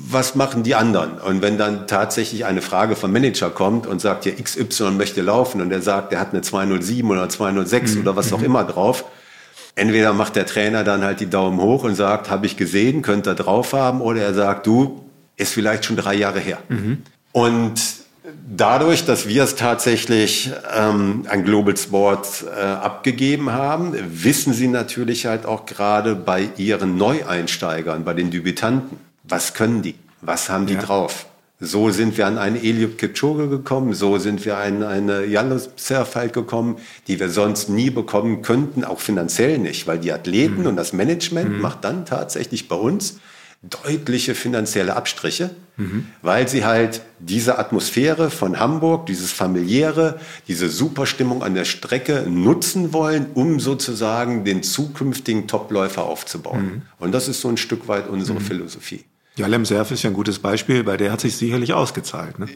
was 0.09 0.35
machen 0.35 0.63
die 0.63 0.75
anderen? 0.75 1.17
Und 1.17 1.41
wenn 1.41 1.57
dann 1.57 1.87
tatsächlich 1.87 2.45
eine 2.45 2.61
Frage 2.61 2.95
vom 2.95 3.11
Manager 3.11 3.49
kommt 3.49 3.87
und 3.87 3.99
sagt, 3.99 4.25
ja, 4.25 4.31
XY 4.31 4.91
möchte 4.91 5.21
laufen 5.21 5.61
und 5.61 5.71
er 5.71 5.81
sagt, 5.81 6.13
er 6.13 6.19
hat 6.19 6.31
eine 6.31 6.41
207 6.41 7.09
oder 7.09 7.27
206 7.27 7.95
mhm. 7.95 8.01
oder 8.01 8.15
was 8.15 8.31
auch 8.31 8.39
mhm. 8.39 8.45
immer 8.45 8.63
drauf, 8.63 9.05
entweder 9.75 10.13
macht 10.13 10.35
der 10.35 10.45
Trainer 10.45 10.83
dann 10.83 11.03
halt 11.03 11.19
die 11.19 11.29
Daumen 11.29 11.59
hoch 11.59 11.83
und 11.83 11.95
sagt, 11.95 12.29
habe 12.29 12.45
ich 12.45 12.57
gesehen, 12.57 13.01
könnt 13.01 13.27
ihr 13.27 13.35
drauf 13.35 13.73
haben, 13.73 14.01
oder 14.01 14.21
er 14.21 14.33
sagt, 14.33 14.65
du, 14.65 15.03
ist 15.35 15.53
vielleicht 15.53 15.85
schon 15.85 15.97
drei 15.97 16.15
Jahre 16.15 16.39
her. 16.39 16.59
Mhm. 16.69 17.03
Und 17.31 17.81
dadurch, 18.49 19.05
dass 19.05 19.27
wir 19.27 19.43
es 19.43 19.55
tatsächlich 19.55 20.51
ähm, 20.75 21.25
an 21.29 21.43
Global 21.43 21.75
Sport 21.75 22.45
äh, 22.45 22.61
abgegeben 22.61 23.51
haben, 23.51 23.93
wissen 24.09 24.53
sie 24.53 24.67
natürlich 24.67 25.25
halt 25.25 25.45
auch 25.45 25.65
gerade 25.65 26.15
bei 26.15 26.49
ihren 26.57 26.97
Neueinsteigern, 26.97 28.03
bei 28.03 28.13
den 28.13 28.31
Debütanten, 28.31 29.06
was 29.27 29.53
können 29.53 29.81
die? 29.81 29.95
Was 30.21 30.49
haben 30.49 30.65
die 30.65 30.73
ja. 30.73 30.81
drauf? 30.81 31.27
So 31.59 31.89
sind 31.89 32.17
wir 32.17 32.27
an 32.27 32.37
eine 32.37 32.59
Eliud 32.61 32.99
Kipchoge 32.99 33.49
gekommen, 33.49 33.95
so 33.95 34.19
sind 34.19 34.45
wir 34.45 34.57
an 34.57 34.83
eine 34.83 35.25
Jalos 35.25 35.71
Serfalt 35.75 36.33
gekommen, 36.33 36.77
die 37.07 37.19
wir 37.19 37.29
sonst 37.29 37.67
nie 37.67 37.89
bekommen 37.89 38.43
könnten, 38.43 38.83
auch 38.83 38.99
finanziell 38.99 39.57
nicht, 39.57 39.87
weil 39.87 39.97
die 39.97 40.11
Athleten 40.11 40.61
mhm. 40.61 40.67
und 40.67 40.75
das 40.75 40.93
Management 40.93 41.53
mhm. 41.53 41.61
macht 41.61 41.83
dann 41.83 42.05
tatsächlich 42.05 42.67
bei 42.67 42.75
uns 42.75 43.19
deutliche 43.63 44.35
finanzielle 44.35 44.95
Abstriche, 44.95 45.49
mhm. 45.77 46.05
weil 46.21 46.47
sie 46.47 46.63
halt 46.63 47.01
diese 47.17 47.57
Atmosphäre 47.57 48.29
von 48.29 48.59
Hamburg, 48.59 49.07
dieses 49.07 49.31
familiäre, 49.31 50.19
diese 50.47 50.69
Superstimmung 50.69 51.41
an 51.41 51.55
der 51.55 51.65
Strecke 51.65 52.27
nutzen 52.29 52.93
wollen, 52.93 53.25
um 53.33 53.59
sozusagen 53.59 54.45
den 54.45 54.61
zukünftigen 54.61 55.47
Topläufer 55.47 56.03
aufzubauen. 56.03 56.65
Mhm. 56.65 56.81
Und 56.99 57.13
das 57.13 57.27
ist 57.27 57.41
so 57.41 57.49
ein 57.49 57.57
Stück 57.57 57.87
weit 57.87 58.07
unsere 58.07 58.39
mhm. 58.39 58.43
Philosophie. 58.43 59.05
Ja, 59.37 59.45
Lemserf 59.45 59.91
ist 59.91 60.03
ja 60.03 60.09
ein 60.09 60.15
gutes 60.15 60.39
Beispiel, 60.39 60.83
bei 60.83 60.97
der 60.97 61.11
hat 61.11 61.21
sich 61.21 61.37
sicherlich 61.37 61.71
ausgezahlt. 61.71 62.39
Ne? 62.39 62.47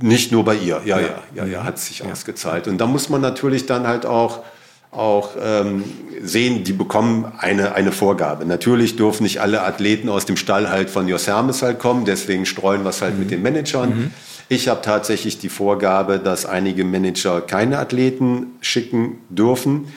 Nicht 0.00 0.30
nur 0.30 0.44
bei 0.44 0.54
ihr, 0.54 0.80
ja, 0.84 1.00
ja, 1.00 1.08
ja, 1.34 1.44
ja, 1.44 1.64
hat 1.64 1.80
sich 1.80 1.98
ja. 1.98 2.12
ausgezahlt. 2.12 2.68
Und 2.68 2.78
da 2.78 2.86
muss 2.86 3.08
man 3.08 3.20
natürlich 3.20 3.66
dann 3.66 3.88
halt 3.88 4.06
auch, 4.06 4.44
auch 4.92 5.30
ähm, 5.42 5.82
sehen, 6.22 6.62
die 6.62 6.72
bekommen 6.72 7.30
eine, 7.38 7.74
eine 7.74 7.90
Vorgabe. 7.90 8.46
Natürlich 8.46 8.94
dürfen 8.94 9.24
nicht 9.24 9.40
alle 9.40 9.62
Athleten 9.64 10.08
aus 10.08 10.26
dem 10.26 10.36
Stall 10.36 10.70
halt 10.70 10.90
von 10.90 11.08
Jos 11.08 11.26
Hermes 11.26 11.62
halt 11.62 11.80
kommen, 11.80 12.04
deswegen 12.04 12.46
streuen 12.46 12.84
wir 12.84 12.90
es 12.90 13.02
halt 13.02 13.14
mhm. 13.14 13.20
mit 13.20 13.30
den 13.32 13.42
Managern. 13.42 13.88
Mhm. 13.90 14.10
Ich 14.48 14.68
habe 14.68 14.80
tatsächlich 14.80 15.38
die 15.38 15.48
Vorgabe, 15.48 16.20
dass 16.20 16.46
einige 16.46 16.84
Manager 16.84 17.40
keine 17.40 17.78
Athleten 17.78 18.52
schicken 18.60 19.18
dürfen 19.28 19.88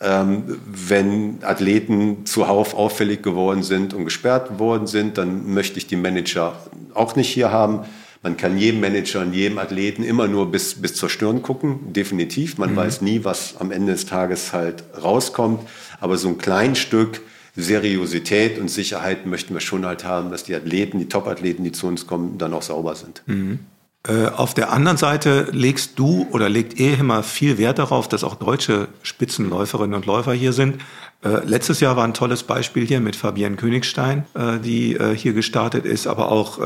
ähm, 0.00 0.60
wenn 0.66 1.38
Athleten 1.42 2.24
zuhauf 2.24 2.74
auffällig 2.74 3.22
geworden 3.22 3.62
sind 3.62 3.94
und 3.94 4.04
gesperrt 4.04 4.58
worden 4.58 4.86
sind, 4.86 5.18
dann 5.18 5.52
möchte 5.52 5.78
ich 5.78 5.86
die 5.86 5.96
Manager 5.96 6.54
auch 6.94 7.16
nicht 7.16 7.28
hier 7.28 7.50
haben. 7.50 7.80
Man 8.22 8.36
kann 8.36 8.58
jedem 8.58 8.80
Manager 8.80 9.20
und 9.20 9.32
jedem 9.32 9.58
Athleten 9.58 10.02
immer 10.02 10.28
nur 10.28 10.50
bis, 10.50 10.80
bis 10.80 10.94
zur 10.94 11.08
Stirn 11.08 11.42
gucken, 11.42 11.92
definitiv. 11.92 12.58
Man 12.58 12.72
mhm. 12.72 12.76
weiß 12.76 13.00
nie, 13.02 13.24
was 13.24 13.56
am 13.58 13.70
Ende 13.70 13.92
des 13.92 14.06
Tages 14.06 14.52
halt 14.52 14.84
rauskommt. 15.02 15.68
Aber 16.00 16.16
so 16.16 16.28
ein 16.28 16.38
klein 16.38 16.74
Stück 16.74 17.20
Seriosität 17.56 18.58
und 18.60 18.68
Sicherheit 18.68 19.26
möchten 19.26 19.52
wir 19.52 19.60
schon 19.60 19.84
halt 19.84 20.04
haben, 20.04 20.30
dass 20.30 20.44
die 20.44 20.54
Athleten, 20.54 21.00
die 21.00 21.08
Top-Athleten, 21.08 21.64
die 21.64 21.72
zu 21.72 21.88
uns 21.88 22.06
kommen, 22.06 22.38
dann 22.38 22.54
auch 22.54 22.62
sauber 22.62 22.94
sind. 22.94 23.22
Mhm. 23.26 23.58
Äh, 24.06 24.26
auf 24.28 24.54
der 24.54 24.72
anderen 24.72 24.96
Seite 24.96 25.48
legst 25.50 25.98
du 25.98 26.28
oder 26.30 26.48
legt 26.48 26.78
EHIMA 26.78 27.22
viel 27.22 27.58
Wert 27.58 27.78
darauf, 27.78 28.08
dass 28.08 28.22
auch 28.22 28.36
deutsche 28.36 28.88
Spitzenläuferinnen 29.02 29.94
und 29.94 30.06
Läufer 30.06 30.32
hier 30.32 30.52
sind. 30.52 30.80
Äh, 31.24 31.44
letztes 31.44 31.80
Jahr 31.80 31.96
war 31.96 32.04
ein 32.04 32.14
tolles 32.14 32.44
Beispiel 32.44 32.86
hier 32.86 33.00
mit 33.00 33.16
Fabienne 33.16 33.56
Königstein, 33.56 34.24
äh, 34.34 34.58
die 34.58 34.96
hier 35.16 35.32
gestartet 35.32 35.84
ist, 35.84 36.06
aber 36.06 36.30
auch 36.30 36.58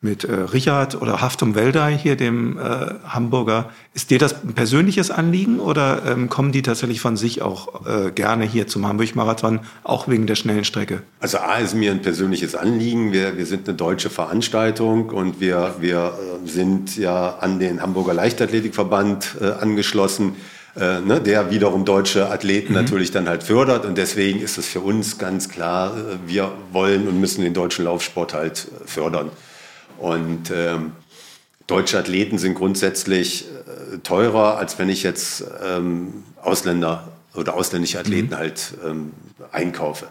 mit 0.00 0.24
äh, 0.24 0.32
Richard 0.32 1.00
oder 1.00 1.20
Haftum 1.20 1.54
Weldei 1.54 1.96
hier, 1.96 2.16
dem 2.16 2.58
äh, 2.58 2.62
Hamburger. 3.08 3.70
Ist 3.94 4.10
dir 4.10 4.18
das 4.18 4.44
ein 4.44 4.54
persönliches 4.54 5.10
Anliegen 5.10 5.58
oder 5.58 6.02
ähm, 6.06 6.28
kommen 6.28 6.52
die 6.52 6.62
tatsächlich 6.62 7.00
von 7.00 7.16
sich 7.16 7.40
auch 7.40 7.86
äh, 7.86 8.10
gerne 8.10 8.44
hier 8.44 8.66
zum 8.66 8.86
Hamburg-Marathon, 8.86 9.60
auch 9.84 10.06
wegen 10.06 10.26
der 10.26 10.34
schnellen 10.34 10.64
Strecke? 10.64 11.02
Also 11.20 11.38
A 11.38 11.56
ist 11.58 11.74
mir 11.74 11.92
ein 11.92 12.02
persönliches 12.02 12.54
Anliegen. 12.54 13.12
Wir, 13.12 13.38
wir 13.38 13.46
sind 13.46 13.68
eine 13.68 13.76
deutsche 13.76 14.10
Veranstaltung 14.10 15.08
und 15.10 15.40
wir, 15.40 15.76
wir 15.80 16.12
äh, 16.44 16.48
sind 16.48 16.96
ja 16.96 17.36
an 17.40 17.58
den 17.58 17.80
Hamburger 17.80 18.12
Leichtathletikverband 18.12 19.36
äh, 19.40 19.44
angeschlossen. 19.62 20.36
Äh, 20.78 21.00
ne, 21.00 21.22
der 21.22 21.50
wiederum 21.50 21.86
deutsche 21.86 22.30
Athleten 22.30 22.74
mhm. 22.74 22.80
natürlich 22.80 23.10
dann 23.10 23.30
halt 23.30 23.42
fördert. 23.42 23.86
Und 23.86 23.96
deswegen 23.96 24.42
ist 24.42 24.58
es 24.58 24.66
für 24.66 24.80
uns 24.80 25.16
ganz 25.16 25.48
klar, 25.48 25.96
äh, 25.96 26.28
wir 26.28 26.52
wollen 26.70 27.08
und 27.08 27.18
müssen 27.18 27.40
den 27.40 27.54
deutschen 27.54 27.86
Laufsport 27.86 28.34
halt 28.34 28.68
fördern. 28.84 29.30
Und 29.98 30.50
ähm, 30.54 30.92
deutsche 31.66 31.98
Athleten 31.98 32.38
sind 32.38 32.54
grundsätzlich 32.54 33.46
äh, 33.46 33.98
teurer, 33.98 34.58
als 34.58 34.78
wenn 34.78 34.88
ich 34.88 35.02
jetzt 35.02 35.44
ähm, 35.64 36.24
Ausländer 36.42 37.08
oder 37.34 37.54
ausländische 37.54 37.98
Athleten 37.98 38.34
mhm. 38.34 38.38
halt 38.38 38.74
ähm, 38.84 39.12
einkaufe. 39.52 40.06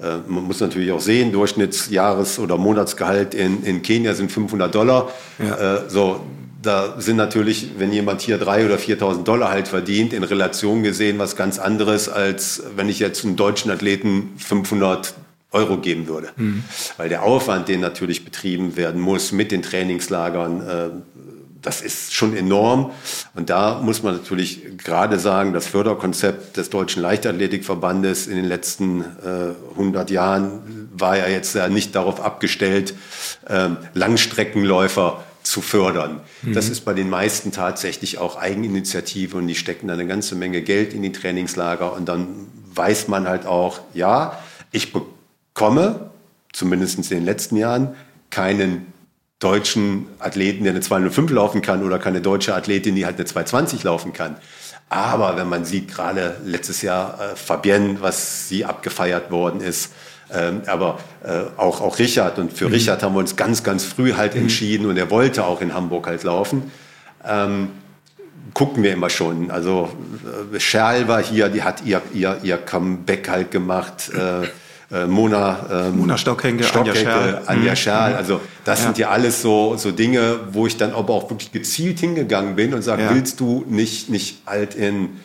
Äh, 0.00 0.18
man 0.26 0.44
muss 0.44 0.60
natürlich 0.60 0.92
auch 0.92 1.00
sehen, 1.00 1.32
Durchschnittsjahres- 1.32 2.38
oder 2.38 2.56
Monatsgehalt 2.56 3.34
in, 3.34 3.64
in 3.64 3.82
Kenia 3.82 4.14
sind 4.14 4.30
500 4.30 4.74
Dollar. 4.74 5.10
Ja. 5.38 5.76
Äh, 5.76 5.90
so, 5.90 6.20
da 6.62 7.00
sind 7.00 7.16
natürlich, 7.16 7.70
wenn 7.78 7.92
jemand 7.92 8.20
hier 8.20 8.40
3.000 8.40 8.66
oder 8.66 8.76
4.000 8.76 9.22
Dollar 9.22 9.50
halt 9.50 9.68
verdient, 9.68 10.12
in 10.12 10.24
Relation 10.24 10.82
gesehen 10.82 11.18
was 11.18 11.36
ganz 11.36 11.58
anderes, 11.58 12.08
als 12.08 12.62
wenn 12.76 12.88
ich 12.88 12.98
jetzt 12.98 13.24
einem 13.24 13.36
deutschen 13.36 13.70
Athleten 13.70 14.34
500 14.38 15.14
Euro 15.52 15.78
geben 15.78 16.08
würde. 16.08 16.28
Mhm. 16.36 16.64
Weil 16.96 17.08
der 17.08 17.22
Aufwand, 17.22 17.68
den 17.68 17.80
natürlich 17.80 18.24
betrieben 18.24 18.76
werden 18.76 19.00
muss 19.00 19.32
mit 19.32 19.50
den 19.50 19.62
Trainingslagern, 19.62 20.68
äh, 20.68 20.90
das 21.62 21.80
ist 21.80 22.14
schon 22.14 22.36
enorm. 22.36 22.92
Und 23.34 23.50
da 23.50 23.80
muss 23.80 24.02
man 24.02 24.14
natürlich 24.14 24.62
gerade 24.78 25.18
sagen, 25.18 25.52
das 25.52 25.66
Förderkonzept 25.66 26.56
des 26.56 26.70
Deutschen 26.70 27.02
Leichtathletikverbandes 27.02 28.26
in 28.26 28.36
den 28.36 28.44
letzten 28.44 29.00
äh, 29.00 29.54
100 29.72 30.10
Jahren 30.10 30.88
war 30.92 31.16
ja 31.16 31.28
jetzt 31.28 31.54
ja 31.54 31.68
nicht 31.68 31.94
darauf 31.94 32.20
abgestellt, 32.20 32.94
äh, 33.48 33.70
Langstreckenläufer 33.94 35.24
zu 35.42 35.60
fördern. 35.60 36.20
Mhm. 36.42 36.52
Das 36.52 36.68
ist 36.68 36.84
bei 36.84 36.94
den 36.94 37.08
meisten 37.10 37.52
tatsächlich 37.52 38.18
auch 38.18 38.36
Eigeninitiative 38.36 39.36
und 39.36 39.46
die 39.46 39.54
stecken 39.54 39.88
da 39.88 39.94
eine 39.94 40.06
ganze 40.06 40.36
Menge 40.36 40.62
Geld 40.62 40.92
in 40.92 41.02
die 41.02 41.12
Trainingslager 41.12 41.92
und 41.92 42.08
dann 42.08 42.46
weiß 42.74 43.08
man 43.08 43.26
halt 43.26 43.46
auch, 43.46 43.80
ja, 43.94 44.38
ich 44.70 44.92
bekomme 44.92 45.17
komme, 45.58 46.10
zumindest 46.52 46.98
in 46.98 47.02
den 47.02 47.24
letzten 47.24 47.56
Jahren, 47.56 47.96
keinen 48.30 48.92
deutschen 49.40 50.06
Athleten, 50.20 50.62
der 50.62 50.72
eine 50.72 50.80
205 50.80 51.32
laufen 51.32 51.62
kann 51.62 51.82
oder 51.82 51.98
keine 51.98 52.20
deutsche 52.20 52.54
Athletin, 52.54 52.94
die 52.94 53.04
halt 53.04 53.16
eine 53.16 53.24
220 53.24 53.82
laufen 53.82 54.12
kann. 54.12 54.36
Aber 54.88 55.36
wenn 55.36 55.48
man 55.48 55.64
sieht, 55.64 55.88
gerade 55.88 56.36
letztes 56.44 56.80
Jahr 56.82 57.18
äh, 57.20 57.36
Fabienne, 57.36 57.98
was 58.00 58.48
sie 58.48 58.64
abgefeiert 58.64 59.30
worden 59.30 59.60
ist, 59.60 59.90
Ähm, 60.30 60.60
aber 60.66 60.98
äh, 61.24 61.44
auch, 61.56 61.80
auch 61.80 61.98
Richard 61.98 62.38
und 62.38 62.52
für 62.52 62.66
mhm. 62.66 62.74
Richard 62.74 63.02
haben 63.02 63.14
wir 63.14 63.20
uns 63.20 63.36
ganz, 63.36 63.62
ganz 63.62 63.84
früh 63.84 64.12
halt 64.12 64.34
mhm. 64.34 64.42
entschieden 64.42 64.84
und 64.84 64.98
er 64.98 65.10
wollte 65.10 65.46
auch 65.46 65.62
in 65.62 65.72
Hamburg 65.72 66.06
halt 66.06 66.22
laufen. 66.22 66.70
Ähm, 67.26 67.70
gucken 68.52 68.82
wir 68.82 68.92
immer 68.92 69.08
schon. 69.08 69.50
Also 69.50 69.88
äh, 70.52 70.60
Scherl 70.60 71.08
war 71.08 71.22
hier, 71.22 71.48
die 71.48 71.62
hat 71.62 71.82
ihr, 71.86 72.02
ihr, 72.12 72.40
ihr 72.42 72.58
Comeback 72.58 73.26
halt 73.30 73.50
gemacht. 73.50 74.10
Äh, 74.12 74.48
äh, 74.90 75.06
Mona, 75.06 75.66
ähm, 75.70 75.98
Mona 75.98 76.16
Stockhenke, 76.16 76.64
Stockhenke 76.64 76.98
Anja 77.00 77.12
Scherl. 77.12 77.42
Anja 77.46 77.70
mhm. 77.72 77.76
Scherl. 77.76 78.14
Also 78.14 78.40
das 78.64 78.80
ja. 78.80 78.84
sind 78.86 78.98
ja 78.98 79.10
alles 79.10 79.42
so, 79.42 79.76
so 79.76 79.92
Dinge, 79.92 80.40
wo 80.52 80.66
ich 80.66 80.76
dann 80.76 80.92
aber 80.92 81.14
auch 81.14 81.30
wirklich 81.30 81.52
gezielt 81.52 82.00
hingegangen 82.00 82.56
bin 82.56 82.72
und 82.74 82.82
sage, 82.82 83.02
ja. 83.02 83.14
willst 83.14 83.40
du 83.40 83.64
nicht, 83.68 84.08
nicht 84.08 84.42
halt 84.46 84.74
in, 84.74 85.20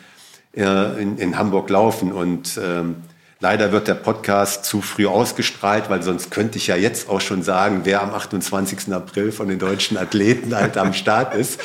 äh, 0.54 1.00
in, 1.00 1.18
in 1.18 1.38
Hamburg 1.38 1.70
laufen? 1.70 2.12
Und 2.12 2.60
ähm, 2.62 2.96
Leider 3.44 3.72
wird 3.72 3.88
der 3.88 3.94
Podcast 3.94 4.64
zu 4.64 4.80
früh 4.80 5.06
ausgestrahlt, 5.06 5.90
weil 5.90 6.02
sonst 6.02 6.30
könnte 6.30 6.56
ich 6.56 6.68
ja 6.68 6.76
jetzt 6.76 7.10
auch 7.10 7.20
schon 7.20 7.42
sagen, 7.42 7.82
wer 7.84 8.02
am 8.02 8.14
28. 8.14 8.90
April 8.90 9.32
von 9.32 9.48
den 9.48 9.58
deutschen 9.58 9.98
Athleten 9.98 10.56
halt 10.56 10.78
am 10.78 10.94
Start 10.94 11.34
ist. 11.34 11.60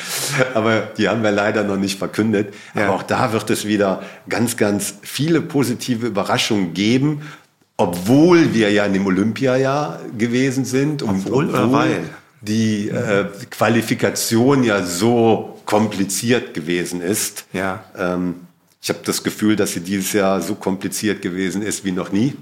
Aber 0.52 0.80
die 0.98 1.08
haben 1.08 1.22
wir 1.22 1.30
leider 1.30 1.64
noch 1.64 1.78
nicht 1.78 1.98
verkündet. 1.98 2.52
Ja. 2.74 2.84
Aber 2.84 2.96
auch 2.96 3.02
da 3.02 3.32
wird 3.32 3.48
es 3.48 3.64
wieder 3.66 4.02
ganz, 4.28 4.58
ganz 4.58 4.92
viele 5.00 5.40
positive 5.40 6.06
Überraschungen 6.06 6.74
geben, 6.74 7.22
obwohl 7.80 8.52
wir 8.52 8.70
ja 8.70 8.84
in 8.84 8.92
dem 8.92 9.06
Olympiajahr 9.06 10.00
gewesen 10.16 10.64
sind. 10.66 11.02
Obwohl, 11.02 11.46
obwohl 11.46 11.48
oder 11.48 11.72
weil? 11.72 12.10
Die 12.42 12.88
äh, 12.88 13.26
Qualifikation 13.50 14.64
ja 14.64 14.84
so 14.84 15.60
kompliziert 15.64 16.52
gewesen 16.52 17.00
ist. 17.00 17.46
Ja. 17.52 17.84
Ähm, 17.96 18.34
ich 18.82 18.88
habe 18.90 19.00
das 19.04 19.22
Gefühl, 19.22 19.56
dass 19.56 19.72
sie 19.72 19.80
dieses 19.80 20.12
Jahr 20.12 20.40
so 20.42 20.54
kompliziert 20.54 21.22
gewesen 21.22 21.62
ist 21.62 21.84
wie 21.84 21.92
noch 21.92 22.12
nie. 22.12 22.34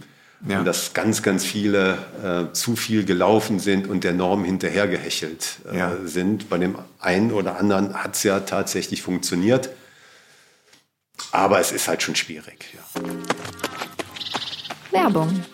Ja. 0.48 0.60
Und 0.60 0.64
dass 0.64 0.92
ganz, 0.92 1.22
ganz 1.22 1.44
viele 1.44 1.98
äh, 2.22 2.52
zu 2.52 2.76
viel 2.76 3.04
gelaufen 3.04 3.58
sind 3.58 3.88
und 3.88 4.04
der 4.04 4.12
Norm 4.12 4.44
hinterhergehechelt 4.44 5.58
äh, 5.72 5.78
ja. 5.78 5.96
sind. 6.04 6.48
Bei 6.48 6.58
dem 6.58 6.76
einen 7.00 7.32
oder 7.32 7.58
anderen 7.58 7.94
hat 7.94 8.14
es 8.16 8.22
ja 8.24 8.40
tatsächlich 8.40 9.02
funktioniert. 9.02 9.70
Aber 11.32 11.60
es 11.60 11.72
ist 11.72 11.88
halt 11.88 12.02
schon 12.02 12.14
schwierig. 12.14 12.66
Ja. 12.74 13.67
Werbung. 14.90 15.44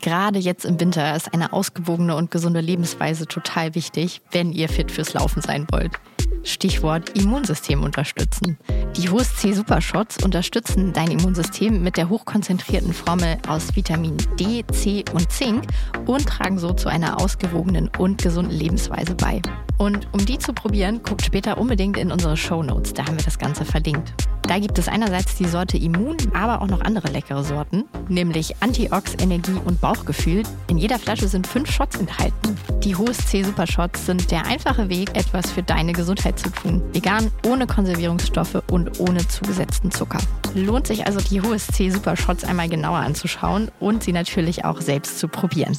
Gerade 0.00 0.38
jetzt 0.38 0.64
im 0.64 0.80
Winter 0.80 1.14
ist 1.14 1.32
eine 1.32 1.52
ausgewogene 1.52 2.16
und 2.16 2.30
gesunde 2.30 2.60
Lebensweise 2.60 3.26
total 3.26 3.74
wichtig, 3.74 4.20
wenn 4.32 4.52
ihr 4.52 4.68
fit 4.68 4.90
fürs 4.90 5.14
Laufen 5.14 5.42
sein 5.42 5.66
wollt. 5.70 5.92
Stichwort 6.44 7.16
Immunsystem 7.18 7.82
unterstützen. 7.82 8.58
Die 8.96 9.08
HSC 9.08 9.52
Supershots 9.52 10.22
unterstützen 10.22 10.92
dein 10.92 11.10
Immunsystem 11.10 11.82
mit 11.82 11.96
der 11.96 12.08
hochkonzentrierten 12.08 12.92
Formel 12.92 13.38
aus 13.48 13.74
Vitamin 13.74 14.16
D, 14.38 14.64
C 14.72 15.04
und 15.12 15.30
Zink 15.30 15.64
und 16.06 16.26
tragen 16.26 16.58
so 16.58 16.72
zu 16.72 16.88
einer 16.88 17.20
ausgewogenen 17.20 17.90
und 17.98 18.22
gesunden 18.22 18.56
Lebensweise 18.56 19.14
bei. 19.14 19.40
Und 19.78 20.08
um 20.12 20.24
die 20.24 20.38
zu 20.38 20.52
probieren, 20.52 21.02
guckt 21.02 21.24
später 21.24 21.58
unbedingt 21.58 21.96
in 21.96 22.12
unsere 22.12 22.36
Show 22.36 22.62
Notes, 22.62 22.92
da 22.92 23.06
haben 23.06 23.16
wir 23.16 23.24
das 23.24 23.38
Ganze 23.38 23.64
verlinkt. 23.64 24.12
Da 24.42 24.58
gibt 24.58 24.76
es 24.78 24.88
einerseits 24.88 25.36
die 25.36 25.46
Sorte 25.46 25.78
Immun, 25.78 26.16
aber 26.34 26.60
auch 26.60 26.66
noch 26.66 26.80
andere 26.80 27.08
leckere 27.08 27.44
Sorten, 27.44 27.84
nämlich 28.08 28.56
Antiox, 28.60 29.14
Energie 29.20 29.56
und 29.64 29.80
Bauchgefühl. 29.80 30.42
In 30.68 30.78
jeder 30.78 30.98
Flasche 30.98 31.28
sind 31.28 31.46
fünf 31.46 31.70
Shots 31.70 31.98
enthalten. 31.98 32.56
Die 32.82 32.96
HSC 32.96 33.44
Supershots 33.44 34.06
sind 34.06 34.30
der 34.30 34.44
einfache 34.46 34.88
Weg, 34.88 35.16
etwas 35.16 35.50
für 35.50 35.62
deine 35.62 35.92
Gesundheit 35.92 36.31
zu 36.34 36.50
tun. 36.50 36.82
Vegan, 36.92 37.30
ohne 37.46 37.66
Konservierungsstoffe 37.66 38.62
und 38.70 39.00
ohne 39.00 39.26
zugesetzten 39.26 39.90
Zucker. 39.90 40.18
Lohnt 40.54 40.86
sich 40.86 41.06
also 41.06 41.20
die 41.20 41.40
HSC 41.40 41.90
Supershots 41.90 42.44
einmal 42.44 42.68
genauer 42.68 42.98
anzuschauen 42.98 43.70
und 43.80 44.02
sie 44.02 44.12
natürlich 44.12 44.64
auch 44.64 44.80
selbst 44.80 45.18
zu 45.18 45.28
probieren. 45.28 45.78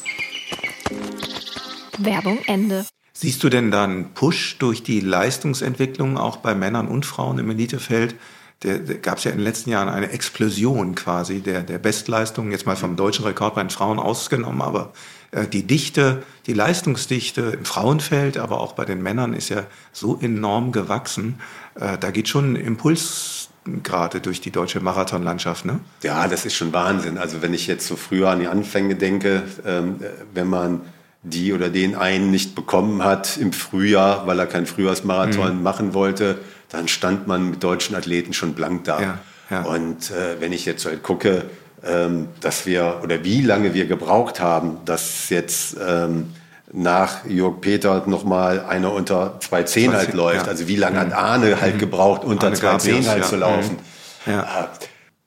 Werbung 2.00 2.40
Ende. 2.46 2.86
Siehst 3.14 3.44
du 3.44 3.50
denn 3.50 3.72
da 3.72 3.84
einen 3.84 4.14
Push 4.14 4.58
durch 4.58 4.84
die 4.84 5.00
Leistungsentwicklung 5.00 6.18
auch 6.18 6.38
bei 6.38 6.56
Männern 6.56 6.88
und 6.88 7.06
Frauen 7.06 7.38
im 7.40 7.50
Elitefeld? 7.52 8.16
Der, 8.62 8.78
der 8.78 8.96
gab 8.98 9.18
es 9.18 9.26
ja 9.26 9.32
in 9.32 9.38
den 9.38 9.44
letzten 9.44 9.72
Jahren 9.72 9.90
eine 9.90 10.12
Explosion 10.12 10.96
quasi 10.96 11.42
der, 11.42 11.64
der 11.64 11.80
Bestleistungen, 11.80 12.52
jetzt 12.52 12.66
mal 12.66 12.76
vom 12.76 12.96
deutschen 12.96 13.26
Rekord 13.26 13.56
bei 13.56 13.64
den 13.64 13.70
Frauen 13.70 14.00
ausgenommen, 14.00 14.62
aber 14.62 14.94
äh, 15.32 15.48
die 15.48 15.64
Dichte, 15.64 16.24
die 16.46 16.54
Leistungsdichte 16.54 17.42
im 17.42 17.66
Frauenfeld, 17.66 18.38
aber 18.38 18.62
auch 18.62 18.74
bei 18.74 18.86
den 18.86 19.02
Männern 19.02 19.34
ist 19.34 19.50
ja 19.50 19.64
so 19.92 20.18
enorm 20.22 20.72
gewachsen. 20.72 21.40
Äh, 21.76 21.98
da 21.98 22.12
geht 22.12 22.30
schon 22.30 22.54
ein 22.54 22.56
Impuls 22.56 23.50
gerade 23.84 24.20
durch 24.20 24.42
die 24.42 24.52
deutsche 24.52 24.80
Marathonlandschaft, 24.82 25.66
ne? 25.66 25.80
Ja, 26.02 26.28
das 26.28 26.46
ist 26.46 26.56
schon 26.56 26.74
Wahnsinn. 26.74 27.18
Also 27.18 27.42
wenn 27.42 27.54
ich 27.54 27.68
jetzt 27.68 27.88
so 27.88 27.96
früher 27.96 28.30
an 28.30 28.40
die 28.40 28.48
Anfänge 28.48 28.96
denke, 28.96 29.44
ähm, 29.66 30.00
wenn 30.34 30.48
man 30.48 30.82
die 31.24 31.54
oder 31.54 31.70
den 31.70 31.96
einen 31.96 32.32
nicht 32.32 32.54
bekommen 32.54 33.04
hat 33.04 33.38
im 33.38 33.54
Frühjahr, 33.54 34.28
weil 34.28 34.38
er 34.40 34.46
keinen 34.46 34.66
Frühjahrsmarathon 34.66 35.58
mhm. 35.58 35.64
machen 35.64 35.94
wollte, 35.94 36.40
dann 36.74 36.90
stand 36.90 37.28
man 37.28 37.52
mit 37.52 37.64
deutschen 37.64 37.96
Athleten 37.96 38.34
schon 38.34 38.54
blank 38.54 38.84
da. 38.84 39.02
Ja, 39.02 39.20
ja. 39.50 39.62
Und 39.62 40.12
äh, 40.12 40.42
wenn 40.42 40.52
ich 40.52 40.66
jetzt 40.66 40.86
halt 40.86 41.04
gucke, 41.04 41.46
ähm, 41.86 42.28
dass 42.42 42.66
wir 42.66 43.00
oder 43.04 43.24
wie 43.24 43.42
lange 43.42 43.74
wir 43.74 43.86
gebraucht 43.86 44.40
haben, 44.40 44.78
dass 44.86 45.30
jetzt 45.30 45.78
ähm, 45.86 46.34
nach 46.72 47.26
Jörg 47.26 47.62
Peter 47.62 48.04
nochmal 48.08 48.62
einer 48.62 48.92
unter 48.92 49.40
2,10 49.40 49.94
halt 49.94 50.14
läuft. 50.14 50.46
Ja. 50.46 50.52
Also 50.52 50.68
wie 50.68 50.76
lange 50.76 51.00
hat 51.00 51.08
mhm. 51.08 51.14
Arne 51.14 51.62
halt 51.62 51.76
mhm. 51.76 51.80
gebraucht, 51.80 52.24
unter 52.24 52.50
2,10 52.50 53.08
halt 53.08 53.26
zu 53.26 53.36
laufen. 53.36 53.78
Mhm. 54.26 54.32
Ja. 54.34 54.42
Äh, 54.42 54.68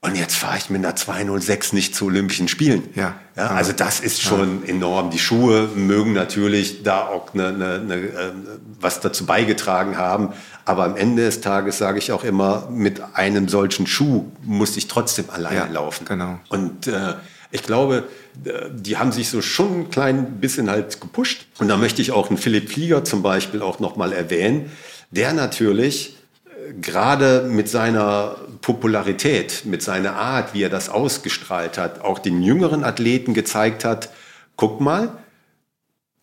und 0.07 0.14
jetzt 0.16 0.36
fahre 0.36 0.59
ich 0.59 0.70
mit 0.70 0.84
einer 0.84 0.94
206 0.94 1.72
nicht 1.72 1.94
zu 1.94 2.07
Olympischen 2.07 2.47
Spielen. 2.47 2.88
Ja. 2.94 3.14
ja 3.36 3.49
also 3.49 3.72
das 3.72 3.99
ist 3.99 4.22
schon 4.22 4.62
ja. 4.62 4.70
enorm. 4.70 5.11
Die 5.11 5.18
Schuhe 5.18 5.68
mögen 5.74 6.12
natürlich 6.12 6.84
da 6.84 7.07
auch 7.07 7.34
eine, 7.34 7.49
eine, 7.49 7.74
eine, 7.74 7.94
äh, 7.94 8.32
was 8.78 9.01
dazu 9.01 9.26
beigetragen 9.26 9.97
haben. 9.99 10.32
Aber 10.67 10.85
am 10.85 10.97
Ende 10.97 11.25
des 11.25 11.41
Tages 11.41 11.79
sage 11.79 11.99
ich 11.99 12.11
auch 12.11 12.25
immer, 12.25 12.69
mit 12.71 13.01
einem 13.14 13.49
solchen 13.49 13.87
Schuh 13.87 14.27
muss 14.43 14.77
ich 14.77 14.89
trotzdem 14.89 15.31
alleine 15.31 15.57
ja, 15.57 15.67
laufen. 15.67 16.05
Genau. 16.05 16.41
Und 16.49 16.89
äh, 16.89 17.14
ich 17.53 17.62
glaube, 17.62 18.03
die 18.35 18.97
haben 18.97 19.12
sich 19.12 19.31
so 19.31 19.41
schon 19.43 19.81
ein 19.81 19.91
klein 19.91 20.41
bisschen 20.41 20.69
halt 20.69 21.01
gepusht. 21.01 21.47
Und 21.59 21.69
da 21.69 21.77
möchte 21.77 22.03
ich 22.03 22.11
auch 22.11 22.31
einen 22.31 22.37
Philipp 22.37 22.69
Flieger 22.69 23.05
zum 23.05 23.23
Beispiel 23.23 23.62
auch 23.62 23.79
nochmal 23.79 24.12
erwähnen, 24.12 24.71
der 25.12 25.33
natürlich 25.33 26.17
äh, 26.47 26.73
gerade 26.81 27.43
mit 27.49 27.69
seiner 27.69 28.35
Popularität, 28.61 29.62
mit 29.67 29.85
seiner 29.85 30.17
Art, 30.17 30.53
wie 30.53 30.64
er 30.64 30.69
das 30.69 30.89
ausgestrahlt 30.89 31.79
hat, 31.79 32.01
auch 32.01 32.19
den 32.19 32.43
jüngeren 32.43 32.83
Athleten 32.83 33.35
gezeigt 33.35 33.85
hat, 33.85 34.11
guck 34.57 34.81
mal, 34.81 35.17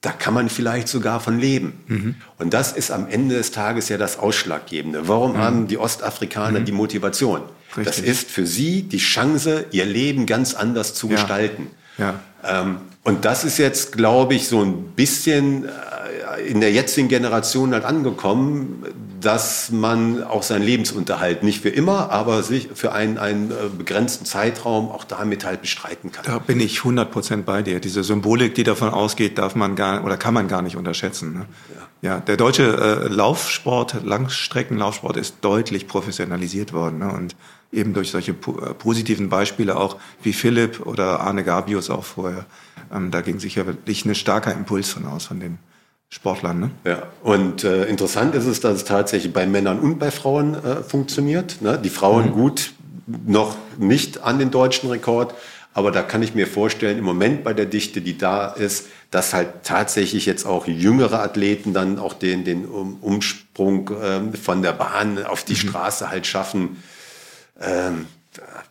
da 0.03 0.11
kann 0.11 0.33
man 0.33 0.49
vielleicht 0.49 0.89
sogar 0.89 1.21
von 1.21 1.39
leben. 1.39 1.81
Mhm. 1.87 2.15
Und 2.37 2.53
das 2.53 2.73
ist 2.73 2.91
am 2.91 3.07
Ende 3.07 3.35
des 3.35 3.51
Tages 3.51 3.87
ja 3.87 3.97
das 3.97 4.19
Ausschlaggebende. 4.19 5.07
Warum 5.07 5.33
mhm. 5.33 5.37
haben 5.37 5.67
die 5.67 5.77
Ostafrikaner 5.77 6.59
mhm. 6.59 6.65
die 6.65 6.73
Motivation? 6.73 7.41
Richtig. 7.77 7.85
Das 7.85 7.99
ist 7.99 8.29
für 8.29 8.45
sie 8.45 8.83
die 8.83 8.97
Chance, 8.97 9.65
ihr 9.71 9.85
Leben 9.85 10.25
ganz 10.25 10.55
anders 10.55 10.93
zu 10.93 11.07
ja. 11.07 11.15
gestalten. 11.15 11.67
Ja. 11.97 12.19
Ähm, 12.43 12.77
und 13.03 13.23
das 13.23 13.45
ist 13.45 13.57
jetzt, 13.57 13.93
glaube 13.93 14.35
ich, 14.35 14.49
so 14.49 14.61
ein 14.61 14.91
bisschen 14.95 15.65
äh, 15.65 16.41
in 16.47 16.59
der 16.59 16.73
jetzigen 16.73 17.07
Generation 17.07 17.73
halt 17.73 17.85
angekommen, 17.85 18.83
dass 19.23 19.71
man 19.71 20.23
auch 20.23 20.43
seinen 20.43 20.63
Lebensunterhalt 20.63 21.43
nicht 21.43 21.61
für 21.61 21.69
immer, 21.69 22.11
aber 22.11 22.43
sich 22.43 22.69
für 22.73 22.91
einen, 22.91 23.17
einen 23.17 23.51
äh, 23.51 23.55
begrenzten 23.77 24.25
Zeitraum 24.25 24.91
auch 24.91 25.05
damit 25.05 25.45
halt 25.45 25.61
bestreiten 25.61 26.11
kann. 26.11 26.25
Da 26.25 26.39
bin 26.39 26.59
ich 26.59 26.79
100 26.79 27.09
Prozent 27.09 27.45
bei 27.45 27.61
dir. 27.61 27.79
Diese 27.79 28.03
Symbolik, 28.03 28.53
die 28.55 28.63
davon 28.63 28.89
ausgeht, 28.89 29.37
darf 29.37 29.55
man 29.55 29.75
gar 29.75 30.03
oder 30.03 30.17
kann 30.17 30.33
man 30.33 30.47
gar 30.47 30.61
nicht 30.61 30.75
unterschätzen. 30.75 31.33
Ne? 31.33 31.45
Ja. 32.01 32.15
ja. 32.15 32.19
der 32.19 32.37
deutsche 32.37 32.63
äh, 32.63 33.07
Laufsport, 33.07 34.03
Langstreckenlaufsport 34.03 35.17
ist 35.17 35.37
deutlich 35.41 35.87
professionalisiert 35.87 36.73
worden 36.73 36.99
ne? 36.99 37.11
und 37.11 37.35
eben 37.71 37.93
durch 37.93 38.11
solche 38.11 38.31
äh, 38.31 38.73
positiven 38.73 39.29
Beispiele 39.29 39.77
auch 39.77 39.97
wie 40.21 40.33
Philipp 40.33 40.85
oder 40.85 41.21
Arne 41.21 41.43
Gabius 41.43 41.89
auch 41.89 42.03
vorher. 42.03 42.45
Ähm, 42.93 43.09
da 43.11 43.21
ging 43.21 43.39
sicher 43.39 43.65
wirklich 43.65 44.05
ein 44.05 44.15
starker 44.15 44.53
Impuls 44.53 44.89
von 44.89 45.05
aus 45.05 45.27
von 45.27 45.39
den 45.39 45.59
Sportlern. 46.13 46.59
Ne? 46.59 46.71
Ja, 46.85 47.07
und 47.23 47.63
äh, 47.63 47.85
interessant 47.85 48.35
ist 48.35 48.45
es, 48.45 48.59
dass 48.59 48.75
es 48.75 48.83
tatsächlich 48.85 49.33
bei 49.33 49.47
Männern 49.47 49.79
und 49.79 49.97
bei 49.97 50.11
Frauen 50.11 50.53
äh, 50.53 50.83
funktioniert. 50.83 51.63
Ne? 51.63 51.79
Die 51.83 51.89
Frauen 51.89 52.27
mhm. 52.27 52.33
gut 52.33 52.73
noch 53.25 53.55
nicht 53.79 54.21
an 54.21 54.37
den 54.37 54.51
deutschen 54.51 54.91
Rekord, 54.91 55.33
aber 55.73 55.89
da 55.89 56.03
kann 56.03 56.21
ich 56.21 56.35
mir 56.35 56.45
vorstellen, 56.45 56.99
im 56.99 57.03
Moment 57.03 57.43
bei 57.43 57.55
der 57.55 57.65
Dichte, 57.65 57.99
die 57.99 58.15
da 58.15 58.45
ist, 58.45 58.89
dass 59.09 59.33
halt 59.33 59.63
tatsächlich 59.63 60.27
jetzt 60.27 60.45
auch 60.45 60.67
jüngere 60.67 61.19
Athleten 61.19 61.73
dann 61.73 61.97
auch 61.97 62.13
den, 62.13 62.45
den 62.45 62.65
Umsprung 62.65 63.89
ähm, 63.99 64.33
von 64.35 64.61
der 64.61 64.73
Bahn 64.73 65.25
auf 65.25 65.43
die 65.43 65.53
mhm. 65.53 65.67
Straße 65.67 66.11
halt 66.11 66.27
schaffen. 66.27 66.83
Ähm, 67.59 68.05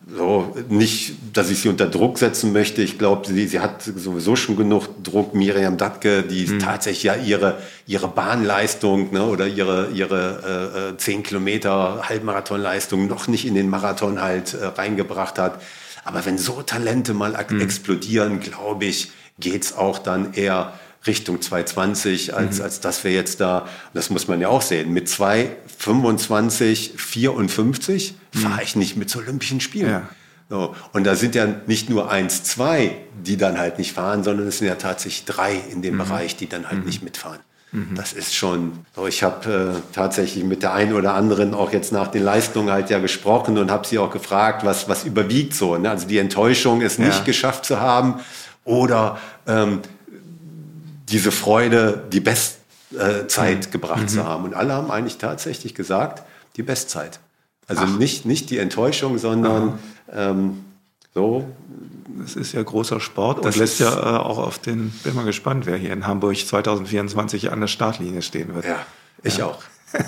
so 0.07 0.55
nicht, 0.69 1.15
dass 1.33 1.49
ich 1.49 1.61
sie 1.61 1.69
unter 1.69 1.87
Druck 1.87 2.17
setzen 2.17 2.51
möchte. 2.51 2.81
Ich 2.81 2.97
glaube, 2.97 3.27
sie, 3.27 3.47
sie 3.47 3.59
hat 3.59 3.83
sowieso 3.83 4.35
schon 4.35 4.57
genug 4.57 5.03
Druck. 5.03 5.33
Miriam 5.33 5.77
Datke, 5.77 6.23
die 6.23 6.45
mhm. 6.45 6.59
tatsächlich 6.59 7.03
ja 7.03 7.15
ihre, 7.15 7.57
ihre 7.87 8.07
Bahnleistung 8.07 9.13
ne, 9.13 9.23
oder 9.25 9.47
ihre, 9.47 9.89
ihre 9.91 10.93
äh, 10.93 10.97
10 10.97 11.19
äh, 11.19 11.23
Kilometer 11.23 12.09
Halbmarathonleistung 12.09 13.07
noch 13.07 13.27
nicht 13.27 13.45
in 13.45 13.55
den 13.55 13.69
Marathon 13.69 14.21
halt 14.21 14.53
äh, 14.53 14.65
reingebracht 14.65 15.39
hat. 15.39 15.61
Aber 16.03 16.25
wenn 16.25 16.37
so 16.37 16.61
Talente 16.61 17.13
mal 17.13 17.37
mhm. 17.49 17.61
explodieren, 17.61 18.39
glaube 18.41 18.85
ich, 18.85 19.11
geht's 19.39 19.75
auch 19.75 19.99
dann 19.99 20.33
eher 20.33 20.73
Richtung 21.05 21.41
220, 21.41 22.33
als, 22.33 22.57
mhm. 22.57 22.63
als 22.63 22.79
dass 22.79 23.03
wir 23.03 23.11
jetzt 23.11 23.41
da, 23.41 23.67
das 23.93 24.09
muss 24.09 24.27
man 24.27 24.39
ja 24.41 24.47
auch 24.47 24.61
sehen, 24.61 24.91
mit 24.93 25.09
225, 25.09 26.93
54 26.95 28.15
mhm. 28.33 28.39
fahre 28.39 28.63
ich 28.63 28.75
nicht 28.75 28.95
mit 28.95 29.09
zu 29.09 29.19
Olympischen 29.19 29.59
Spielen. 29.59 29.89
Ja. 29.89 30.09
So. 30.49 30.75
Und 30.91 31.05
da 31.05 31.15
sind 31.15 31.35
ja 31.35 31.47
nicht 31.67 31.89
nur 31.89 32.11
eins, 32.11 32.43
zwei, 32.43 32.97
die 33.25 33.37
dann 33.37 33.57
halt 33.57 33.79
nicht 33.79 33.93
fahren, 33.93 34.23
sondern 34.23 34.47
es 34.47 34.59
sind 34.59 34.67
ja 34.67 34.75
tatsächlich 34.75 35.25
drei 35.25 35.55
in 35.71 35.81
dem 35.81 35.95
mhm. 35.95 35.99
Bereich, 35.99 36.35
die 36.35 36.47
dann 36.47 36.67
halt 36.67 36.79
mhm. 36.79 36.85
nicht 36.85 37.03
mitfahren. 37.03 37.39
Mhm. 37.71 37.95
Das 37.95 38.13
ist 38.13 38.35
schon, 38.35 38.85
so 38.95 39.07
ich 39.07 39.23
habe 39.23 39.73
äh, 39.75 39.93
tatsächlich 39.93 40.43
mit 40.43 40.61
der 40.61 40.73
einen 40.73 40.93
oder 40.93 41.15
anderen 41.15 41.55
auch 41.55 41.73
jetzt 41.73 41.91
nach 41.91 42.07
den 42.07 42.23
Leistungen 42.23 42.71
halt 42.71 42.91
ja 42.91 42.99
gesprochen 42.99 43.57
und 43.57 43.71
habe 43.71 43.87
sie 43.87 43.97
auch 43.97 44.11
gefragt, 44.11 44.63
was, 44.63 44.87
was 44.87 45.05
überwiegt 45.05 45.55
so. 45.55 45.75
Ne? 45.75 45.89
Also 45.89 46.07
die 46.07 46.19
Enttäuschung, 46.19 46.81
es 46.81 46.97
ja. 46.97 47.07
nicht 47.07 47.25
geschafft 47.25 47.65
zu 47.65 47.79
haben 47.79 48.19
oder 48.63 49.17
ähm, 49.47 49.81
diese 51.13 51.31
Freude, 51.31 52.03
die 52.11 52.19
Bestzeit 52.19 53.67
äh, 53.67 53.69
gebracht 53.69 54.01
mhm. 54.01 54.07
zu 54.07 54.25
haben. 54.25 54.43
Und 54.43 54.55
alle 54.55 54.73
haben 54.73 54.91
eigentlich 54.91 55.19
tatsächlich 55.19 55.75
gesagt, 55.75 56.23
die 56.55 56.63
Bestzeit. 56.63 57.19
Also 57.67 57.85
nicht, 57.85 58.25
nicht 58.25 58.49
die 58.49 58.57
Enttäuschung, 58.57 59.17
sondern 59.17 59.79
ähm, 60.11 60.65
so. 61.13 61.47
Das 62.19 62.35
ist 62.35 62.51
ja 62.51 62.61
großer 62.61 62.99
Sport 62.99 63.37
und 63.37 63.45
das 63.45 63.55
lässt 63.55 63.79
ja 63.79 63.93
äh, 63.93 64.17
auch 64.17 64.37
auf 64.37 64.59
den, 64.59 64.89
bin 65.03 65.15
mal 65.15 65.25
gespannt, 65.25 65.65
wer 65.65 65.77
hier 65.77 65.93
in 65.93 66.05
Hamburg 66.05 66.35
2024 66.35 67.51
an 67.51 67.61
der 67.61 67.67
Startlinie 67.67 68.21
stehen 68.21 68.53
wird. 68.53 68.65
Ja, 68.65 68.85
ich 69.23 69.37
ja. 69.37 69.45
auch. 69.45 69.63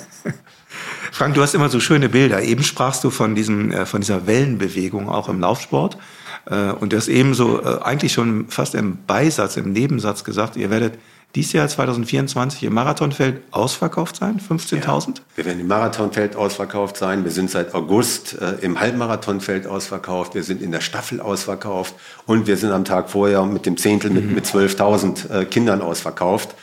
Frank, 1.11 1.35
du 1.35 1.41
hast 1.41 1.55
immer 1.55 1.69
so 1.69 1.79
schöne 1.79 2.09
Bilder. 2.09 2.41
Eben 2.41 2.63
sprachst 2.63 3.03
du 3.03 3.09
von, 3.09 3.35
diesem, 3.35 3.71
äh, 3.71 3.85
von 3.85 4.01
dieser 4.01 4.27
Wellenbewegung 4.27 5.07
auch 5.09 5.29
im 5.29 5.39
Laufsport. 5.39 5.97
Äh, 6.45 6.71
und 6.71 6.93
du 6.93 6.97
hast 6.97 7.07
eben 7.07 7.33
so 7.33 7.61
äh, 7.61 7.81
eigentlich 7.81 8.13
schon 8.13 8.47
fast 8.49 8.75
im 8.75 8.97
Beisatz, 9.05 9.57
im 9.57 9.71
Nebensatz 9.71 10.23
gesagt, 10.23 10.55
ihr 10.55 10.69
werdet 10.69 10.93
dieses 11.35 11.51
Jahr 11.51 11.67
2024 11.67 12.63
im 12.63 12.73
Marathonfeld 12.73 13.41
ausverkauft 13.51 14.15
sein, 14.15 14.39
15.000? 14.39 15.17
Ja, 15.17 15.23
wir 15.35 15.45
werden 15.45 15.59
im 15.59 15.67
Marathonfeld 15.67 16.37
ausverkauft 16.37 16.95
sein. 16.95 17.25
Wir 17.25 17.31
sind 17.31 17.51
seit 17.51 17.73
August 17.75 18.39
äh, 18.39 18.53
im 18.61 18.79
Halbmarathonfeld 18.79 19.67
ausverkauft. 19.67 20.33
Wir 20.33 20.43
sind 20.43 20.61
in 20.61 20.71
der 20.71 20.79
Staffel 20.79 21.19
ausverkauft. 21.19 21.93
Und 22.25 22.47
wir 22.47 22.55
sind 22.55 22.71
am 22.71 22.85
Tag 22.85 23.09
vorher 23.09 23.43
mit 23.43 23.65
dem 23.65 23.75
Zehntel 23.75 24.11
mit, 24.11 24.25
mhm. 24.25 24.33
mit 24.33 24.45
12.000 24.45 25.29
äh, 25.41 25.45
Kindern 25.45 25.81
ausverkauft. 25.81 26.55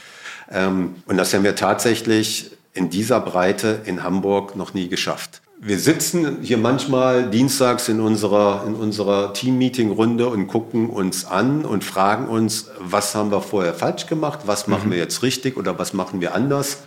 Ähm, 0.51 0.97
und 1.07 1.19
das 1.19 1.35
haben 1.35 1.45
wir 1.45 1.55
tatsächlich 1.55 2.53
in 2.73 2.89
dieser 2.89 3.21
Breite 3.21 3.81
in 3.85 4.03
Hamburg 4.03 4.57
noch 4.57 4.73
nie 4.73 4.89
geschafft 4.89 5.42
wir 5.65 5.79
sitzen 5.79 6.39
hier 6.43 6.59
manchmal 6.59 7.31
dienstags 7.31 7.89
in 7.89 8.01
unserer, 8.01 8.65
in 8.67 8.75
unserer 8.75 9.33
Team-Meeting-Runde 9.33 10.27
und 10.27 10.49
gucken 10.49 10.91
uns 10.91 11.25
an 11.25 11.65
und 11.65 11.85
fragen 11.85 12.27
uns, 12.27 12.67
was 12.81 13.15
haben 13.15 13.31
wir 13.31 13.41
vorher 13.41 13.73
falsch 13.73 14.07
gemacht, 14.07 14.41
was 14.47 14.67
machen 14.67 14.89
mhm. 14.89 14.95
wir 14.95 14.99
jetzt 14.99 15.23
richtig 15.23 15.57
oder 15.57 15.79
was 15.79 15.93
machen 15.93 16.21
wir 16.21 16.35
anders. 16.35 16.79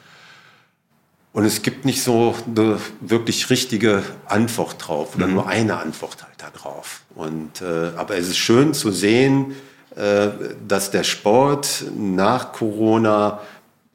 Und 1.32 1.45
es 1.45 1.61
gibt 1.61 1.86
nicht 1.86 2.03
so 2.03 2.36
eine 2.45 2.78
wirklich 2.99 3.49
richtige 3.49 4.03
Antwort 4.26 4.76
drauf 4.86 5.15
oder 5.15 5.28
mhm. 5.28 5.34
nur 5.36 5.47
eine 5.47 5.78
Antwort 5.78 6.23
halt 6.23 6.36
da 6.38 6.49
drauf. 6.49 7.03
Und, 7.15 7.61
äh, 7.61 7.91
aber 7.95 8.17
es 8.17 8.28
ist 8.28 8.38
schön 8.38 8.73
zu 8.73 8.91
sehen, 8.91 9.55
äh, 9.95 10.28
dass 10.67 10.91
der 10.91 11.05
Sport 11.05 11.86
nach 11.97 12.51
Corona 12.51 13.39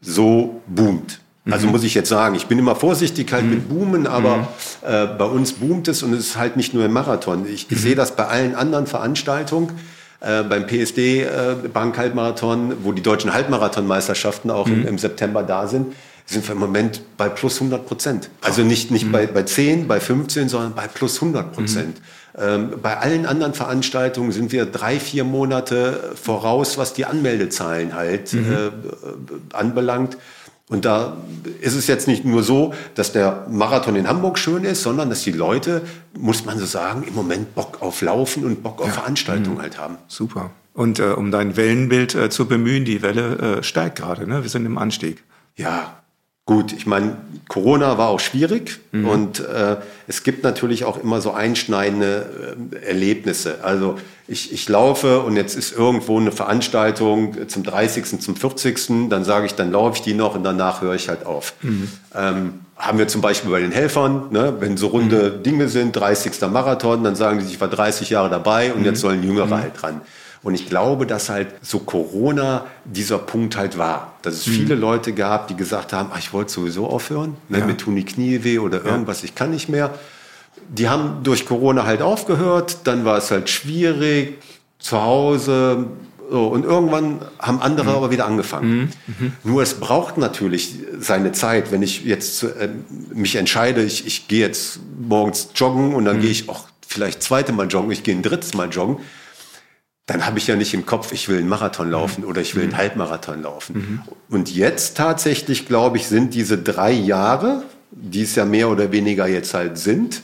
so 0.01 0.62
boomt. 0.66 1.20
Also 1.51 1.66
mhm. 1.66 1.72
muss 1.72 1.84
ich 1.84 1.94
jetzt 1.94 2.09
sagen, 2.09 2.34
ich 2.34 2.46
bin 2.46 2.59
immer 2.59 2.76
vorsichtig 2.76 3.32
halt 3.32 3.44
mhm. 3.44 3.51
mit 3.51 3.68
Boomen, 3.68 4.07
aber 4.07 4.36
mhm. 4.36 4.44
äh, 4.86 5.07
bei 5.07 5.24
uns 5.24 5.55
boomt 5.55 5.88
es 5.88 6.03
und 6.03 6.12
es 6.12 6.20
ist 6.20 6.36
halt 6.36 6.57
nicht 6.57 6.74
nur 6.74 6.84
im 6.84 6.92
Marathon. 6.92 7.46
Ich, 7.46 7.70
ich 7.70 7.70
mhm. 7.70 7.76
sehe 7.76 7.94
das 7.94 8.16
bei 8.16 8.26
allen 8.26 8.55
anderen 8.55 8.86
Veranstaltungen. 8.86 9.70
Äh, 10.20 10.42
beim 10.42 10.66
PSD 10.66 11.22
äh, 11.22 11.28
Bank 11.72 11.96
Halbmarathon, 11.96 12.76
wo 12.82 12.92
die 12.92 13.03
deutschen 13.03 13.32
Halbmarathonmeisterschaften 13.32 14.51
auch 14.51 14.66
im, 14.66 14.82
mhm. 14.82 14.88
im, 14.88 14.98
September 14.98 15.42
da 15.42 15.66
sind, 15.66 15.94
sind 16.26 16.46
wir 16.46 16.53
im 16.53 16.59
Moment 16.59 17.01
bei 17.16 17.30
plus 17.30 17.55
100 17.57 17.86
Prozent. 17.86 18.28
Also 18.42 18.62
nicht, 18.62 18.90
nicht 18.90 19.07
mhm. 19.07 19.12
bei, 19.12 19.26
bei 19.26 19.44
10, 19.44 19.88
bei 19.88 19.98
15, 19.98 20.51
sondern 20.51 20.74
bei 20.74 20.88
plus 20.88 21.22
100 21.22 21.55
Prozent. 21.55 21.96
Ähm, 22.38 22.74
bei 22.82 22.98
allen 22.98 23.24
anderen 23.24 23.55
Veranstaltungen 23.55 24.30
sind 24.30 24.53
wir 24.53 24.66
drei, 24.66 25.01
vier 25.01 25.24
Monate 25.24 26.12
voraus, 26.22 26.76
was 26.78 26.92
die 26.92 27.07
Anmeldezahlen 27.07 27.94
halt 27.94 28.34
äh, 28.34 28.70
anbelangt. 29.53 30.18
Und 30.71 30.85
da 30.85 31.16
ist 31.61 31.75
es 31.75 31.89
jetzt 31.89 32.07
nicht 32.07 32.25
nur 32.25 32.43
so, 32.43 32.73
dass 32.95 33.12
der 33.12 33.47
Marathon 33.51 33.97
in 33.97 34.09
Hamburg 34.09 34.39
schön 34.39 34.64
ist, 34.64 34.83
sondern 34.83 35.11
dass 35.11 35.23
die 35.23 35.33
Leute, 35.33 35.83
muss 36.16 36.45
man 36.45 36.59
so 36.59 36.64
sagen, 36.64 37.03
im 37.07 37.14
Moment 37.14 37.55
Bock 37.55 37.83
auf 37.83 38.01
Laufen 38.01 38.45
und 38.45 38.62
Bock 38.62 38.81
auf 38.81 38.87
ja. 38.87 38.93
Veranstaltungen 38.93 39.57
mhm. 39.57 39.62
halt 39.62 39.79
haben. 39.79 39.99
Super. 40.07 40.51
Und 40.73 41.01
äh, 41.01 41.11
um 41.11 41.33
dein 41.33 41.57
Wellenbild 41.57 42.14
äh, 42.14 42.31
zu 42.31 42.47
bemühen, 42.47 42.85
die 42.85 43.03
Welle 43.03 43.59
äh, 43.59 43.62
steigt 43.64 43.99
gerade, 43.99 44.29
ne? 44.29 44.43
Wir 44.43 44.49
sind 44.49 44.64
im 44.64 44.79
Anstieg. 44.79 45.25
Ja, 45.57 46.01
Gut, 46.47 46.72
ich 46.72 46.86
meine, 46.86 47.16
Corona 47.49 47.97
war 47.97 48.09
auch 48.09 48.18
schwierig 48.18 48.80
mhm. 48.93 49.09
und 49.09 49.41
äh, 49.41 49.76
es 50.09 50.24
gibt 50.24 50.43
natürlich 50.43 50.84
auch 50.84 51.01
immer 51.01 51.20
so 51.20 51.32
einschneidende 51.32 52.57
äh, 52.72 52.86
Erlebnisse. 52.86 53.59
Also 53.62 53.99
ich, 54.26 54.53
ich 54.53 54.68
laufe 54.68 55.20
und 55.20 55.36
jetzt 55.36 55.57
ist 55.57 55.72
irgendwo 55.76 56.18
eine 56.18 56.32
Veranstaltung 56.32 57.49
zum 57.49 57.62
30., 57.62 58.20
zum 58.20 58.36
40., 58.36 59.09
dann 59.11 59.24
sage 59.24 59.47
ich, 59.47 59.55
dann 59.55 59.70
laufe 59.70 59.97
ich 59.97 60.03
die 60.03 60.14
noch 60.14 60.34
und 60.34 60.43
danach 60.43 60.82
höre 60.82 60.95
ich 60.95 61.09
halt 61.09 61.26
auf. 61.26 61.55
Mhm. 61.62 61.88
Ähm, 62.14 62.55
haben 62.76 62.99
wir 62.99 63.09
zum 63.09 63.20
Beispiel 63.20 63.51
bei 63.51 63.61
den 63.61 63.72
Helfern, 63.72 64.28
ne, 64.30 64.55
wenn 64.59 64.76
so 64.76 64.88
runde 64.88 65.36
mhm. 65.38 65.43
Dinge 65.43 65.68
sind, 65.68 65.95
30. 65.95 66.41
Marathon, 66.51 67.05
dann 67.05 67.14
sagen 67.14 67.41
die, 67.41 67.45
ich 67.47 67.61
war 67.61 67.68
30 67.68 68.11
Jahre 68.11 68.30
dabei 68.30 68.72
und 68.72 68.84
jetzt 68.84 68.99
mhm. 68.99 69.03
sollen 69.03 69.22
Jüngere 69.22 69.47
mhm. 69.47 69.55
halt 69.55 69.82
dran. 69.82 70.01
Und 70.43 70.55
ich 70.55 70.68
glaube, 70.68 71.07
dass 71.07 71.28
halt 71.28 71.49
so 71.61 71.80
Corona 71.80 72.66
dieser 72.84 73.18
Punkt 73.18 73.57
halt 73.57 73.76
war. 73.76 74.14
Dass 74.22 74.34
es 74.34 74.47
mhm. 74.47 74.53
viele 74.53 74.74
Leute 74.74 75.12
gab, 75.12 75.49
die 75.49 75.57
gesagt 75.57 75.93
haben, 75.93 76.11
ach, 76.12 76.18
ich 76.18 76.32
wollte 76.32 76.51
sowieso 76.51 76.86
aufhören, 76.86 77.36
ne, 77.49 77.59
ja. 77.59 77.66
mir 77.66 77.76
tun 77.76 77.97
die 77.97 78.05
Knie 78.05 78.43
weh 78.43 78.59
oder 78.59 78.84
irgendwas, 78.84 79.20
ja. 79.20 79.26
ich 79.26 79.34
kann 79.34 79.51
nicht 79.51 79.68
mehr. 79.68 79.95
Die 80.68 80.88
haben 80.88 81.22
durch 81.22 81.47
Corona 81.47 81.84
halt 81.84 82.01
aufgehört, 82.01 82.78
dann 82.84 83.05
war 83.05 83.18
es 83.18 83.30
halt 83.30 83.51
schwierig, 83.51 84.38
zu 84.78 85.03
Hause, 85.03 85.88
so, 86.30 86.47
und 86.47 86.64
irgendwann 86.64 87.20
haben 87.41 87.61
andere 87.61 87.91
mhm. 87.91 87.97
aber 87.97 88.11
wieder 88.12 88.24
angefangen. 88.24 88.70
Mhm. 88.70 88.88
Mhm. 89.18 89.32
Nur 89.43 89.62
es 89.62 89.74
braucht 89.74 90.16
natürlich 90.16 90.76
seine 90.99 91.32
Zeit. 91.32 91.72
Wenn 91.72 91.82
ich 91.82 92.05
jetzt 92.05 92.45
äh, 92.45 92.68
mich 93.12 93.34
entscheide, 93.34 93.82
ich, 93.82 94.07
ich 94.07 94.28
gehe 94.28 94.47
jetzt 94.47 94.78
morgens 94.97 95.49
joggen 95.57 95.93
und 95.93 96.05
dann 96.05 96.18
mhm. 96.18 96.22
gehe 96.22 96.30
ich 96.30 96.49
auch 96.49 96.68
vielleicht 96.86 97.22
zweite 97.22 97.53
Mal 97.53 97.66
joggen, 97.66 97.91
ich 97.91 98.05
gehe 98.05 98.14
ein 98.14 98.22
drittes 98.22 98.55
Mal 98.55 98.68
joggen, 98.68 98.99
dann 100.11 100.26
habe 100.26 100.38
ich 100.38 100.48
ja 100.48 100.56
nicht 100.56 100.74
im 100.74 100.86
Kopf, 100.86 101.12
ich 101.12 101.28
will 101.28 101.38
einen 101.38 101.48
Marathon 101.48 101.86
mhm. 101.86 101.92
laufen 101.92 102.24
oder 102.24 102.40
ich 102.40 102.56
will 102.56 102.64
einen 102.64 102.72
mhm. 102.72 102.78
Halbmarathon 102.78 103.42
laufen. 103.42 103.76
Mhm. 103.76 104.02
Und 104.28 104.52
jetzt 104.52 104.96
tatsächlich, 104.96 105.66
glaube 105.66 105.98
ich, 105.98 106.08
sind 106.08 106.34
diese 106.34 106.58
drei 106.58 106.90
Jahre, 106.90 107.62
die 107.92 108.22
es 108.22 108.34
ja 108.34 108.44
mehr 108.44 108.70
oder 108.70 108.90
weniger 108.90 109.28
jetzt 109.28 109.54
halt 109.54 109.78
sind, 109.78 110.22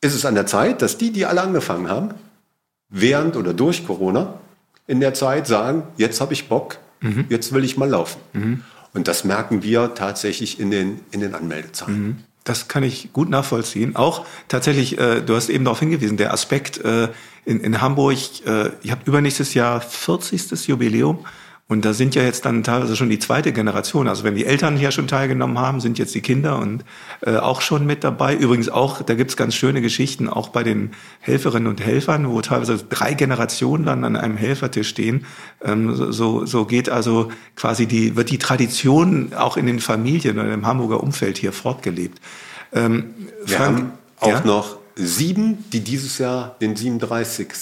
ist 0.00 0.14
es 0.14 0.24
an 0.24 0.36
der 0.36 0.46
Zeit, 0.46 0.80
dass 0.80 0.96
die, 0.96 1.10
die 1.10 1.26
alle 1.26 1.40
angefangen 1.40 1.88
haben, 1.88 2.14
während 2.88 3.36
oder 3.36 3.52
durch 3.52 3.84
Corona 3.84 4.34
in 4.86 5.00
der 5.00 5.12
Zeit 5.12 5.48
sagen, 5.48 5.82
jetzt 5.96 6.20
habe 6.20 6.32
ich 6.32 6.48
Bock, 6.48 6.78
mhm. 7.00 7.24
jetzt 7.28 7.52
will 7.52 7.64
ich 7.64 7.76
mal 7.76 7.88
laufen. 7.88 8.20
Mhm. 8.32 8.62
Und 8.94 9.08
das 9.08 9.24
merken 9.24 9.64
wir 9.64 9.96
tatsächlich 9.96 10.60
in 10.60 10.70
den, 10.70 11.00
in 11.10 11.18
den 11.18 11.34
Anmeldezahlen. 11.34 12.22
Das 12.46 12.68
kann 12.68 12.84
ich 12.84 13.12
gut 13.12 13.28
nachvollziehen. 13.28 13.96
Auch 13.96 14.24
tatsächlich, 14.46 14.98
äh, 14.98 15.20
du 15.20 15.34
hast 15.34 15.48
eben 15.48 15.64
darauf 15.64 15.80
hingewiesen, 15.80 16.16
der 16.16 16.32
Aspekt 16.32 16.78
äh, 16.78 17.08
in, 17.44 17.60
in 17.60 17.80
Hamburg, 17.80 18.16
äh, 18.46 18.70
ihr 18.82 18.92
habt 18.92 19.06
übernächstes 19.08 19.54
Jahr 19.54 19.80
40. 19.80 20.68
Jubiläum. 20.68 21.26
Und 21.68 21.84
da 21.84 21.92
sind 21.92 22.14
ja 22.14 22.22
jetzt 22.22 22.44
dann 22.44 22.62
teilweise 22.62 22.94
schon 22.94 23.10
die 23.10 23.18
zweite 23.18 23.52
Generation. 23.52 24.06
Also 24.06 24.22
wenn 24.22 24.36
die 24.36 24.46
Eltern 24.46 24.76
hier 24.76 24.92
schon 24.92 25.08
teilgenommen 25.08 25.58
haben, 25.58 25.80
sind 25.80 25.98
jetzt 25.98 26.14
die 26.14 26.20
Kinder 26.20 26.60
und 26.60 26.84
äh, 27.22 27.36
auch 27.36 27.60
schon 27.60 27.84
mit 27.86 28.04
dabei. 28.04 28.36
Übrigens 28.36 28.68
auch, 28.68 29.02
da 29.02 29.14
gibt's 29.14 29.36
ganz 29.36 29.56
schöne 29.56 29.80
Geschichten, 29.80 30.28
auch 30.28 30.50
bei 30.50 30.62
den 30.62 30.92
Helferinnen 31.18 31.66
und 31.66 31.80
Helfern, 31.84 32.30
wo 32.30 32.40
teilweise 32.40 32.78
drei 32.88 33.14
Generationen 33.14 33.84
dann 33.84 34.04
an 34.04 34.14
einem 34.14 34.36
Helfertisch 34.36 34.88
stehen. 34.88 35.26
Ähm, 35.60 35.92
so, 36.12 36.46
so 36.46 36.66
geht 36.66 36.88
also 36.88 37.32
quasi 37.56 37.86
die, 37.86 38.14
wird 38.14 38.30
die 38.30 38.38
Tradition 38.38 39.32
auch 39.34 39.56
in 39.56 39.66
den 39.66 39.80
Familien 39.80 40.38
oder 40.38 40.54
im 40.54 40.66
Hamburger 40.66 41.02
Umfeld 41.02 41.36
hier 41.36 41.52
fortgelebt. 41.52 42.20
Ähm, 42.72 43.14
Wir 43.44 43.56
Frank, 43.56 43.78
haben 43.78 43.92
auch 44.20 44.28
ja? 44.28 44.40
noch 44.44 44.76
sieben, 44.94 45.64
die 45.72 45.80
dieses 45.80 46.18
Jahr 46.18 46.54
den 46.60 46.76
37 46.76 47.52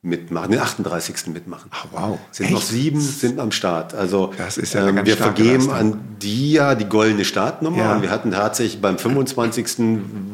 mitmachen, 0.00 0.52
den 0.52 0.60
38. 0.60 1.26
mitmachen. 1.28 1.70
Ach, 1.74 1.86
wow. 1.90 2.18
Sind 2.30 2.46
Echt? 2.46 2.54
noch 2.54 2.62
sieben, 2.62 3.00
sind 3.00 3.40
am 3.40 3.50
Start. 3.50 3.94
Also 3.94 4.32
das 4.38 4.56
ist 4.56 4.74
ja 4.74 4.88
ähm, 4.88 5.04
wir 5.04 5.16
vergeben 5.16 5.66
Leistung. 5.66 5.74
an 5.74 6.00
die 6.22 6.52
ja 6.52 6.76
die 6.76 6.84
goldene 6.84 7.24
Startnummer. 7.24 7.78
Ja. 7.78 7.94
Und 7.96 8.02
wir 8.02 8.10
hatten 8.10 8.30
tatsächlich 8.30 8.80
beim 8.80 8.96
25. 8.96 9.66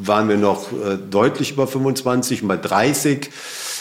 waren 0.03 0.29
wir 0.29 0.37
noch 0.37 0.71
äh, 0.73 0.99
deutlich 1.11 1.53
über 1.53 1.67
25 1.67 2.43
und 2.43 2.49
bei 2.49 2.59
30 2.59 3.31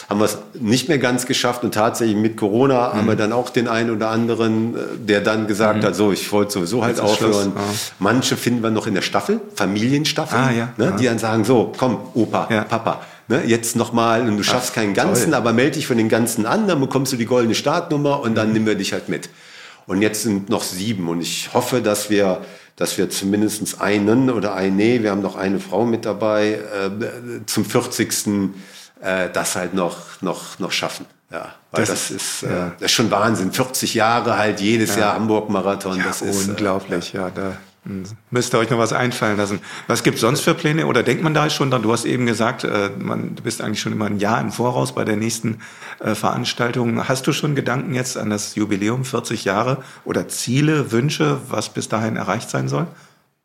haben 0.08 0.20
wir 0.20 0.26
es 0.26 0.38
nicht 0.54 0.88
mehr 0.88 0.98
ganz 0.98 1.26
geschafft 1.26 1.64
und 1.64 1.74
tatsächlich 1.74 2.16
mit 2.16 2.36
Corona 2.36 2.88
mhm. 2.88 2.98
haben 2.98 3.06
wir 3.08 3.16
dann 3.16 3.32
auch 3.32 3.50
den 3.50 3.68
einen 3.68 3.90
oder 3.90 4.08
anderen, 4.08 4.74
äh, 4.74 4.78
der 4.98 5.20
dann 5.20 5.46
gesagt 5.46 5.82
mhm. 5.82 5.86
hat, 5.86 5.96
so, 5.96 6.12
ich 6.12 6.30
wollte 6.32 6.52
sowieso 6.52 6.82
halt 6.82 6.98
aufhören. 7.00 7.52
Ah. 7.56 7.60
Manche 7.98 8.36
finden 8.36 8.62
wir 8.62 8.70
noch 8.70 8.86
in 8.86 8.94
der 8.94 9.02
Staffel, 9.02 9.40
Familienstaffel, 9.54 10.38
ah, 10.38 10.50
ja. 10.50 10.68
ne, 10.78 10.86
ja. 10.86 10.90
die 10.92 11.04
dann 11.04 11.18
sagen, 11.18 11.44
so, 11.44 11.72
komm, 11.76 11.98
Opa, 12.14 12.44
Papa, 12.68 13.00
ne, 13.28 13.42
jetzt 13.46 13.76
nochmal, 13.76 14.28
und 14.28 14.36
du 14.36 14.42
schaffst 14.42 14.70
Ach, 14.72 14.76
keinen 14.76 14.94
ganzen, 14.94 15.26
toll. 15.26 15.34
aber 15.34 15.52
melde 15.52 15.72
dich 15.72 15.86
von 15.86 15.96
den 15.96 16.08
ganzen 16.08 16.46
an, 16.46 16.68
dann 16.68 16.80
bekommst 16.80 17.12
du 17.12 17.16
die 17.16 17.26
goldene 17.26 17.54
Startnummer 17.54 18.20
und 18.20 18.34
dann 18.34 18.48
mhm. 18.48 18.52
nehmen 18.54 18.66
wir 18.66 18.74
dich 18.74 18.92
halt 18.92 19.08
mit. 19.08 19.28
Und 19.86 20.00
jetzt 20.00 20.22
sind 20.22 20.48
noch 20.48 20.62
sieben 20.62 21.08
und 21.08 21.20
ich 21.20 21.52
hoffe, 21.52 21.82
dass 21.82 22.08
wir, 22.08 22.42
dass 22.76 22.96
wir 22.96 23.10
zumindest 23.10 23.80
einen 23.80 24.30
oder 24.30 24.54
eine, 24.54 25.02
wir 25.02 25.10
haben 25.10 25.20
noch 25.20 25.36
eine 25.36 25.60
Frau 25.60 25.84
mit 25.84 26.04
dabei, 26.06 26.52
äh, 26.52 27.44
zum 27.46 27.64
40. 27.64 28.54
Äh, 29.02 29.28
das 29.30 29.56
halt 29.56 29.74
noch, 29.74 30.22
noch, 30.22 30.58
noch 30.58 30.72
schaffen. 30.72 31.04
Ja, 31.30 31.54
weil 31.72 31.84
das, 31.84 32.08
das 32.08 32.10
ist, 32.10 32.42
äh, 32.44 32.48
ja. 32.48 32.72
das 32.78 32.86
ist 32.86 32.92
schon 32.92 33.10
Wahnsinn. 33.10 33.52
40 33.52 33.94
Jahre 33.94 34.38
halt 34.38 34.60
jedes 34.60 34.94
ja. 34.94 35.02
Jahr 35.02 35.14
Hamburg-Marathon. 35.14 35.98
Ja, 35.98 36.04
das 36.04 36.22
ist 36.22 36.48
unglaublich. 36.48 37.12
Äh, 37.12 37.18
ja, 37.18 37.30
da 37.30 37.56
Müsst 38.30 38.54
ihr 38.54 38.58
euch 38.58 38.70
noch 38.70 38.78
was 38.78 38.94
einfallen 38.94 39.36
lassen. 39.36 39.60
Was 39.88 40.02
gibt 40.02 40.18
sonst 40.18 40.40
für 40.40 40.54
Pläne 40.54 40.86
oder 40.86 41.02
denkt 41.02 41.22
man 41.22 41.34
da 41.34 41.50
schon 41.50 41.70
dran? 41.70 41.82
Du 41.82 41.92
hast 41.92 42.06
eben 42.06 42.24
gesagt, 42.24 42.64
äh, 42.64 42.90
man, 42.98 43.34
du 43.34 43.42
bist 43.42 43.60
eigentlich 43.60 43.80
schon 43.80 43.92
immer 43.92 44.06
ein 44.06 44.18
Jahr 44.18 44.40
im 44.40 44.52
Voraus 44.52 44.94
bei 44.94 45.04
der 45.04 45.16
nächsten 45.16 45.58
äh, 46.00 46.14
Veranstaltung. 46.14 47.06
Hast 47.06 47.26
du 47.26 47.32
schon 47.32 47.54
Gedanken 47.54 47.94
jetzt 47.94 48.16
an 48.16 48.30
das 48.30 48.54
Jubiläum 48.54 49.04
40 49.04 49.44
Jahre 49.44 49.82
oder 50.04 50.28
Ziele, 50.28 50.92
Wünsche, 50.92 51.40
was 51.48 51.68
bis 51.68 51.88
dahin 51.88 52.16
erreicht 52.16 52.48
sein 52.48 52.68
soll? 52.68 52.86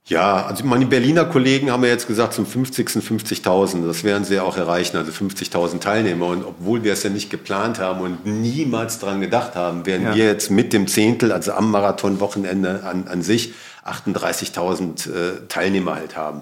Ja, 0.10 0.48
also 0.48 0.66
meine 0.66 0.88
Berliner 0.88 1.26
Kollegen 1.26 1.70
haben 1.70 1.84
ja 1.84 1.90
jetzt 1.90 2.08
gesagt, 2.08 2.34
zum 2.34 2.48
50. 2.48 2.88
50.000. 2.88 3.86
Das 3.86 4.04
werden 4.04 4.24
sie 4.24 4.40
auch 4.40 4.58
erreichen, 4.58 4.98
also 4.98 5.12
50.000 5.12 5.80
Teilnehmer. 5.82 6.28
Und 6.28 6.44
obwohl 6.44 6.84
wir 6.84 6.94
es 6.94 7.04
ja 7.04 7.12
nicht 7.12 7.30
geplant 7.30 7.78
haben 7.78 8.02
und 8.02 8.26
niemals 8.26 8.98
dran 9.00 9.22
gedacht 9.22 9.56
haben, 9.56 9.86
werden 9.86 10.08
ja. 10.08 10.16
wir 10.16 10.26
jetzt 10.26 10.50
mit 10.50 10.74
dem 10.74 10.88
Zehntel, 10.88 11.32
also 11.32 11.52
am 11.52 11.70
Marathonwochenende 11.70 12.84
an, 12.84 13.08
an 13.08 13.22
sich, 13.22 13.54
38.000 13.86 15.10
äh, 15.10 15.48
Teilnehmer 15.48 15.96
halt 15.96 16.16
haben. 16.18 16.42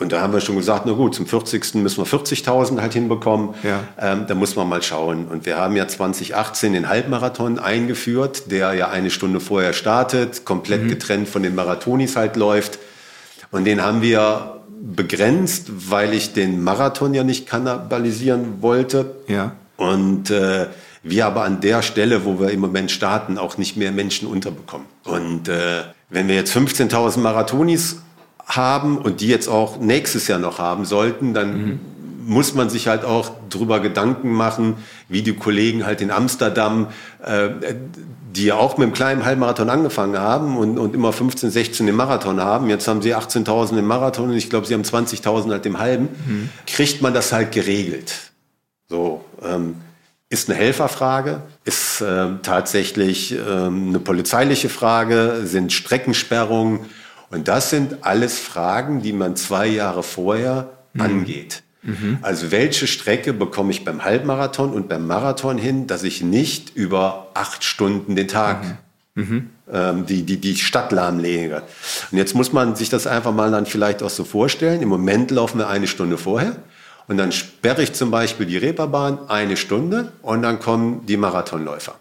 Und 0.00 0.12
da 0.12 0.20
haben 0.20 0.32
wir 0.32 0.40
schon 0.40 0.56
gesagt, 0.56 0.86
na 0.86 0.92
gut, 0.92 1.16
zum 1.16 1.26
40. 1.26 1.74
müssen 1.76 1.98
wir 1.98 2.06
40.000 2.06 2.80
halt 2.80 2.92
hinbekommen. 2.92 3.54
Ja. 3.64 3.80
Ähm, 3.98 4.26
da 4.28 4.36
muss 4.36 4.54
man 4.54 4.68
mal 4.68 4.80
schauen. 4.80 5.26
Und 5.26 5.44
wir 5.44 5.56
haben 5.56 5.74
ja 5.74 5.88
2018 5.88 6.72
den 6.72 6.88
Halbmarathon 6.88 7.58
eingeführt, 7.58 8.50
der 8.52 8.74
ja 8.74 8.90
eine 8.90 9.10
Stunde 9.10 9.40
vorher 9.40 9.72
startet, 9.72 10.44
komplett 10.44 10.84
mhm. 10.84 10.88
getrennt 10.88 11.28
von 11.28 11.42
den 11.42 11.56
Marathonis 11.56 12.14
halt 12.14 12.36
läuft. 12.36 12.78
Und 13.50 13.64
den 13.64 13.82
haben 13.82 14.00
wir 14.00 14.60
begrenzt, 14.80 15.90
weil 15.90 16.14
ich 16.14 16.32
den 16.32 16.62
Marathon 16.62 17.12
ja 17.12 17.24
nicht 17.24 17.48
kannibalisieren 17.48 18.62
wollte. 18.62 19.16
Ja. 19.26 19.52
Und 19.76 20.30
äh, 20.30 20.66
wir 21.02 21.26
aber 21.26 21.42
an 21.42 21.60
der 21.60 21.82
Stelle, 21.82 22.24
wo 22.24 22.38
wir 22.38 22.50
im 22.50 22.60
Moment 22.60 22.92
starten, 22.92 23.36
auch 23.36 23.58
nicht 23.58 23.76
mehr 23.76 23.90
Menschen 23.90 24.28
unterbekommen. 24.28 24.86
Und 25.04 25.48
äh, 25.48 25.82
wenn 26.10 26.28
wir 26.28 26.34
jetzt 26.34 26.54
15.000 26.56 27.18
Marathonis 27.20 28.02
haben 28.46 28.98
und 28.98 29.20
die 29.20 29.28
jetzt 29.28 29.48
auch 29.48 29.78
nächstes 29.78 30.26
Jahr 30.26 30.38
noch 30.38 30.58
haben 30.58 30.84
sollten, 30.84 31.34
dann 31.34 31.62
mhm. 31.62 31.80
muss 32.24 32.54
man 32.54 32.70
sich 32.70 32.88
halt 32.88 33.04
auch 33.04 33.30
drüber 33.50 33.80
Gedanken 33.80 34.32
machen, 34.32 34.76
wie 35.08 35.22
die 35.22 35.34
Kollegen 35.34 35.84
halt 35.84 36.00
in 36.00 36.10
Amsterdam, 36.10 36.88
äh, 37.24 37.50
die 38.32 38.46
ja 38.46 38.54
auch 38.54 38.78
mit 38.78 38.86
einem 38.86 38.94
kleinen 38.94 39.24
Halbmarathon 39.24 39.68
angefangen 39.68 40.18
haben 40.18 40.56
und, 40.56 40.78
und 40.78 40.94
immer 40.94 41.12
15, 41.12 41.50
16 41.50 41.88
im 41.88 41.96
Marathon 41.96 42.40
haben. 42.40 42.70
Jetzt 42.70 42.88
haben 42.88 43.02
sie 43.02 43.14
18.000 43.14 43.78
im 43.78 43.86
Marathon 43.86 44.30
und 44.30 44.36
ich 44.36 44.48
glaube, 44.48 44.66
sie 44.66 44.74
haben 44.74 44.82
20.000 44.82 45.50
halt 45.50 45.66
im 45.66 45.78
halben. 45.78 46.08
Mhm. 46.26 46.48
Kriegt 46.66 47.02
man 47.02 47.12
das 47.12 47.32
halt 47.32 47.52
geregelt? 47.52 48.14
So, 48.88 49.24
ähm, 49.44 49.76
ist 50.30 50.48
eine 50.48 50.58
Helferfrage, 50.58 51.42
ist 51.64 52.00
äh, 52.00 52.26
tatsächlich 52.42 53.34
äh, 53.34 53.40
eine 53.40 53.98
polizeiliche 53.98 54.68
Frage, 54.68 55.40
sind 55.44 55.72
Streckensperrungen. 55.72 56.80
Und 57.30 57.48
das 57.48 57.70
sind 57.70 57.98
alles 58.04 58.38
Fragen, 58.38 59.02
die 59.02 59.12
man 59.12 59.36
zwei 59.36 59.66
Jahre 59.66 60.02
vorher 60.02 60.70
mhm. 60.92 61.00
angeht. 61.00 61.62
Mhm. 61.82 62.18
Also 62.22 62.50
welche 62.50 62.86
Strecke 62.86 63.32
bekomme 63.32 63.70
ich 63.70 63.84
beim 63.84 64.04
Halbmarathon 64.04 64.72
und 64.72 64.88
beim 64.88 65.06
Marathon 65.06 65.56
hin, 65.56 65.86
dass 65.86 66.02
ich 66.02 66.22
nicht 66.22 66.76
über 66.76 67.28
acht 67.34 67.64
Stunden 67.64 68.14
den 68.14 68.28
Tag 68.28 68.64
mhm. 69.14 69.22
mhm. 69.22 69.50
ähm, 69.72 70.06
die, 70.06 70.24
die, 70.24 70.38
die 70.38 70.56
Stadt 70.56 70.92
lahmlege. 70.92 71.62
Und 72.10 72.18
jetzt 72.18 72.34
muss 72.34 72.52
man 72.52 72.76
sich 72.76 72.90
das 72.90 73.06
einfach 73.06 73.32
mal 73.32 73.50
dann 73.50 73.64
vielleicht 73.64 74.02
auch 74.02 74.10
so 74.10 74.24
vorstellen. 74.24 74.82
Im 74.82 74.88
Moment 74.90 75.30
laufen 75.30 75.58
wir 75.58 75.68
eine 75.68 75.86
Stunde 75.86 76.18
vorher. 76.18 76.56
Und 77.08 77.16
dann 77.16 77.32
sperre 77.32 77.82
ich 77.82 77.94
zum 77.94 78.10
Beispiel 78.10 78.46
die 78.46 78.58
Reeperbahn 78.58 79.28
eine 79.28 79.56
Stunde 79.56 80.12
und 80.22 80.42
dann 80.42 80.60
kommen 80.60 81.06
die 81.06 81.16
Marathonläufer. 81.16 81.94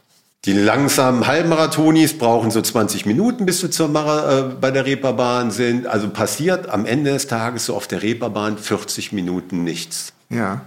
Die 0.46 0.54
langsamen 0.54 1.28
Halbmarathonis 1.28 2.18
brauchen 2.18 2.52
so 2.52 2.62
20 2.62 3.06
Minuten, 3.06 3.46
bis 3.46 3.62
sie 3.62 3.70
zur 3.70 3.88
Mara, 3.88 4.40
äh, 4.40 4.44
bei 4.44 4.72
der 4.72 4.86
Reeperbahn 4.86 5.52
sind. 5.52 5.88
Also 5.88 6.10
passiert 6.10 6.70
am 6.70 6.86
Ende 6.86 7.12
des 7.12 7.28
Tages 7.28 7.66
so 7.66 7.76
auf 7.76 7.88
der 7.88 8.04
Reeperbahn 8.04 8.58
40 8.58 9.12
Minuten 9.12 9.64
nichts. 9.64 10.14
Ja. 10.30 10.62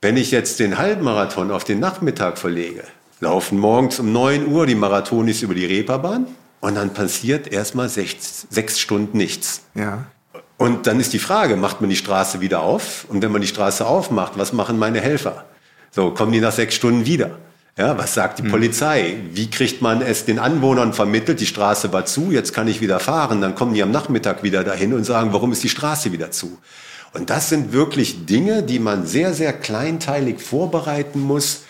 Wenn 0.00 0.16
ich 0.16 0.30
jetzt 0.30 0.60
den 0.60 0.78
Halbmarathon 0.78 1.50
auf 1.50 1.64
den 1.64 1.80
Nachmittag 1.80 2.38
verlege, 2.38 2.84
laufen 3.20 3.58
morgens 3.58 3.98
um 3.98 4.12
9 4.12 4.46
Uhr 4.46 4.66
die 4.66 4.74
Marathonis 4.74 5.42
über 5.42 5.54
die 5.54 5.66
Reeperbahn 5.66 6.26
und 6.60 6.74
dann 6.74 6.94
passiert 6.94 7.48
erstmal 7.48 7.88
sechs, 7.88 8.46
sechs 8.50 8.78
Stunden 8.78 9.18
nichts. 9.18 9.62
Ja. 9.74 10.04
Und 10.58 10.86
dann 10.86 11.00
ist 11.00 11.12
die 11.12 11.18
Frage, 11.18 11.56
macht 11.56 11.80
man 11.80 11.90
die 11.90 11.96
Straße 11.96 12.40
wieder 12.40 12.60
auf? 12.60 13.06
Und 13.08 13.22
wenn 13.22 13.32
man 13.32 13.42
die 13.42 13.46
Straße 13.46 13.86
aufmacht, 13.86 14.32
was 14.36 14.52
machen 14.52 14.78
meine 14.78 15.00
Helfer? 15.00 15.44
So, 15.90 16.10
kommen 16.10 16.32
die 16.32 16.40
nach 16.40 16.52
sechs 16.52 16.74
Stunden 16.74 17.04
wieder? 17.06 17.38
Ja, 17.78 17.98
was 17.98 18.14
sagt 18.14 18.38
die 18.38 18.42
mhm. 18.42 18.50
Polizei? 18.50 19.16
Wie 19.32 19.50
kriegt 19.50 19.82
man 19.82 20.00
es 20.00 20.24
den 20.24 20.38
Anwohnern 20.38 20.94
vermittelt? 20.94 21.40
Die 21.40 21.46
Straße 21.46 21.92
war 21.92 22.06
zu, 22.06 22.32
jetzt 22.32 22.54
kann 22.54 22.68
ich 22.68 22.80
wieder 22.80 23.00
fahren. 23.00 23.42
Dann 23.42 23.54
kommen 23.54 23.74
die 23.74 23.82
am 23.82 23.90
Nachmittag 23.90 24.42
wieder 24.42 24.64
dahin 24.64 24.94
und 24.94 25.04
sagen, 25.04 25.34
warum 25.34 25.52
ist 25.52 25.62
die 25.62 25.68
Straße 25.68 26.10
wieder 26.10 26.30
zu? 26.30 26.58
Und 27.12 27.28
das 27.28 27.50
sind 27.50 27.72
wirklich 27.72 28.24
Dinge, 28.24 28.62
die 28.62 28.78
man 28.78 29.06
sehr, 29.06 29.34
sehr 29.34 29.52
kleinteilig 29.52 30.40
vorbereiten 30.40 31.20
muss, 31.20 31.64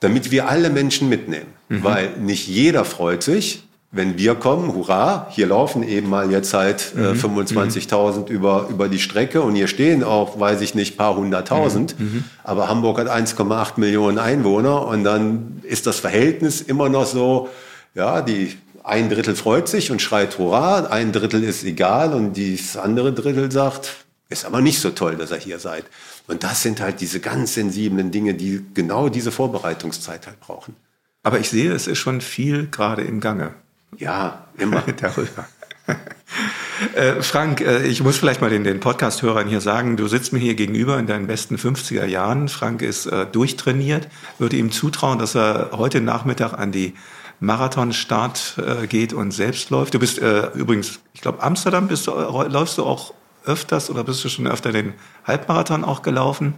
damit 0.00 0.30
wir 0.30 0.48
alle 0.48 0.70
Menschen 0.70 1.10
mitnehmen. 1.10 1.52
Mhm. 1.68 1.84
Weil 1.84 2.10
nicht 2.18 2.48
jeder 2.48 2.86
freut 2.86 3.22
sich, 3.22 3.64
wenn 3.92 4.16
wir 4.16 4.36
kommen, 4.36 4.72
hurra, 4.74 5.26
hier 5.30 5.48
laufen 5.48 5.82
eben 5.82 6.08
mal 6.08 6.30
jetzt 6.30 6.54
halt 6.54 6.92
äh, 6.96 7.12
25.000 7.12 8.20
mhm. 8.20 8.26
über, 8.26 8.68
über 8.70 8.88
die 8.88 9.00
Strecke 9.00 9.42
und 9.42 9.56
hier 9.56 9.66
stehen 9.66 10.04
auch, 10.04 10.38
weiß 10.38 10.60
ich 10.60 10.76
nicht, 10.76 10.96
paar 10.96 11.16
hunderttausend. 11.16 11.98
Mhm. 11.98 12.06
mhm. 12.06 12.24
Aber 12.44 12.68
Hamburg 12.68 12.98
hat 12.98 13.08
1,8 13.08 13.80
Millionen 13.80 14.18
Einwohner 14.18 14.86
und 14.86 15.02
dann 15.02 15.60
ist 15.64 15.86
das 15.86 15.98
Verhältnis 15.98 16.60
immer 16.60 16.88
noch 16.88 17.06
so, 17.06 17.48
ja, 17.94 18.22
die 18.22 18.56
ein 18.84 19.10
Drittel 19.10 19.34
freut 19.34 19.68
sich 19.68 19.90
und 19.90 20.00
schreit 20.00 20.38
hurra, 20.38 20.86
ein 20.86 21.12
Drittel 21.12 21.42
ist 21.42 21.64
egal 21.64 22.14
und 22.14 22.38
das 22.38 22.76
andere 22.76 23.12
Drittel 23.12 23.50
sagt, 23.50 24.04
ist 24.28 24.44
aber 24.44 24.60
nicht 24.60 24.78
so 24.78 24.90
toll, 24.90 25.16
dass 25.16 25.32
ihr 25.32 25.38
hier 25.38 25.58
seid. 25.58 25.84
Und 26.28 26.44
das 26.44 26.62
sind 26.62 26.80
halt 26.80 27.00
diese 27.00 27.18
ganz 27.18 27.54
sensiblen 27.54 28.12
Dinge, 28.12 28.34
die 28.34 28.64
genau 28.72 29.08
diese 29.08 29.32
Vorbereitungszeit 29.32 30.28
halt 30.28 30.38
brauchen. 30.38 30.76
Aber 31.24 31.40
ich 31.40 31.50
sehe, 31.50 31.72
es 31.72 31.88
ist 31.88 31.98
schon 31.98 32.20
viel 32.20 32.68
gerade 32.68 33.02
im 33.02 33.20
Gange. 33.20 33.54
Ja, 33.96 34.46
immer. 34.58 34.82
Darüber. 35.00 35.46
Äh, 36.94 37.22
Frank, 37.22 37.60
äh, 37.60 37.86
ich 37.86 38.02
muss 38.02 38.16
vielleicht 38.16 38.40
mal 38.40 38.48
den, 38.50 38.64
den 38.64 38.80
Podcast-Hörern 38.80 39.48
hier 39.48 39.60
sagen, 39.60 39.96
du 39.96 40.08
sitzt 40.08 40.32
mir 40.32 40.38
hier 40.38 40.54
gegenüber 40.54 40.98
in 40.98 41.06
deinen 41.06 41.26
besten 41.26 41.56
50er 41.56 42.06
Jahren. 42.06 42.48
Frank 42.48 42.82
ist 42.82 43.06
äh, 43.06 43.26
durchtrainiert, 43.26 44.08
würde 44.38 44.56
ihm 44.56 44.70
zutrauen, 44.70 45.18
dass 45.18 45.34
er 45.34 45.70
heute 45.72 46.00
Nachmittag 46.00 46.54
an 46.54 46.72
die 46.72 46.94
Marathonstart 47.40 48.56
äh, 48.58 48.86
geht 48.86 49.12
und 49.12 49.32
selbst 49.32 49.70
läuft. 49.70 49.94
Du 49.94 49.98
bist 49.98 50.18
äh, 50.20 50.48
übrigens, 50.54 51.00
ich 51.12 51.20
glaube, 51.20 51.42
Amsterdam 51.42 51.88
bist 51.88 52.06
du, 52.06 52.12
äh, 52.12 52.48
läufst 52.48 52.78
du 52.78 52.84
auch 52.84 53.14
öfters 53.44 53.90
oder 53.90 54.04
bist 54.04 54.24
du 54.24 54.28
schon 54.28 54.46
öfter 54.46 54.72
den 54.72 54.94
Halbmarathon 55.26 55.84
auch 55.84 56.02
gelaufen? 56.02 56.54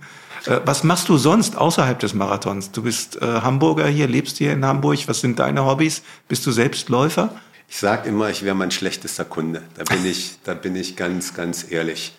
Äh, 0.47 0.61
was 0.65 0.85
machst 0.85 1.09
du 1.09 1.17
sonst 1.17 1.57
außerhalb 1.57 1.99
des 1.99 2.15
Marathons? 2.15 2.71
Du 2.73 2.83
bist 2.83 3.21
äh, 3.21 3.27
Hamburger 3.27 3.87
hier, 3.87 4.09
lebst 4.09 4.39
hier 4.39 4.53
in 4.53 4.65
Hamburg. 4.65 4.99
Was 5.07 5.21
sind 5.21 5.39
deine 5.39 5.65
Hobbys? 5.65 6.03
Bist 6.29 6.47
du 6.47 6.53
selbst 6.53 6.89
Läufer? 6.89 7.35
Ich 7.69 7.79
sage 7.79 8.09
immer, 8.09 8.29
ich 8.29 8.43
wäre 8.45 8.55
mein 8.55 8.71
schlechtester 8.71 9.25
Kunde. 9.25 9.63
Da 9.77 9.85
bin 9.85 10.05
ich, 10.05 10.39
da 10.45 10.55
bin 10.55 10.77
ich 10.77 10.97
ganz, 10.97 11.35
ganz 11.35 11.71
ehrlich. 11.71 12.13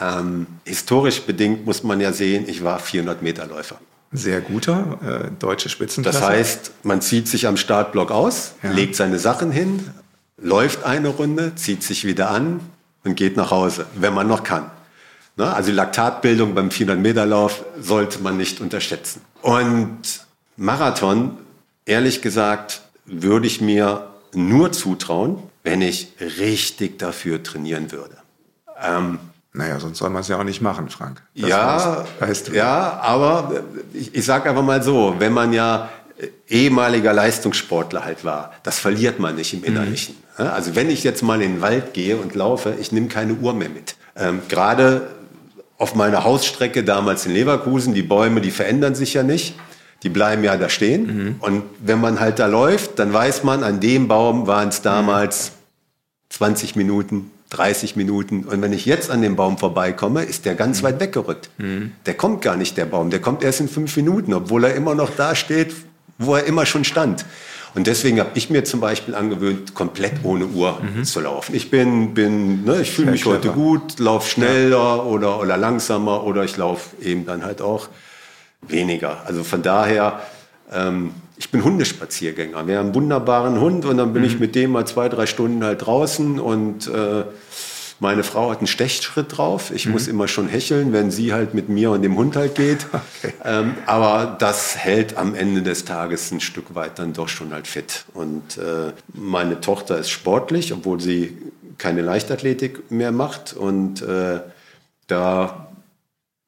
Ähm, 0.00 0.46
historisch 0.64 1.22
bedingt 1.22 1.66
muss 1.66 1.82
man 1.82 2.00
ja 2.00 2.12
sehen, 2.12 2.48
ich 2.48 2.62
war 2.62 2.78
400 2.78 3.20
Meter 3.22 3.46
Läufer. 3.46 3.78
Sehr 4.12 4.40
guter 4.40 5.26
äh, 5.26 5.30
deutsche 5.38 5.68
Spitzenklasse. 5.68 6.20
Das 6.20 6.28
heißt, 6.28 6.72
man 6.84 7.02
zieht 7.02 7.28
sich 7.28 7.46
am 7.46 7.56
Startblock 7.56 8.10
aus, 8.10 8.52
ja. 8.62 8.70
legt 8.70 8.96
seine 8.96 9.18
Sachen 9.18 9.50
hin, 9.50 9.90
läuft 10.40 10.84
eine 10.84 11.08
Runde, 11.08 11.54
zieht 11.56 11.82
sich 11.82 12.06
wieder 12.06 12.30
an 12.30 12.60
und 13.04 13.16
geht 13.16 13.36
nach 13.36 13.50
Hause, 13.50 13.86
wenn 13.94 14.14
man 14.14 14.26
noch 14.26 14.44
kann. 14.44 14.70
Ne? 15.38 15.54
Also 15.54 15.72
Laktatbildung 15.72 16.54
beim 16.54 16.68
400-Meter-Lauf 16.68 17.64
sollte 17.80 18.20
man 18.20 18.36
nicht 18.36 18.60
unterschätzen. 18.60 19.22
Und 19.40 20.00
Marathon, 20.56 21.38
ehrlich 21.86 22.20
gesagt, 22.20 22.82
würde 23.06 23.46
ich 23.46 23.60
mir 23.60 24.08
nur 24.34 24.72
zutrauen, 24.72 25.42
wenn 25.62 25.80
ich 25.80 26.12
richtig 26.20 26.98
dafür 26.98 27.42
trainieren 27.42 27.92
würde. 27.92 28.16
Ähm, 28.82 29.18
naja, 29.52 29.80
sonst 29.80 29.98
soll 29.98 30.10
man 30.10 30.20
es 30.20 30.28
ja 30.28 30.38
auch 30.38 30.44
nicht 30.44 30.60
machen, 30.60 30.88
Frank. 30.88 31.22
Das 31.34 31.48
ja, 31.48 31.74
heißt, 31.74 32.20
weißt 32.20 32.48
du. 32.48 32.52
ja, 32.52 32.98
aber 33.00 33.62
ich, 33.92 34.14
ich 34.14 34.24
sage 34.24 34.50
einfach 34.50 34.62
mal 34.62 34.82
so, 34.82 35.14
wenn 35.18 35.32
man 35.32 35.52
ja 35.52 35.88
ehemaliger 36.48 37.12
Leistungssportler 37.12 38.04
halt 38.04 38.24
war, 38.24 38.52
das 38.64 38.78
verliert 38.78 39.20
man 39.20 39.36
nicht 39.36 39.54
im 39.54 39.64
Innerlichen. 39.64 40.16
Mhm. 40.36 40.46
Also 40.46 40.74
wenn 40.74 40.90
ich 40.90 41.04
jetzt 41.04 41.22
mal 41.22 41.40
in 41.42 41.54
den 41.54 41.60
Wald 41.60 41.94
gehe 41.94 42.16
und 42.16 42.34
laufe, 42.34 42.74
ich 42.80 42.92
nehme 42.92 43.08
keine 43.08 43.34
Uhr 43.34 43.54
mehr 43.54 43.68
mit. 43.68 43.96
Ähm, 44.16 44.42
Gerade 44.48 45.08
auf 45.78 45.94
meiner 45.94 46.24
Hausstrecke 46.24 46.84
damals 46.84 47.24
in 47.24 47.32
Leverkusen, 47.32 47.94
die 47.94 48.02
Bäume, 48.02 48.40
die 48.40 48.50
verändern 48.50 48.94
sich 48.94 49.14
ja 49.14 49.22
nicht. 49.22 49.54
Die 50.02 50.08
bleiben 50.08 50.44
ja 50.44 50.56
da 50.56 50.68
stehen. 50.68 51.06
Mhm. 51.06 51.34
Und 51.40 51.62
wenn 51.80 52.00
man 52.00 52.20
halt 52.20 52.38
da 52.38 52.46
läuft, 52.46 52.98
dann 52.98 53.12
weiß 53.12 53.42
man, 53.44 53.64
an 53.64 53.80
dem 53.80 54.06
Baum 54.06 54.46
waren 54.46 54.68
es 54.68 54.82
damals 54.82 55.50
mhm. 55.50 55.54
20 56.30 56.76
Minuten, 56.76 57.30
30 57.50 57.96
Minuten. 57.96 58.44
Und 58.44 58.62
wenn 58.62 58.72
ich 58.72 58.86
jetzt 58.86 59.10
an 59.10 59.22
dem 59.22 59.34
Baum 59.34 59.58
vorbeikomme, 59.58 60.22
ist 60.22 60.44
der 60.44 60.54
ganz 60.54 60.82
mhm. 60.82 60.86
weit 60.86 61.00
weggerückt. 61.00 61.50
Mhm. 61.58 61.92
Der 62.06 62.14
kommt 62.14 62.42
gar 62.42 62.56
nicht, 62.56 62.76
der 62.76 62.84
Baum. 62.84 63.10
Der 63.10 63.20
kommt 63.20 63.42
erst 63.42 63.60
in 63.60 63.68
fünf 63.68 63.96
Minuten, 63.96 64.34
obwohl 64.34 64.64
er 64.64 64.74
immer 64.74 64.94
noch 64.94 65.10
da 65.10 65.34
steht, 65.34 65.74
wo 66.18 66.34
er 66.34 66.44
immer 66.44 66.66
schon 66.66 66.84
stand. 66.84 67.24
Und 67.74 67.86
deswegen 67.86 68.18
habe 68.20 68.30
ich 68.34 68.50
mir 68.50 68.64
zum 68.64 68.80
Beispiel 68.80 69.14
angewöhnt, 69.14 69.74
komplett 69.74 70.24
ohne 70.24 70.46
Uhr 70.46 70.80
mhm. 70.80 71.04
zu 71.04 71.20
laufen. 71.20 71.54
Ich 71.54 71.70
bin, 71.70 72.14
bin 72.14 72.64
ne, 72.64 72.80
ich 72.80 72.90
fühle 72.90 73.10
mich 73.10 73.22
clever. 73.22 73.36
heute 73.36 73.50
gut, 73.50 73.98
laufe 73.98 74.28
schneller 74.30 74.76
ja. 74.76 74.96
oder, 75.02 75.40
oder 75.40 75.56
langsamer 75.56 76.24
oder 76.24 76.44
ich 76.44 76.56
laufe 76.56 76.96
eben 77.02 77.26
dann 77.26 77.44
halt 77.44 77.60
auch 77.60 77.88
weniger. 78.62 79.22
Also 79.26 79.44
von 79.44 79.62
daher, 79.62 80.20
ähm, 80.72 81.12
ich 81.36 81.50
bin 81.50 81.62
Hundespaziergänger. 81.62 82.66
Wir 82.66 82.78
haben 82.78 82.86
einen 82.86 82.94
wunderbaren 82.94 83.60
Hund 83.60 83.84
und 83.84 83.96
dann 83.98 84.12
bin 84.12 84.22
mhm. 84.22 84.28
ich 84.28 84.40
mit 84.40 84.54
dem 84.54 84.72
mal 84.72 84.86
zwei, 84.86 85.08
drei 85.08 85.26
Stunden 85.26 85.62
halt 85.62 85.86
draußen 85.86 86.40
und 86.40 86.88
äh, 86.88 87.24
meine 88.00 88.22
Frau 88.22 88.50
hat 88.50 88.58
einen 88.58 88.68
Stechschritt 88.68 89.36
drauf. 89.36 89.72
Ich 89.72 89.86
mhm. 89.86 89.92
muss 89.92 90.06
immer 90.06 90.28
schon 90.28 90.48
hecheln, 90.48 90.92
wenn 90.92 91.10
sie 91.10 91.32
halt 91.32 91.54
mit 91.54 91.68
mir 91.68 91.90
und 91.90 92.02
dem 92.02 92.16
Hund 92.16 92.36
halt 92.36 92.54
geht. 92.54 92.86
Okay. 93.20 93.32
Ähm, 93.44 93.74
aber 93.86 94.36
das 94.38 94.76
hält 94.76 95.16
am 95.16 95.34
Ende 95.34 95.62
des 95.62 95.84
Tages 95.84 96.30
ein 96.30 96.40
Stück 96.40 96.76
weit 96.76 97.00
dann 97.00 97.14
doch 97.14 97.28
schon 97.28 97.52
halt 97.52 97.66
fit. 97.66 98.04
Und 98.14 98.58
äh, 98.58 98.92
meine 99.12 99.60
Tochter 99.60 99.98
ist 99.98 100.10
sportlich, 100.10 100.72
obwohl 100.72 101.00
sie 101.00 101.36
keine 101.78 102.02
Leichtathletik 102.02 102.92
mehr 102.92 103.10
macht. 103.10 103.54
Und 103.54 104.02
äh, 104.02 104.40
da 105.08 105.68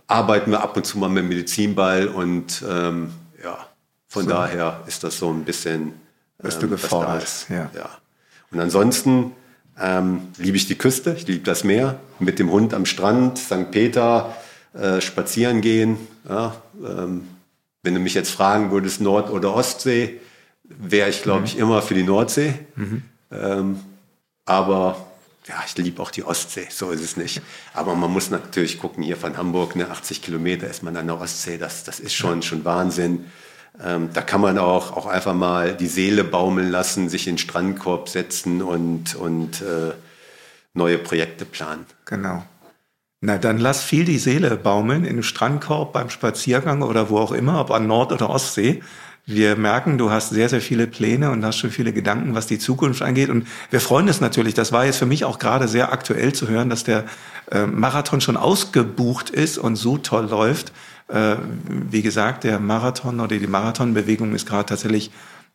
arbeiten 0.07 0.53
wir 0.53 0.63
ab 0.63 0.77
und 0.77 0.87
zu 0.87 0.99
mal 0.99 1.09
mit 1.09 1.25
dem 1.25 1.29
Medizinball. 1.29 2.07
Und 2.07 2.63
ähm, 2.69 3.11
ja, 3.43 3.59
von 4.07 4.25
so. 4.25 4.31
daher 4.31 4.83
ist 4.87 5.03
das 5.03 5.19
so 5.19 5.33
ein 5.33 5.45
bisschen... 5.45 5.81
Ähm, 5.83 5.95
was 6.39 6.59
du 6.59 6.69
gefordert. 6.69 7.47
Ja. 7.49 7.71
ja. 7.75 7.91
Und 8.53 8.61
ansonsten 8.61 9.33
ähm, 9.81 10.29
liebe 10.39 10.57
ich 10.57 10.67
die 10.67 10.77
Küste, 10.77 11.15
ich 11.17 11.27
liebe 11.27 11.45
das 11.45 11.65
Meer, 11.65 11.99
mit 12.19 12.39
dem 12.39 12.51
Hund 12.51 12.75
am 12.75 12.87
Strand, 12.87 13.39
St. 13.39 13.71
Peter, 13.71 14.37
äh, 14.75 15.01
spazieren 15.01 15.61
gehen. 15.61 15.97
Ja, 16.29 16.55
ähm, 16.85 17.29
wenn 17.83 17.95
du 17.95 18.01
mich 18.01 18.15
jetzt 18.15 18.31
fragen 18.31 18.71
würdest, 18.71 19.01
Nord- 19.01 19.31
oder 19.31 19.55
Ostsee, 19.55 20.21
wäre 20.65 21.09
ich, 21.09 21.23
glaube 21.23 21.41
mhm. 21.41 21.47
ich, 21.47 21.59
immer 21.59 21.83
für 21.83 21.95
die 21.95 22.03
Nordsee. 22.03 22.55
Mhm. 22.77 23.03
Ähm, 23.33 23.81
aber 24.45 25.07
ja, 25.49 25.57
ich 25.67 25.77
liebe 25.77 26.01
auch 26.03 26.11
die 26.11 26.25
Ostsee, 26.25 26.69
so 26.71 26.91
ist 26.91 27.03
es 27.03 27.17
nicht. 27.17 27.41
Aber 27.73 27.95
man 27.95 28.13
muss 28.13 28.31
natürlich 28.31 28.79
gucken, 28.79 29.03
hier 29.03 29.17
von 29.17 29.37
Hamburg, 29.37 29.75
ne, 29.75 29.91
80 29.91 30.23
Kilometer 30.23 30.69
ist 30.69 30.83
man 30.83 30.97
an 30.97 31.07
der 31.07 31.19
Ostsee, 31.19 31.59
das, 31.59 31.85
das 31.85 31.99
ist 31.99 32.15
schon, 32.15 32.43
schon 32.43 32.65
Wahnsinn. 32.65 33.25
Ähm, 33.83 34.11
da 34.13 34.23
kann 34.23 34.41
man 34.41 34.59
auch, 34.59 34.97
auch 34.97 35.07
einfach 35.07 35.35
mal 35.35 35.75
die 35.75 35.87
Seele 35.87 36.25
baumeln 36.25 36.71
lassen, 36.71 37.09
sich 37.09 37.27
in 37.27 37.35
den 37.35 37.39
Strandkorb 37.39 38.09
setzen 38.09 38.63
und, 38.63 39.15
und 39.15 39.63
äh, 39.63 39.93
neue 40.75 40.99
Projekte 40.99 41.45
planen. 41.45 41.87
Genau. 42.05 42.43
Na, 43.23 43.37
dann 43.37 43.59
lass 43.59 43.83
viel 43.83 44.05
die 44.05 44.19
Seele 44.19 44.57
baumeln 44.57 45.05
im 45.05 45.23
Strandkorb, 45.23 45.93
beim 45.93 46.09
Spaziergang 46.09 46.83
oder 46.83 47.11
wo 47.11 47.19
auch 47.19 47.33
immer, 47.33 47.61
ob 47.61 47.71
an 47.71 47.87
Nord- 47.87 48.13
oder 48.13 48.31
Ostsee. 48.31 48.83
Wir 49.27 49.57
merken, 49.57 49.99
du 49.99 50.11
hast 50.11 50.31
sehr, 50.31 50.49
sehr 50.49 50.63
viele 50.63 50.87
Pläne 50.87 51.31
und 51.31 51.45
hast 51.45 51.59
schon 51.59 51.71
viele 51.71 51.93
Gedanken, 51.93 52.35
was 52.35 52.47
die 52.47 52.59
Zukunft 52.59 53.03
angeht. 53.03 53.29
Und 53.29 53.47
wir 53.71 53.81
freuen 53.81 54.09
uns 54.09 54.21
natürlich, 54.21 54.55
das 54.55 54.73
war 54.73 54.87
jetzt 54.87 54.97
für 54.97 55.07
mich 55.07 55.25
auch 55.25 55.39
gerade 55.39 55.69
sehr 55.69 55.93
aktuell 55.93 56.33
zu 56.33 56.49
hören, 56.49 56.71
dass 56.71 56.85
der 56.85 57.05
äh, 57.51 57.67
Marathon 57.67 58.23
schon 58.23 58.39
ausgebucht 58.39 59.29
ist 59.31 59.59
und 59.59 59.77
so 59.77 59.99
toll 59.99 60.27
läuft. 60.29 60.73
Äh, 61.13 61.37
wie 61.91 62.03
gesagt, 62.03 62.45
der 62.45 62.61
Marathon 62.61 63.21
oder 63.21 63.37
die 63.37 63.47
Marathonbewegung 63.47 64.35
ist 64.35 64.47
gerade 64.47 64.67
tatsächlich 64.67 65.11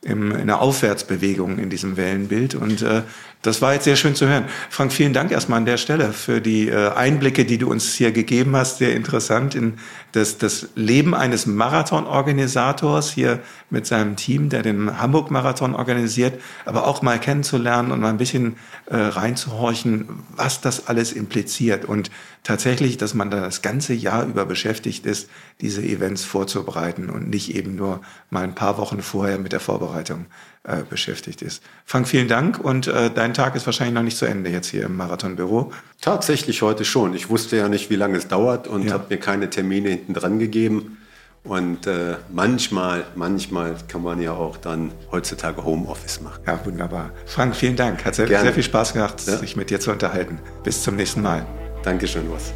im, 0.06 0.32
in 0.32 0.42
einer 0.42 0.62
Aufwärtsbewegung 0.62 1.58
in 1.58 1.70
diesem 1.70 1.98
Wellenbild. 1.98 2.56
Und 2.56 2.84
äh, 2.84 3.02
das 3.42 3.62
war 3.62 3.74
jetzt 3.74 3.86
sehr 3.86 3.96
schön 3.96 4.16
zu 4.16 4.28
hören. 4.28 4.46
Frank, 4.70 4.94
vielen 4.94 5.14
Dank 5.14 5.32
erstmal 5.32 5.58
an 5.58 5.66
der 5.66 5.78
Stelle 5.78 6.14
für 6.14 6.42
die 6.42 6.68
äh, 6.68 6.92
Einblicke, 6.94 7.44
die 7.44 7.58
du 7.58 7.70
uns 7.70 7.94
hier 7.94 8.12
gegeben 8.12 8.56
hast. 8.56 8.78
Sehr 8.78 8.96
interessant 8.96 9.56
in 9.56 9.74
das, 10.12 10.38
das 10.38 10.70
Leben 10.76 11.16
eines 11.16 11.48
Marathonorganisators 11.48 13.12
hier 13.12 13.40
mit 13.70 13.88
seinem 13.88 14.16
Team, 14.16 14.50
der 14.50 14.62
den 14.62 15.00
Hamburg-Marathon 15.00 15.76
organisiert, 15.76 16.40
aber 16.66 16.86
auch 16.86 17.02
mal 17.02 17.20
kennenzulernen 17.20 17.92
und 17.92 18.00
mal 18.00 18.10
ein 18.10 18.18
bisschen 18.18 18.58
äh, 18.86 18.96
reinzuhorchen, 18.96 20.08
was 20.36 20.62
das 20.62 20.88
alles 20.88 21.14
impliziert. 21.14 21.86
Und 21.86 22.12
tatsächlich, 22.46 22.98
dass 22.98 23.14
man 23.14 23.30
da 23.30 23.42
das 23.42 23.62
ganze 23.62 23.94
Jahr 23.94 24.26
über 24.26 24.46
beschäftigt 24.46 25.06
ist, 25.06 25.30
diese 25.60 25.82
Events 25.82 26.24
vorzubereiten 26.24 27.10
und 27.10 27.30
nicht 27.30 27.54
eben 27.54 27.76
nur 27.76 28.02
mal 28.30 28.44
ein 28.44 28.56
paar 28.56 28.78
Wochen 28.78 29.02
vorher 29.02 29.38
mit 29.38 29.52
der 29.52 29.60
Vorbereitung 29.60 30.28
äh, 30.64 30.84
beschäftigt 30.90 31.42
ist. 31.42 31.62
Frank, 31.86 32.08
vielen 32.08 32.30
Dank 32.30 32.60
und 32.60 32.88
äh, 32.88 33.12
dein 33.14 33.34
Tag 33.34 33.56
ist 33.56 33.66
wahrscheinlich 33.66 33.96
noch 33.96 34.04
nicht 34.04 34.18
zu 34.18 34.26
Ende 34.26 34.50
jetzt 34.50 34.68
hier 34.68 34.86
im 34.86 34.96
Marathonbüro. 34.96 35.74
Tatsächlich 36.00 36.62
heute 36.62 36.86
schon. 36.86 37.14
Ich 37.16 37.30
wusste 37.30 37.58
ja 37.58 37.68
nicht, 37.68 37.90
wie 37.90 37.96
lange 37.96 38.18
es 38.18 38.28
dauert 38.28 38.68
und 38.68 38.86
ja. 38.86 38.94
habe 38.94 39.08
mir 39.10 39.18
keine 39.18 39.50
Termine 39.50 39.90
hinten 39.90 40.14
dran 40.14 40.40
gegeben. 40.40 40.98
Und 41.44 41.86
äh, 41.86 42.16
manchmal, 42.34 43.04
manchmal 43.16 43.76
kann 43.88 44.02
man 44.02 44.20
ja 44.20 44.34
auch 44.34 44.58
dann 44.58 44.92
heutzutage 45.12 45.64
Homeoffice 45.64 46.22
machen. 46.22 46.42
Ja, 46.48 46.60
wunderbar. 46.66 47.12
Frank, 47.28 47.56
vielen 47.56 47.76
Dank. 47.76 48.04
Hat 48.04 48.16
sehr, 48.16 48.28
sehr 48.28 48.54
viel 48.54 48.64
Spaß 48.64 48.94
gemacht, 48.94 49.22
ja. 49.28 49.38
sich 49.38 49.56
mit 49.56 49.70
dir 49.70 49.80
zu 49.80 49.92
unterhalten. 49.92 50.40
Bis 50.64 50.82
zum 50.82 50.96
nächsten 50.96 51.22
Mal. 51.22 51.46
Dankeschön, 51.86 52.32
was. 52.32 52.54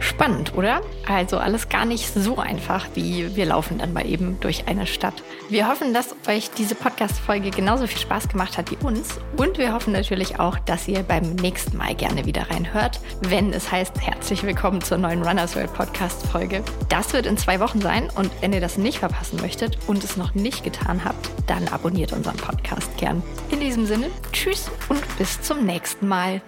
Spannend, 0.00 0.54
oder? 0.54 0.80
Also 1.06 1.38
alles 1.38 1.68
gar 1.68 1.84
nicht 1.84 2.12
so 2.12 2.38
einfach, 2.38 2.86
wie 2.94 3.36
wir 3.36 3.46
laufen 3.46 3.78
dann 3.78 3.92
mal 3.92 4.06
eben 4.06 4.38
durch 4.40 4.66
eine 4.66 4.86
Stadt. 4.86 5.22
Wir 5.48 5.68
hoffen, 5.68 5.94
dass 5.94 6.14
euch 6.28 6.50
diese 6.50 6.74
Podcast-Folge 6.74 7.50
genauso 7.50 7.86
viel 7.86 7.98
Spaß 7.98 8.28
gemacht 8.28 8.58
hat 8.58 8.70
wie 8.70 8.76
uns. 8.84 9.18
Und 9.36 9.58
wir 9.58 9.72
hoffen 9.72 9.92
natürlich 9.92 10.40
auch, 10.40 10.58
dass 10.58 10.88
ihr 10.88 11.02
beim 11.02 11.34
nächsten 11.36 11.76
Mal 11.76 11.94
gerne 11.94 12.24
wieder 12.24 12.50
reinhört, 12.50 13.00
wenn 13.20 13.52
es 13.52 13.70
heißt, 13.70 14.00
herzlich 14.00 14.42
willkommen 14.42 14.80
zur 14.80 14.98
neuen 14.98 15.22
Runners 15.22 15.56
World 15.56 15.72
Podcast-Folge. 15.74 16.62
Das 16.88 17.12
wird 17.12 17.26
in 17.26 17.36
zwei 17.36 17.60
Wochen 17.60 17.80
sein 17.80 18.10
und 18.14 18.30
wenn 18.40 18.52
ihr 18.52 18.60
das 18.60 18.78
nicht 18.78 18.98
verpassen 18.98 19.40
möchtet 19.40 19.78
und 19.86 20.04
es 20.04 20.16
noch 20.16 20.34
nicht 20.34 20.64
getan 20.64 21.04
habt, 21.04 21.30
dann 21.46 21.68
abonniert 21.68 22.12
unseren 22.12 22.36
Podcast 22.36 22.96
gern. 22.96 23.22
In 23.50 23.60
diesem 23.60 23.86
Sinne, 23.86 24.10
tschüss 24.32 24.70
und 24.88 25.02
bis 25.18 25.40
zum 25.42 25.64
nächsten 25.64 26.08
Mal. 26.08 26.42